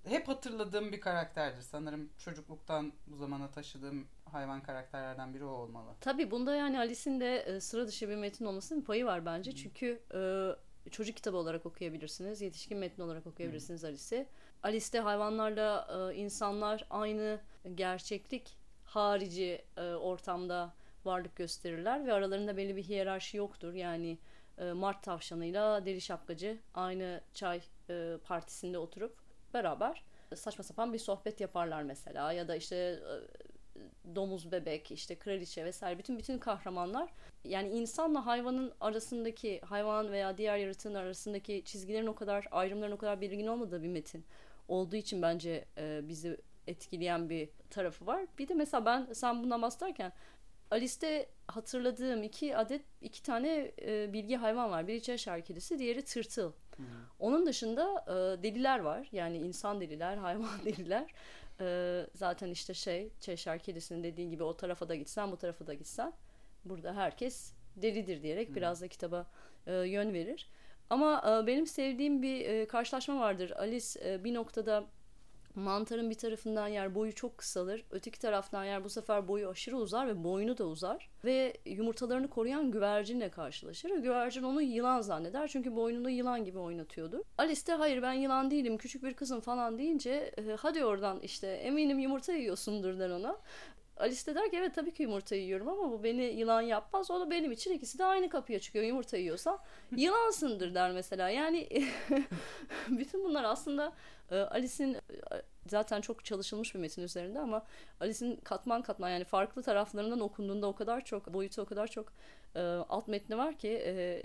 hep 0.04 0.28
hatırladığım 0.28 0.92
bir 0.92 1.00
karakterdir. 1.00 1.62
Sanırım 1.62 2.11
çocukluktan 2.18 2.92
bu 3.06 3.16
zamana 3.16 3.50
taşıdığım 3.50 4.06
hayvan 4.24 4.62
karakterlerden 4.62 5.34
biri 5.34 5.44
o 5.44 5.48
olmalı. 5.48 5.90
Tabii 6.00 6.30
bunda 6.30 6.56
yani 6.56 6.78
Alice'in 6.78 7.20
de 7.20 7.36
e, 7.36 7.61
sıra 7.61 7.86
dışı 7.86 8.09
bir 8.09 8.16
metin 8.16 8.44
olmasının 8.44 8.82
payı 8.82 9.04
var 9.04 9.26
bence. 9.26 9.50
Hı. 9.50 9.56
Çünkü 9.56 10.02
e, 10.14 10.90
çocuk 10.90 11.16
kitabı 11.16 11.36
olarak 11.36 11.66
okuyabilirsiniz. 11.66 12.40
Yetişkin 12.40 12.78
metni 12.78 13.04
olarak 13.04 13.26
okuyabilirsiniz 13.26 13.84
Alice'i. 13.84 14.26
Alice'de 14.62 15.00
hayvanlarla 15.00 15.88
e, 16.12 16.14
insanlar 16.14 16.86
aynı 16.90 17.40
gerçeklik 17.74 18.56
harici 18.84 19.64
e, 19.76 19.82
ortamda 19.94 20.74
varlık 21.04 21.36
gösterirler 21.36 22.06
ve 22.06 22.12
aralarında 22.12 22.56
belli 22.56 22.76
bir 22.76 22.82
hiyerarşi 22.82 23.36
yoktur. 23.36 23.74
Yani 23.74 24.18
e, 24.59 24.72
Mart 24.72 25.02
tavşanıyla 25.02 25.86
deli 25.86 26.00
şapkacı 26.00 26.59
aynı 26.74 27.20
çay 27.34 27.61
e, 27.90 28.16
partisinde 28.24 28.78
oturup 28.78 29.16
beraber 29.54 30.04
saçma 30.34 30.64
sapan 30.64 30.92
bir 30.92 30.98
sohbet 30.98 31.40
yaparlar 31.40 31.82
mesela 31.82 32.32
ya 32.32 32.48
da 32.48 32.56
işte 32.56 33.00
domuz 34.14 34.52
bebek, 34.52 34.90
işte 34.90 35.18
kraliçe 35.18 35.64
vesaire 35.64 35.98
bütün 35.98 36.18
bütün 36.18 36.38
kahramanlar 36.38 37.11
yani 37.44 37.68
insanla 37.68 38.26
hayvanın 38.26 38.72
arasındaki 38.80 39.61
hayvan 39.61 40.12
veya 40.12 40.38
diğer 40.38 40.56
yaratığın 40.56 40.94
arasındaki 40.94 41.62
çizgilerin 41.64 42.06
o 42.06 42.14
kadar 42.14 42.46
ayrımların 42.50 42.92
o 42.92 42.98
kadar 42.98 43.20
belirgin 43.20 43.46
olmadığı 43.46 43.82
bir 43.82 43.88
metin 43.88 44.24
olduğu 44.68 44.96
için 44.96 45.22
bence 45.22 45.64
e, 45.78 46.09
bizi 46.09 46.36
etkileyen 46.66 47.30
bir 47.30 47.48
tarafı 47.70 48.06
var. 48.06 48.26
Bir 48.38 48.48
de 48.48 48.54
mesela 48.54 48.86
ben 48.86 49.12
sen 49.12 49.42
bundan 49.42 49.62
bahsederken 49.62 50.12
Alice'de 50.70 51.28
hatırladığım 51.48 52.22
iki 52.22 52.56
adet 52.56 52.82
iki 53.00 53.22
tane 53.22 53.72
e, 53.82 54.12
bilgi 54.12 54.36
hayvan 54.36 54.70
var. 54.70 54.88
Biri 54.88 55.02
Cheshire 55.02 55.42
kedisi, 55.42 55.78
diğeri 55.78 56.02
tırtıl. 56.02 56.52
Hmm. 56.76 56.86
Onun 57.18 57.46
dışında 57.46 58.04
e, 58.06 58.42
deliler 58.42 58.78
var. 58.78 59.08
Yani 59.12 59.36
insan 59.36 59.80
deliler, 59.80 60.16
hayvan 60.26 60.64
deliler. 60.64 61.14
E, 61.60 62.06
zaten 62.14 62.50
işte 62.50 62.74
şey 62.74 63.10
Cheshire 63.20 63.58
kedisinin 63.58 64.02
dediğin 64.02 64.30
gibi 64.30 64.42
o 64.42 64.56
tarafa 64.56 64.88
da 64.88 64.94
gitsen 64.94 65.32
bu 65.32 65.36
tarafa 65.36 65.66
da 65.66 65.74
gitsen 65.74 66.12
burada 66.64 66.96
herkes 66.96 67.52
delidir 67.76 68.22
diyerek 68.22 68.48
hmm. 68.48 68.56
biraz 68.56 68.82
da 68.82 68.88
kitaba 68.88 69.26
e, 69.66 69.74
yön 69.74 70.14
verir. 70.14 70.48
Ama 70.90 71.40
e, 71.42 71.46
benim 71.46 71.66
sevdiğim 71.66 72.22
bir 72.22 72.46
e, 72.46 72.66
karşılaşma 72.66 73.20
vardır. 73.20 73.50
Alice 73.50 74.00
e, 74.04 74.24
bir 74.24 74.34
noktada 74.34 74.84
mantarın 75.59 76.11
bir 76.11 76.14
tarafından 76.14 76.68
yer 76.68 76.94
boyu 76.94 77.14
çok 77.14 77.38
kısalır. 77.38 77.84
Öteki 77.90 78.18
taraftan 78.18 78.64
yer 78.64 78.84
bu 78.84 78.88
sefer 78.88 79.28
boyu 79.28 79.48
aşırı 79.48 79.76
uzar 79.76 80.09
ve 80.09 80.24
boynu 80.24 80.59
da 80.59 80.64
uzar. 80.64 81.11
Ve 81.24 81.56
yumurtalarını 81.66 82.28
koruyan 82.30 82.70
güvercinle 82.70 83.28
karşılaşır. 83.28 83.90
Güvercin 83.90 84.42
onu 84.42 84.62
yılan 84.62 85.00
zanneder 85.00 85.48
çünkü 85.48 85.76
boynunu 85.76 86.11
yılan 86.11 86.44
gibi 86.44 86.59
oynatıyordu. 86.59 87.24
Alice 87.38 87.66
de 87.66 87.74
hayır 87.74 88.02
ben 88.02 88.12
yılan 88.12 88.50
değilim 88.50 88.76
küçük 88.76 89.02
bir 89.02 89.14
kızım 89.14 89.40
falan 89.40 89.78
deyince 89.78 90.34
hadi 90.59 90.84
oradan 90.84 91.20
işte 91.20 91.46
eminim 91.46 91.98
yumurta 91.98 92.32
yiyorsundur 92.32 92.98
der 92.98 93.11
ona. 93.11 93.36
Alice 93.98 94.26
de 94.26 94.34
der 94.34 94.50
ki 94.50 94.56
evet 94.56 94.74
tabii 94.74 94.94
ki 94.94 95.02
yumurta 95.02 95.34
yiyorum 95.34 95.68
ama 95.68 95.90
bu 95.90 96.04
beni 96.04 96.24
yılan 96.24 96.61
yapmaz. 96.61 97.11
O 97.11 97.20
da 97.20 97.30
benim 97.30 97.52
için 97.52 97.72
ikisi 97.72 97.98
de 97.98 98.04
aynı 98.04 98.28
kapıya 98.28 98.61
çıkıyor. 98.61 98.84
Yumurta 98.84 99.16
yiyorsa 99.16 99.59
yılansındır 99.96 100.74
der 100.74 100.92
mesela. 100.92 101.30
Yani 101.30 101.68
bütün 102.88 103.24
bunlar 103.24 103.44
aslında 103.44 103.92
Alice'in 104.37 104.95
e, 104.95 105.01
zaten 105.66 106.01
çok 106.01 106.24
çalışılmış 106.24 106.74
bir 106.74 106.81
metin 106.81 107.03
üzerinde 107.03 107.39
ama 107.39 107.64
Alice'in 108.01 108.37
katman 108.37 108.83
katman 108.83 109.11
yani 109.11 109.24
farklı 109.24 109.62
taraflarından 109.62 110.20
okunduğunda 110.20 110.66
o 110.66 110.74
kadar 110.74 111.05
çok 111.05 111.35
boyutu 111.35 111.62
o 111.62 111.64
kadar 111.64 111.87
çok 111.87 112.12
e, 112.55 112.61
alt 112.89 113.09
metni 113.09 113.39
var 113.39 113.59
ki 113.59 114.24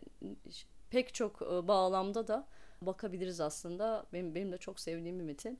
pek 0.89 1.13
çok 1.13 1.41
bağlamda 1.41 2.27
da 2.27 2.47
bakabiliriz 2.81 3.41
aslında. 3.41 4.05
Benim, 4.13 4.35
benim 4.35 4.51
de 4.51 4.57
çok 4.57 4.79
sevdiğim 4.79 5.19
bir 5.19 5.23
metin. 5.23 5.59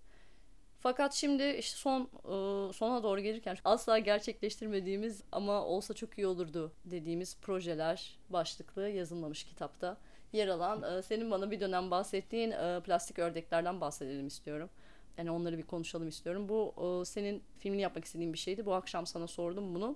Fakat 0.83 1.13
şimdi 1.13 1.43
işte 1.43 1.77
son 1.77 2.01
e, 2.03 2.73
sona 2.73 3.03
doğru 3.03 3.19
gelirken 3.19 3.57
asla 3.63 3.99
gerçekleştirmediğimiz 3.99 5.23
ama 5.31 5.65
olsa 5.65 5.93
çok 5.93 6.17
iyi 6.17 6.27
olurdu 6.27 6.71
dediğimiz 6.85 7.37
projeler 7.37 8.19
başlıklı 8.29 8.89
yazılmamış 8.89 9.43
kitapta 9.43 9.97
yer 10.33 10.47
alan 10.47 10.97
e, 10.97 11.01
senin 11.01 11.31
bana 11.31 11.51
bir 11.51 11.59
dönem 11.59 11.91
bahsettiğin 11.91 12.51
e, 12.51 12.81
plastik 12.85 13.19
ördeklerden 13.19 13.81
bahsedelim 13.81 14.27
istiyorum. 14.27 14.69
Yani 15.17 15.31
onları 15.31 15.57
bir 15.57 15.63
konuşalım 15.63 16.07
istiyorum. 16.07 16.49
Bu 16.49 16.73
senin 17.05 17.43
filmini 17.59 17.81
yapmak 17.81 18.05
istediğin 18.05 18.33
bir 18.33 18.37
şeydi. 18.37 18.65
Bu 18.65 18.73
akşam 18.73 19.05
sana 19.05 19.27
sordum 19.27 19.75
bunu 19.75 19.95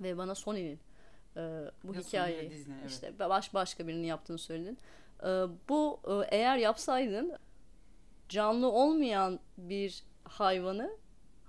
ve 0.00 0.18
bana 0.18 0.34
Sony'nin 0.34 0.78
bu 1.84 1.94
ya 1.94 2.00
hikayeyi 2.00 2.50
Disney, 2.50 2.76
evet. 2.80 2.90
işte 2.90 3.18
baş 3.18 3.54
başka 3.54 3.88
birinin 3.88 4.06
yaptığını 4.06 4.38
söyledin. 4.38 4.78
bu 5.68 6.00
eğer 6.30 6.56
yapsaydın 6.56 7.36
canlı 8.28 8.70
olmayan 8.72 9.40
bir 9.58 10.02
hayvanı 10.24 10.90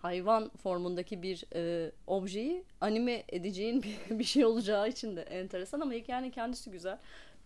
hayvan 0.01 0.49
formundaki 0.49 1.21
bir 1.21 1.45
e, 1.55 1.91
objeyi 2.07 2.63
anime 2.81 3.23
edeceğin 3.29 3.83
bir, 4.09 4.19
bir 4.19 4.23
şey 4.23 4.45
olacağı 4.45 4.89
için 4.89 5.15
de 5.15 5.21
enteresan 5.21 5.79
ama 5.79 5.93
hikayenin 5.93 6.31
kendisi 6.31 6.71
güzel. 6.71 6.97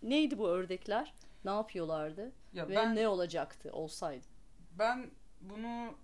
Neydi 0.04 0.38
bu 0.38 0.50
ördekler? 0.50 1.14
Ne 1.46 1.52
yapıyorlardı? 1.52 2.32
Ya 2.54 2.70
Ve 2.70 2.76
ben, 2.76 2.96
ne 2.96 3.08
olacaktı 3.08 3.72
olsaydı? 3.72 4.26
Ben 4.80 5.12
bunu 5.42 5.96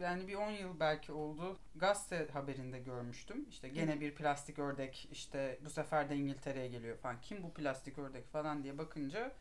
yani 0.00 0.28
bir 0.28 0.34
10 0.34 0.50
yıl 0.50 0.80
belki 0.80 1.12
oldu. 1.12 1.58
Gazete 1.76 2.32
haberinde 2.32 2.78
görmüştüm. 2.78 3.46
İşte 3.48 3.68
gene 3.68 4.00
bir 4.00 4.14
plastik 4.14 4.58
ördek 4.58 5.08
işte 5.12 5.58
bu 5.64 5.70
sefer 5.70 6.10
de 6.10 6.16
İngiltere'ye 6.16 6.68
geliyor 6.68 6.96
falan. 6.96 7.20
Kim 7.20 7.42
bu 7.42 7.54
plastik 7.54 7.98
ördek 7.98 8.28
falan 8.28 8.62
diye 8.62 8.78
bakınca 8.78 9.32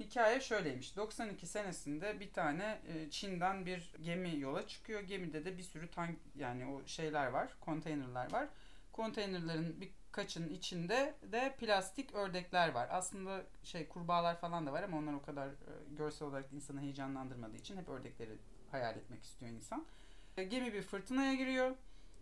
Hikaye 0.00 0.40
şöyleymiş. 0.40 0.96
92 0.96 1.46
senesinde 1.46 2.20
bir 2.20 2.32
tane 2.32 2.80
e, 2.88 3.10
Çin'den 3.10 3.66
bir 3.66 3.94
gemi 4.00 4.38
yola 4.38 4.66
çıkıyor. 4.66 5.00
Gemide 5.00 5.44
de 5.44 5.58
bir 5.58 5.62
sürü 5.62 5.90
tank 5.90 6.18
yani 6.34 6.66
o 6.66 6.86
şeyler 6.86 7.26
var, 7.26 7.56
konteynerler 7.60 8.32
var. 8.32 8.48
Konteynerlerin 8.92 9.80
birkaçının 10.10 10.48
içinde 10.48 11.14
de 11.22 11.54
plastik 11.58 12.14
ördekler 12.14 12.68
var. 12.68 12.88
Aslında 12.90 13.42
şey 13.62 13.88
kurbağalar 13.88 14.40
falan 14.40 14.66
da 14.66 14.72
var 14.72 14.82
ama 14.82 14.98
onlar 14.98 15.12
o 15.12 15.22
kadar 15.22 15.48
e, 15.48 15.52
görsel 15.90 16.28
olarak 16.28 16.52
insanı 16.52 16.80
heyecanlandırmadığı 16.80 17.56
için 17.56 17.76
hep 17.76 17.88
ördekleri 17.88 18.38
hayal 18.70 18.96
etmek 18.96 19.22
istiyor 19.22 19.52
insan. 19.52 19.86
E, 20.36 20.44
gemi 20.44 20.72
bir 20.72 20.82
fırtınaya 20.82 21.34
giriyor. 21.34 21.76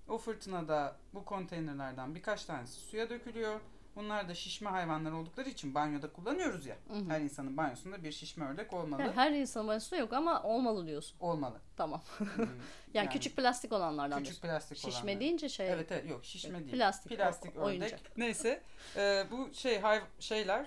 O 0.08 0.18
fırtınada 0.18 0.96
bu 1.14 1.24
konteynerlerden 1.24 2.14
birkaç 2.14 2.44
tanesi 2.44 2.80
suya 2.80 3.10
dökülüyor 3.10 3.60
Bunlar 3.98 4.28
da 4.28 4.34
şişme 4.34 4.70
hayvanlar 4.70 5.12
oldukları 5.12 5.48
için 5.48 5.74
banyoda 5.74 6.12
kullanıyoruz 6.12 6.66
ya. 6.66 6.76
Hı 6.88 6.94
hı. 6.94 7.08
Her 7.08 7.20
insanın 7.20 7.56
banyosunda 7.56 8.04
bir 8.04 8.12
şişme 8.12 8.46
ördek 8.46 8.72
olmalı. 8.72 9.02
Yani 9.02 9.12
her 9.12 9.32
insanın 9.32 9.68
banyosunda 9.68 9.96
yok 10.00 10.12
ama 10.12 10.42
olmalı 10.42 10.86
diyorsun. 10.86 11.16
Olmalı. 11.20 11.60
Tamam. 11.76 12.02
yani, 12.38 12.48
yani 12.94 13.08
küçük 13.08 13.36
plastik 13.36 13.72
olanlardan. 13.72 14.22
Küçük 14.22 14.42
plastik 14.42 14.76
şişme 14.76 14.90
olanlar. 14.90 15.00
Şişme 15.00 15.20
deyince 15.20 15.48
şey. 15.48 15.72
Evet 15.72 15.92
evet 15.92 16.10
yok 16.10 16.24
şişme 16.24 16.58
değil. 16.58 16.72
Plastik. 16.72 17.16
Plastik 17.16 17.56
o, 17.56 17.60
ördek. 17.60 17.80
Oyuncak. 17.80 18.18
Neyse 18.18 18.62
e, 18.96 19.24
bu 19.30 19.54
şey 19.54 19.80
hay 19.80 20.00
şeyler 20.20 20.66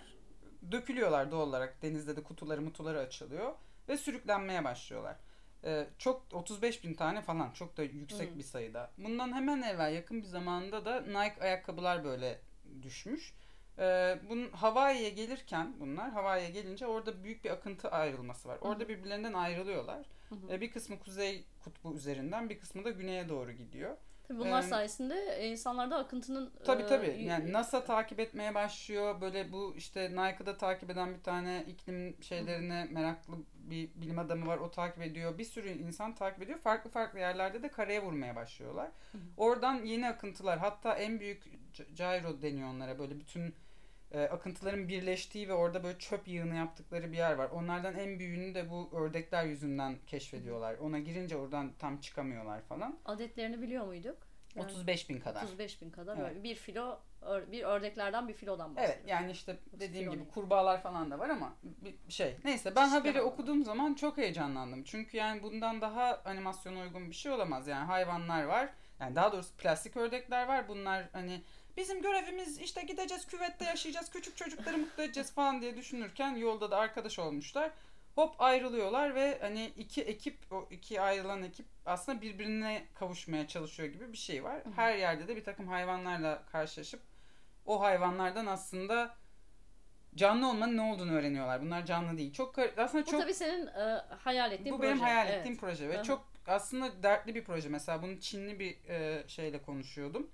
dökülüyorlar 0.72 1.32
doğal 1.32 1.48
olarak. 1.48 1.82
Denizde 1.82 2.16
de 2.16 2.24
kutuları 2.24 2.62
mutuları 2.62 3.00
açılıyor 3.00 3.54
ve 3.90 3.98
sürüklenmeye 3.98 4.64
başlıyorlar. 4.64 5.16
Ee, 5.64 5.88
çok 5.98 6.24
35 6.34 6.84
bin 6.84 6.94
tane 6.94 7.22
falan 7.22 7.52
çok 7.52 7.78
da 7.78 7.84
yüksek 7.84 8.30
hmm. 8.30 8.38
bir 8.38 8.44
sayıda. 8.44 8.92
Bundan 8.98 9.34
hemen 9.34 9.62
evvel 9.62 9.94
yakın 9.94 10.22
bir 10.22 10.28
zamanda 10.28 10.86
da 10.86 11.02
Nike 11.02 11.42
ayakkabılar 11.42 12.04
böyle 12.04 12.40
düşmüş. 12.84 13.34
Ee, 13.80 14.20
bunun 14.30 14.52
Hawaii'ye 14.52 15.10
gelirken 15.10 15.74
bunlar 15.80 16.12
Hawaii'ye 16.12 16.50
gelince 16.50 16.88
orada 16.88 17.24
büyük 17.24 17.44
bir 17.44 17.50
akıntı 17.50 17.92
ayrılması 17.92 18.50
var. 18.50 18.58
Orada 18.62 18.90
birbirlerinden 18.90 19.34
ayrılıyorlar. 19.34 20.06
Ee, 20.50 20.62
bir 20.62 20.72
kısmı 20.72 21.00
kuzey 21.00 21.46
kutbu 21.64 21.96
üzerinden 21.96 22.50
bir 22.50 22.60
kısmı 22.60 22.86
da 22.86 22.90
güneye 22.90 23.30
doğru 23.30 23.52
gidiyor. 23.52 23.98
Tabii 24.28 24.40
bunlar 24.40 24.64
ee, 24.64 24.68
sayesinde 24.68 25.50
insanlarda 25.50 25.98
akıntının 25.98 26.52
Tabii 26.66 26.86
tabii. 26.86 27.08
E, 27.08 27.24
yani 27.24 27.54
NASA 27.54 27.84
takip 27.84 28.20
etmeye 28.20 28.56
başlıyor. 28.56 29.22
Böyle 29.22 29.52
bu 29.52 29.74
işte 29.78 30.12
Nike'da 30.12 30.58
takip 30.58 30.90
eden 30.90 31.14
bir 31.14 31.24
tane 31.24 31.66
iklim 31.68 32.24
şeylerine 32.24 32.88
hı. 32.90 32.94
meraklı 32.94 33.34
bir 33.54 33.90
bilim 33.96 34.20
adamı 34.20 34.48
var. 34.48 34.58
O 34.58 34.72
takip 34.72 35.02
ediyor. 35.02 35.38
Bir 35.38 35.44
sürü 35.44 35.70
insan 35.70 36.16
takip 36.16 36.44
ediyor. 36.44 36.60
Farklı 36.60 36.90
farklı 36.90 37.20
yerlerde 37.20 37.64
de 37.64 37.68
karaya 37.68 38.04
vurmaya 38.04 38.36
başlıyorlar. 38.36 38.88
Hı 39.12 39.18
hı. 39.18 39.22
Oradan 39.38 39.86
yeni 39.86 40.08
akıntılar. 40.08 40.60
Hatta 40.60 40.96
en 40.96 41.20
büyük 41.20 41.44
gyro 41.96 42.42
deniyor 42.42 42.70
onlara. 42.70 43.00
Böyle 43.00 43.20
bütün 43.20 43.56
e, 44.12 44.22
akıntıların 44.22 44.88
birleştiği 44.88 45.50
ve 45.50 45.54
orada 45.54 45.84
böyle 45.84 46.00
çöp 46.00 46.28
yığını 46.28 46.56
yaptıkları 46.56 47.12
bir 47.12 47.18
yer 47.18 47.34
var. 47.34 47.50
Onlardan 47.50 47.98
en 47.98 48.20
büyüğünü 48.20 48.56
de 48.56 48.70
bu 48.70 48.90
ördekler 48.94 49.46
yüzünden 49.46 49.96
keşfediyorlar. 50.08 50.76
Ona 50.78 51.00
girince 51.00 51.38
oradan 51.38 51.72
tam 51.80 51.98
çıkamıyorlar 51.98 52.62
falan. 52.62 53.00
Adetlerini 53.06 53.62
biliyor 53.62 53.86
muyduk? 53.86 54.18
35 54.58 55.10
bin 55.10 55.20
kadar. 55.20 55.44
35 55.44 55.82
bin 55.82 55.90
kadar. 55.90 56.18
Evet. 56.18 56.44
Bir 56.44 56.56
filo 56.56 57.00
bir 57.52 57.64
ördeklerden 57.64 58.28
bir 58.28 58.34
filodan 58.34 58.76
bahsediyoruz. 58.76 59.02
Evet 59.02 59.10
yani 59.10 59.32
işte 59.32 59.58
dediğim 59.74 60.12
gibi 60.12 60.28
kurbağalar 60.28 60.82
falan 60.82 61.12
da 61.12 61.20
var 61.20 61.30
ama 61.30 61.54
bir 61.64 62.14
şey. 62.14 62.36
Neyse 62.44 62.76
ben 62.76 62.88
haberi 62.88 63.22
okuduğum 63.22 63.64
zaman 63.64 63.94
çok 63.94 64.18
heyecanlandım. 64.18 64.84
Çünkü 64.84 65.18
yani 65.18 65.44
bundan 65.44 65.82
daha 65.82 66.22
animasyona 66.26 66.80
uygun 66.80 67.10
bir 67.10 67.16
şey 67.16 67.32
olamaz. 67.32 67.68
Yani 67.68 67.86
hayvanlar 67.86 68.44
var. 68.44 68.70
Yani 69.00 69.16
daha 69.16 69.32
doğrusu 69.32 69.56
plastik 69.58 69.98
ördekler 69.98 70.48
var. 70.48 70.68
Bunlar 70.68 71.10
hani 71.14 71.42
bizim 71.78 72.02
görevimiz 72.02 72.60
işte 72.60 72.82
gideceğiz 72.82 73.26
küvette 73.28 73.66
yaşayacağız 73.66 74.10
küçük 74.10 74.38
çocukları 74.38 74.78
mutlu 74.78 75.04
edeceğiz 75.04 75.32
falan 75.32 75.62
diye 75.62 75.78
düşünürken 75.78 76.36
yolda 76.36 76.72
da 76.72 76.78
arkadaş 76.78 77.20
olmuşlar. 77.20 77.72
Hop 78.16 78.42
ayrılıyorlar 78.42 79.16
ve 79.16 79.38
hani 79.42 79.66
iki 79.66 80.02
ekip 80.02 80.38
o 80.52 80.68
iki 80.72 81.02
ayrılan 81.02 81.44
ekip 81.44 81.66
aslında 81.86 82.22
birbirine 82.22 82.86
kavuşmaya 82.94 83.48
çalışıyor 83.48 83.90
gibi 83.90 84.12
bir 84.12 84.18
şey 84.18 84.44
var. 84.44 84.62
Her 84.76 84.96
yerde 84.96 85.28
de 85.28 85.36
bir 85.36 85.44
takım 85.44 85.68
hayvanlarla 85.68 86.44
karşılaşıp 86.52 87.02
o 87.66 87.82
hayvanlardan 87.82 88.46
aslında 88.46 89.16
canlı 90.16 90.50
olmanın 90.50 90.78
ne 90.78 90.82
olduğunu 90.82 91.12
öğreniyorlar. 91.12 91.62
Bunlar 91.62 91.86
canlı 91.86 92.18
değil. 92.18 92.34
Çok 92.34 92.60
aslında 92.78 93.06
çok 93.06 93.14
Bu 93.14 93.24
tabii 93.24 93.34
senin 93.34 93.68
e, 93.68 94.02
hayal 94.20 94.52
ettiğin 94.52 94.74
bu 94.74 94.78
proje. 94.78 94.90
Bu 94.90 94.96
benim 94.96 95.04
hayal 95.04 95.28
ettiğim 95.28 95.54
evet. 95.54 95.60
proje 95.60 95.90
ve 95.90 95.96
Hı-hı. 95.96 96.04
çok 96.04 96.32
aslında 96.48 97.04
dertli 97.04 97.36
bir 97.36 97.44
proje. 97.44 97.70
Mesela 97.70 98.02
bunu 98.02 98.20
Çinli 98.20 98.60
bir 98.60 98.90
e, 98.90 99.24
şeyle 99.28 99.62
konuşuyordum 99.62 100.32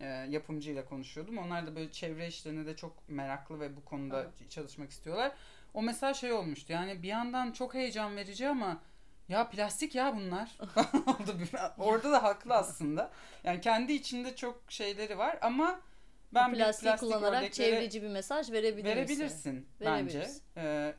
e, 0.00 0.06
yapımcıyla 0.06 0.84
konuşuyordum. 0.84 1.38
Onlar 1.38 1.66
da 1.66 1.76
böyle 1.76 1.92
çevre 1.92 2.26
işlerine 2.26 2.66
de 2.66 2.76
çok 2.76 3.08
meraklı 3.08 3.60
ve 3.60 3.76
bu 3.76 3.84
konuda 3.84 4.22
evet. 4.22 4.50
çalışmak 4.50 4.90
istiyorlar. 4.90 5.32
O 5.74 5.82
mesela 5.82 6.14
şey 6.14 6.32
olmuştu 6.32 6.72
yani 6.72 7.02
bir 7.02 7.08
yandan 7.08 7.52
çok 7.52 7.74
heyecan 7.74 8.16
verici 8.16 8.48
ama 8.48 8.80
ya 9.28 9.50
plastik 9.50 9.94
ya 9.94 10.16
bunlar. 10.16 10.58
Orada 11.78 12.12
da 12.12 12.22
haklı 12.22 12.54
aslında. 12.54 13.10
Yani 13.44 13.60
kendi 13.60 13.92
içinde 13.92 14.36
çok 14.36 14.62
şeyleri 14.68 15.18
var 15.18 15.38
ama 15.42 15.80
ben 16.34 16.52
bir 16.52 16.58
plastik, 16.58 16.84
plastik 16.84 17.08
kullanarak 17.08 17.52
çevreci 17.52 18.02
bir 18.02 18.08
mesaj 18.08 18.52
verebilirsin. 18.52 18.90
Verebilirsin 18.90 19.66
bence. 19.80 20.28
Ee, 20.56 20.94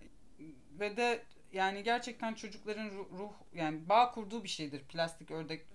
ve 0.79 0.97
de 0.97 1.23
yani 1.53 1.83
gerçekten 1.83 2.33
çocukların 2.33 2.89
ruh, 2.89 3.05
ruh 3.17 3.31
yani 3.53 3.89
bağ 3.89 4.11
kurduğu 4.11 4.43
bir 4.43 4.49
şeydir 4.49 4.83
plastik 4.83 5.31
ördek 5.31 5.65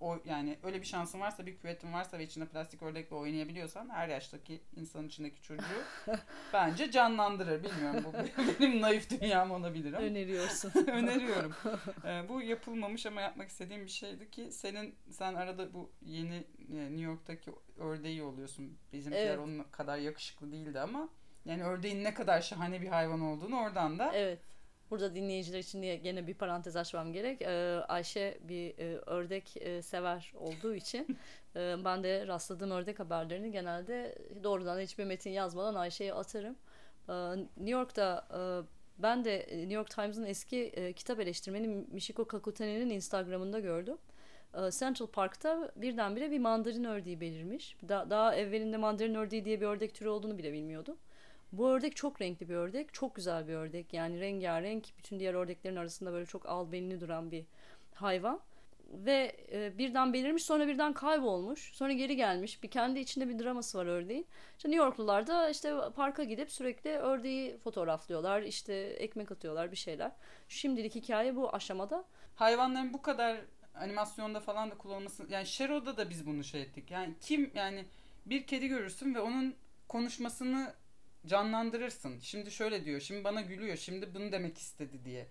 o 0.00 0.18
yani 0.24 0.58
öyle 0.62 0.80
bir 0.80 0.86
şansın 0.86 1.20
varsa 1.20 1.46
bir 1.46 1.56
küvetin 1.56 1.92
varsa 1.92 2.18
ve 2.18 2.24
içinde 2.24 2.46
plastik 2.46 2.82
ördekle 2.82 3.16
oynayabiliyorsan 3.16 3.88
her 3.88 4.08
yaştaki 4.08 4.60
insanın 4.76 5.08
içindeki 5.08 5.42
çocuğu 5.42 5.82
bence 6.52 6.90
canlandırır. 6.90 7.64
Bilmiyorum 7.64 8.04
bu 8.04 8.12
benim 8.60 8.80
naif 8.80 9.10
dünyam 9.10 9.50
olabilir 9.50 9.92
ama. 9.92 10.06
Öneriyorsun. 10.06 10.72
Öneriyorum. 10.86 11.54
Ee, 12.04 12.28
bu 12.28 12.42
yapılmamış 12.42 13.06
ama 13.06 13.20
yapmak 13.20 13.48
istediğim 13.48 13.84
bir 13.84 13.90
şeydi 13.90 14.30
ki 14.30 14.52
senin 14.52 14.94
sen 15.10 15.34
arada 15.34 15.72
bu 15.72 15.90
yeni 16.02 16.44
e, 16.72 16.76
New 16.76 17.00
York'taki 17.00 17.50
ördeği 17.78 18.22
oluyorsun. 18.22 18.78
Bizimkiler 18.92 19.26
evet. 19.26 19.38
onun 19.38 19.62
kadar 19.62 19.98
yakışıklı 19.98 20.52
değildi 20.52 20.80
ama 20.80 21.08
yani 21.44 21.64
ördeğin 21.64 22.04
ne 22.04 22.14
kadar 22.14 22.40
şahane 22.40 22.80
bir 22.80 22.88
hayvan 22.88 23.20
olduğunu 23.20 23.60
oradan 23.60 23.98
da 23.98 24.12
evet. 24.14 24.38
Burada 24.90 25.14
dinleyiciler 25.14 25.58
için 25.58 25.82
diye 25.82 25.96
gene 25.96 26.26
bir 26.26 26.34
parantez 26.34 26.76
açmam 26.76 27.12
gerek. 27.12 27.42
Ee, 27.42 27.84
Ayşe 27.88 28.38
bir 28.42 28.78
e, 28.78 28.98
ördek 28.98 29.56
e, 29.56 29.82
sever 29.82 30.32
olduğu 30.34 30.74
için 30.74 31.18
e, 31.56 31.76
ben 31.84 32.02
de 32.02 32.26
rastladığım 32.26 32.70
ördek 32.70 33.00
haberlerini 33.00 33.52
genelde 33.52 34.18
doğrudan 34.42 34.80
hiçbir 34.80 35.04
metin 35.04 35.30
yazmadan 35.30 35.74
Ayşe'ye 35.74 36.14
atarım. 36.14 36.56
Ee, 37.08 37.36
New 37.36 37.70
York'ta 37.70 38.28
e, 38.34 38.40
ben 39.02 39.24
de 39.24 39.46
New 39.50 39.74
York 39.74 39.90
Times'ın 39.90 40.24
eski 40.24 40.56
e, 40.56 40.92
kitap 40.92 41.20
eleştirmeni 41.20 41.66
Michiko 41.66 42.24
Kakutani'nin 42.24 42.90
Instagram'ında 42.90 43.60
gördüm. 43.60 43.98
E, 44.54 44.70
Central 44.70 45.06
Park'ta 45.06 45.72
birdenbire 45.76 46.30
bir 46.30 46.38
mandarin 46.38 46.84
ördeği 46.84 47.20
belirmiş. 47.20 47.76
Da, 47.88 48.10
daha 48.10 48.34
evvelinde 48.34 48.76
mandarin 48.76 49.14
ördeği 49.14 49.44
diye 49.44 49.60
bir 49.60 49.66
ördek 49.66 49.94
türü 49.94 50.08
olduğunu 50.08 50.38
bile 50.38 50.52
bilmiyordum. 50.52 50.96
Bu 51.52 51.68
ördek 51.68 51.96
çok 51.96 52.20
renkli 52.22 52.48
bir 52.48 52.54
ördek. 52.54 52.94
Çok 52.94 53.14
güzel 53.14 53.48
bir 53.48 53.54
ördek. 53.54 53.92
Yani 53.92 54.20
rengarenk. 54.20 54.98
Bütün 54.98 55.20
diğer 55.20 55.34
ördeklerin 55.34 55.76
arasında 55.76 56.12
böyle 56.12 56.26
çok 56.26 56.46
albenili 56.46 57.00
duran 57.00 57.30
bir 57.30 57.44
hayvan. 57.94 58.40
Ve 58.90 59.36
e, 59.52 59.78
birden 59.78 60.12
belirmiş 60.12 60.44
sonra 60.44 60.68
birden 60.68 60.92
kaybolmuş. 60.92 61.72
Sonra 61.74 61.92
geri 61.92 62.16
gelmiş. 62.16 62.62
Bir 62.62 62.70
kendi 62.70 63.00
içinde 63.00 63.28
bir 63.28 63.38
draması 63.38 63.78
var 63.78 63.86
ördeğin. 63.86 64.26
İşte 64.56 64.70
New 64.70 64.84
Yorklular 64.84 65.26
da 65.26 65.50
işte 65.50 65.74
parka 65.96 66.24
gidip 66.24 66.50
sürekli 66.50 66.90
ördeği 66.90 67.58
fotoğraflıyorlar. 67.58 68.42
İşte 68.42 68.74
ekmek 68.74 69.32
atıyorlar 69.32 69.70
bir 69.70 69.76
şeyler. 69.76 70.12
Şimdilik 70.48 70.94
hikaye 70.94 71.36
bu 71.36 71.54
aşamada. 71.54 72.04
Hayvanların 72.34 72.92
bu 72.92 73.02
kadar 73.02 73.40
animasyonda 73.74 74.40
falan 74.40 74.70
da 74.70 74.78
kullanılması 74.78 75.26
yani 75.28 75.46
Shero'da 75.46 75.96
da 75.96 76.10
biz 76.10 76.26
bunu 76.26 76.44
şey 76.44 76.62
ettik. 76.62 76.90
Yani 76.90 77.14
kim 77.20 77.50
yani 77.54 77.84
bir 78.26 78.46
kedi 78.46 78.68
görürsün 78.68 79.14
ve 79.14 79.20
onun 79.20 79.54
konuşmasını 79.88 80.74
canlandırırsın. 81.26 82.18
Şimdi 82.18 82.50
şöyle 82.50 82.84
diyor, 82.84 83.00
şimdi 83.00 83.24
bana 83.24 83.40
gülüyor, 83.40 83.76
şimdi 83.76 84.14
bunu 84.14 84.32
demek 84.32 84.58
istedi 84.58 85.04
diye. 85.04 85.26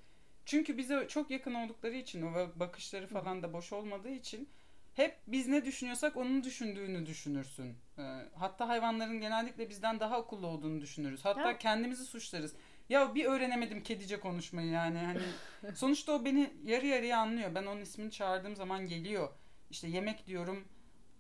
Çünkü 0.46 0.78
bize 0.78 1.08
çok 1.08 1.32
yakın 1.32 1.54
oldukları 1.54 1.96
için 1.96 2.22
o 2.22 2.50
bakışları 2.56 3.08
falan 3.08 3.44
da 3.44 3.54
boş 3.54 3.74
olmadığı 3.74 4.10
için 4.10 4.50
hep 4.94 5.18
biz 5.28 5.48
ne 5.48 5.66
düşünüyorsak 5.66 6.18
onun 6.18 6.44
düşündüğünü 6.44 7.06
düşünürsün. 7.06 7.76
Ee, 7.98 8.02
hatta 8.36 8.68
hayvanların 8.68 9.22
genellikle 9.22 9.70
bizden 9.70 10.00
daha 10.00 10.18
akıllı 10.18 10.48
olduğunu 10.48 10.82
düşünürüz. 10.82 11.26
Hatta 11.26 11.48
ya. 11.48 11.58
kendimizi 11.58 12.06
suçlarız. 12.06 12.56
Ya 12.90 13.16
bir 13.16 13.26
öğrenemedim 13.26 13.84
kedice 13.84 14.20
konuşmayı 14.20 14.70
yani. 14.70 14.98
Hani 14.98 15.22
sonuçta 15.76 16.12
o 16.12 16.26
beni 16.26 16.54
yarı 16.64 16.86
yarıya 16.86 17.20
anlıyor. 17.20 17.56
Ben 17.56 17.66
onun 17.66 17.82
ismini 17.82 18.12
çağırdığım 18.12 18.56
zaman 18.56 18.88
geliyor. 18.88 19.30
İşte 19.70 19.88
yemek 19.88 20.28
diyorum 20.28 20.68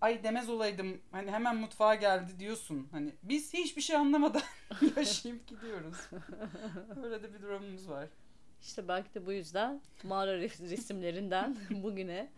ay 0.01 0.23
demez 0.23 0.49
olaydım 0.49 1.01
hani 1.11 1.31
hemen 1.31 1.55
mutfağa 1.55 1.95
geldi 1.95 2.39
diyorsun. 2.39 2.87
Hani 2.91 3.13
biz 3.23 3.53
hiçbir 3.53 3.81
şey 3.81 3.95
anlamadan 3.95 4.41
yaşayıp 4.95 5.47
gidiyoruz. 5.47 5.97
Öyle 7.03 7.23
de 7.23 7.33
bir 7.33 7.41
durumumuz 7.41 7.89
var. 7.89 8.07
İşte 8.61 8.87
belki 8.87 9.13
de 9.13 9.25
bu 9.25 9.31
yüzden 9.31 9.81
mağara 10.03 10.37
resimlerinden 10.39 11.57
bugüne 11.83 12.31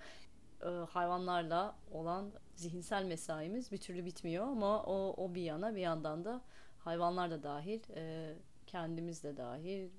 e, 0.62 0.68
hayvanlarla 0.68 1.76
olan 1.92 2.32
zihinsel 2.56 3.04
mesaimiz 3.04 3.72
bir 3.72 3.78
türlü 3.78 4.06
bitmiyor 4.06 4.48
ama 4.48 4.84
o, 4.84 5.26
o 5.26 5.36
bir 5.36 5.42
yana 5.42 5.76
bir 5.76 5.82
yandan 5.82 6.26
da 6.26 6.42
hayvanlar 6.80 7.32
da 7.32 7.44
dahil 7.44 7.80
e, 7.96 8.34
kendimiz 8.68 9.24
de 9.24 9.38
dahil 9.38 9.90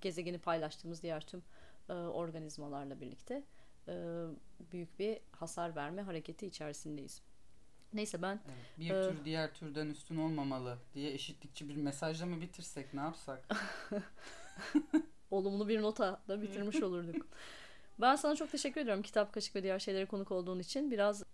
gezegeni 0.00 0.38
paylaştığımız 0.38 1.02
diğer 1.02 1.26
tüm 1.26 1.42
e, 1.88 1.92
organizmalarla 1.92 3.00
birlikte 3.00 3.42
büyük 4.72 4.98
bir 4.98 5.20
hasar 5.32 5.76
verme 5.76 6.02
hareketi 6.02 6.46
içerisindeyiz. 6.46 7.22
Neyse 7.92 8.22
ben 8.22 8.40
evet, 8.46 8.78
bir 8.78 8.90
e, 8.90 9.08
tür 9.08 9.24
diğer 9.24 9.54
türden 9.54 9.86
üstün 9.86 10.16
olmamalı 10.16 10.78
diye 10.94 11.12
eşitlikçi 11.12 11.68
bir 11.68 11.76
mesajla 11.76 12.26
mı 12.26 12.40
bitirsek 12.40 12.94
ne 12.94 13.00
yapsak? 13.00 13.48
Olumlu 15.30 15.68
bir 15.68 15.82
nota 15.82 16.20
da 16.28 16.42
bitirmiş 16.42 16.82
olurduk. 16.82 17.26
Ben 18.00 18.16
sana 18.16 18.36
çok 18.36 18.50
teşekkür 18.50 18.80
ediyorum 18.80 19.02
kitap 19.02 19.32
kaşık 19.32 19.56
ve 19.56 19.62
diğer 19.62 19.78
şeylere 19.78 20.06
konuk 20.06 20.32
olduğun 20.32 20.58
için. 20.58 20.90
Biraz 20.90 21.24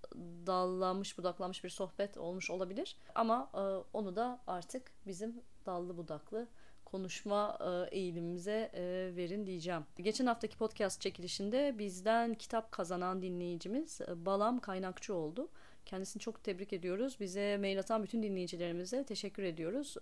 dallanmış 0.47 1.19
budaklanmış 1.19 1.65
bir 1.65 1.69
sohbet 1.69 2.19
olmuş 2.19 2.51
olabilir. 2.51 2.97
Ama 3.15 3.51
e, 3.55 3.59
onu 3.93 4.17
da 4.17 4.41
artık 4.47 4.93
bizim 5.07 5.43
dallı 5.67 5.97
budaklı 5.97 6.49
konuşma 6.91 7.59
e, 7.61 7.97
eğilimimize 7.97 8.71
e, 8.75 8.83
verin 9.17 9.47
diyeceğim. 9.47 9.83
Geçen 9.97 10.27
haftaki 10.27 10.57
podcast 10.57 11.01
çekilişinde 11.01 11.75
bizden 11.79 12.35
kitap 12.35 12.73
kazanan 12.73 13.23
dinleyicimiz 13.23 14.01
e, 14.01 14.27
Balam 14.27 14.61
Kaynakçı 14.61 15.15
oldu. 15.15 15.49
Kendisini 15.87 16.21
çok 16.21 16.45
tebrik 16.45 16.73
ediyoruz. 16.73 17.17
Bize 17.21 17.57
mail 17.61 17.79
atan 17.79 18.03
bütün 18.03 18.23
dinleyicilerimize 18.23 19.05
teşekkür 19.05 19.43
ediyoruz. 19.43 19.97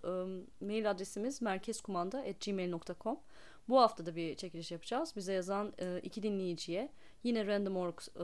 Mail 0.61 0.91
adresimiz 0.91 1.41
merkezkumanda.gmail.com 1.41 3.19
Bu 3.69 3.79
hafta 3.79 4.05
da 4.05 4.15
bir 4.15 4.35
çekiliş 4.35 4.71
yapacağız. 4.71 5.13
Bize 5.15 5.33
yazan 5.33 5.73
iki 6.03 6.23
dinleyiciye 6.23 6.89
Yine 7.27 7.47
Random.org 7.47 7.99
e, 7.99 8.23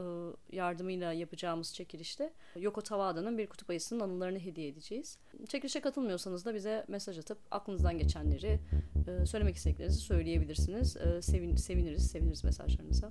yardımıyla 0.56 1.12
yapacağımız 1.12 1.74
çekilişte 1.74 2.32
Yoko 2.56 2.82
Tawada'nın 2.82 3.38
bir 3.38 3.46
kutup 3.46 3.70
ayısının 3.70 4.00
anılarını 4.00 4.38
hediye 4.38 4.68
edeceğiz. 4.68 5.18
Çekilişe 5.48 5.80
katılmıyorsanız 5.80 6.44
da 6.44 6.54
bize 6.54 6.84
mesaj 6.88 7.18
atıp 7.18 7.38
aklınızdan 7.50 7.98
geçenleri, 7.98 8.60
e, 9.08 9.26
söylemek 9.26 9.56
istediklerinizi 9.56 10.00
söyleyebilirsiniz. 10.00 10.96
E, 10.96 11.22
sevin, 11.22 11.56
seviniriz, 11.56 12.10
seviniriz 12.10 12.44
mesajlarınıza. 12.44 13.10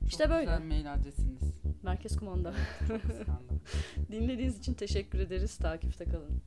Çok 0.00 0.10
işte 0.10 0.30
böyle. 0.30 0.44
Güzel 0.44 0.62
mail 0.62 0.94
adresiniz. 0.94 1.54
Merkez 1.82 2.16
kumanda. 2.16 2.54
Dinlediğiniz 4.12 4.58
için 4.58 4.74
teşekkür 4.74 5.18
ederiz. 5.18 5.56
Takipte 5.56 6.04
kalın. 6.04 6.42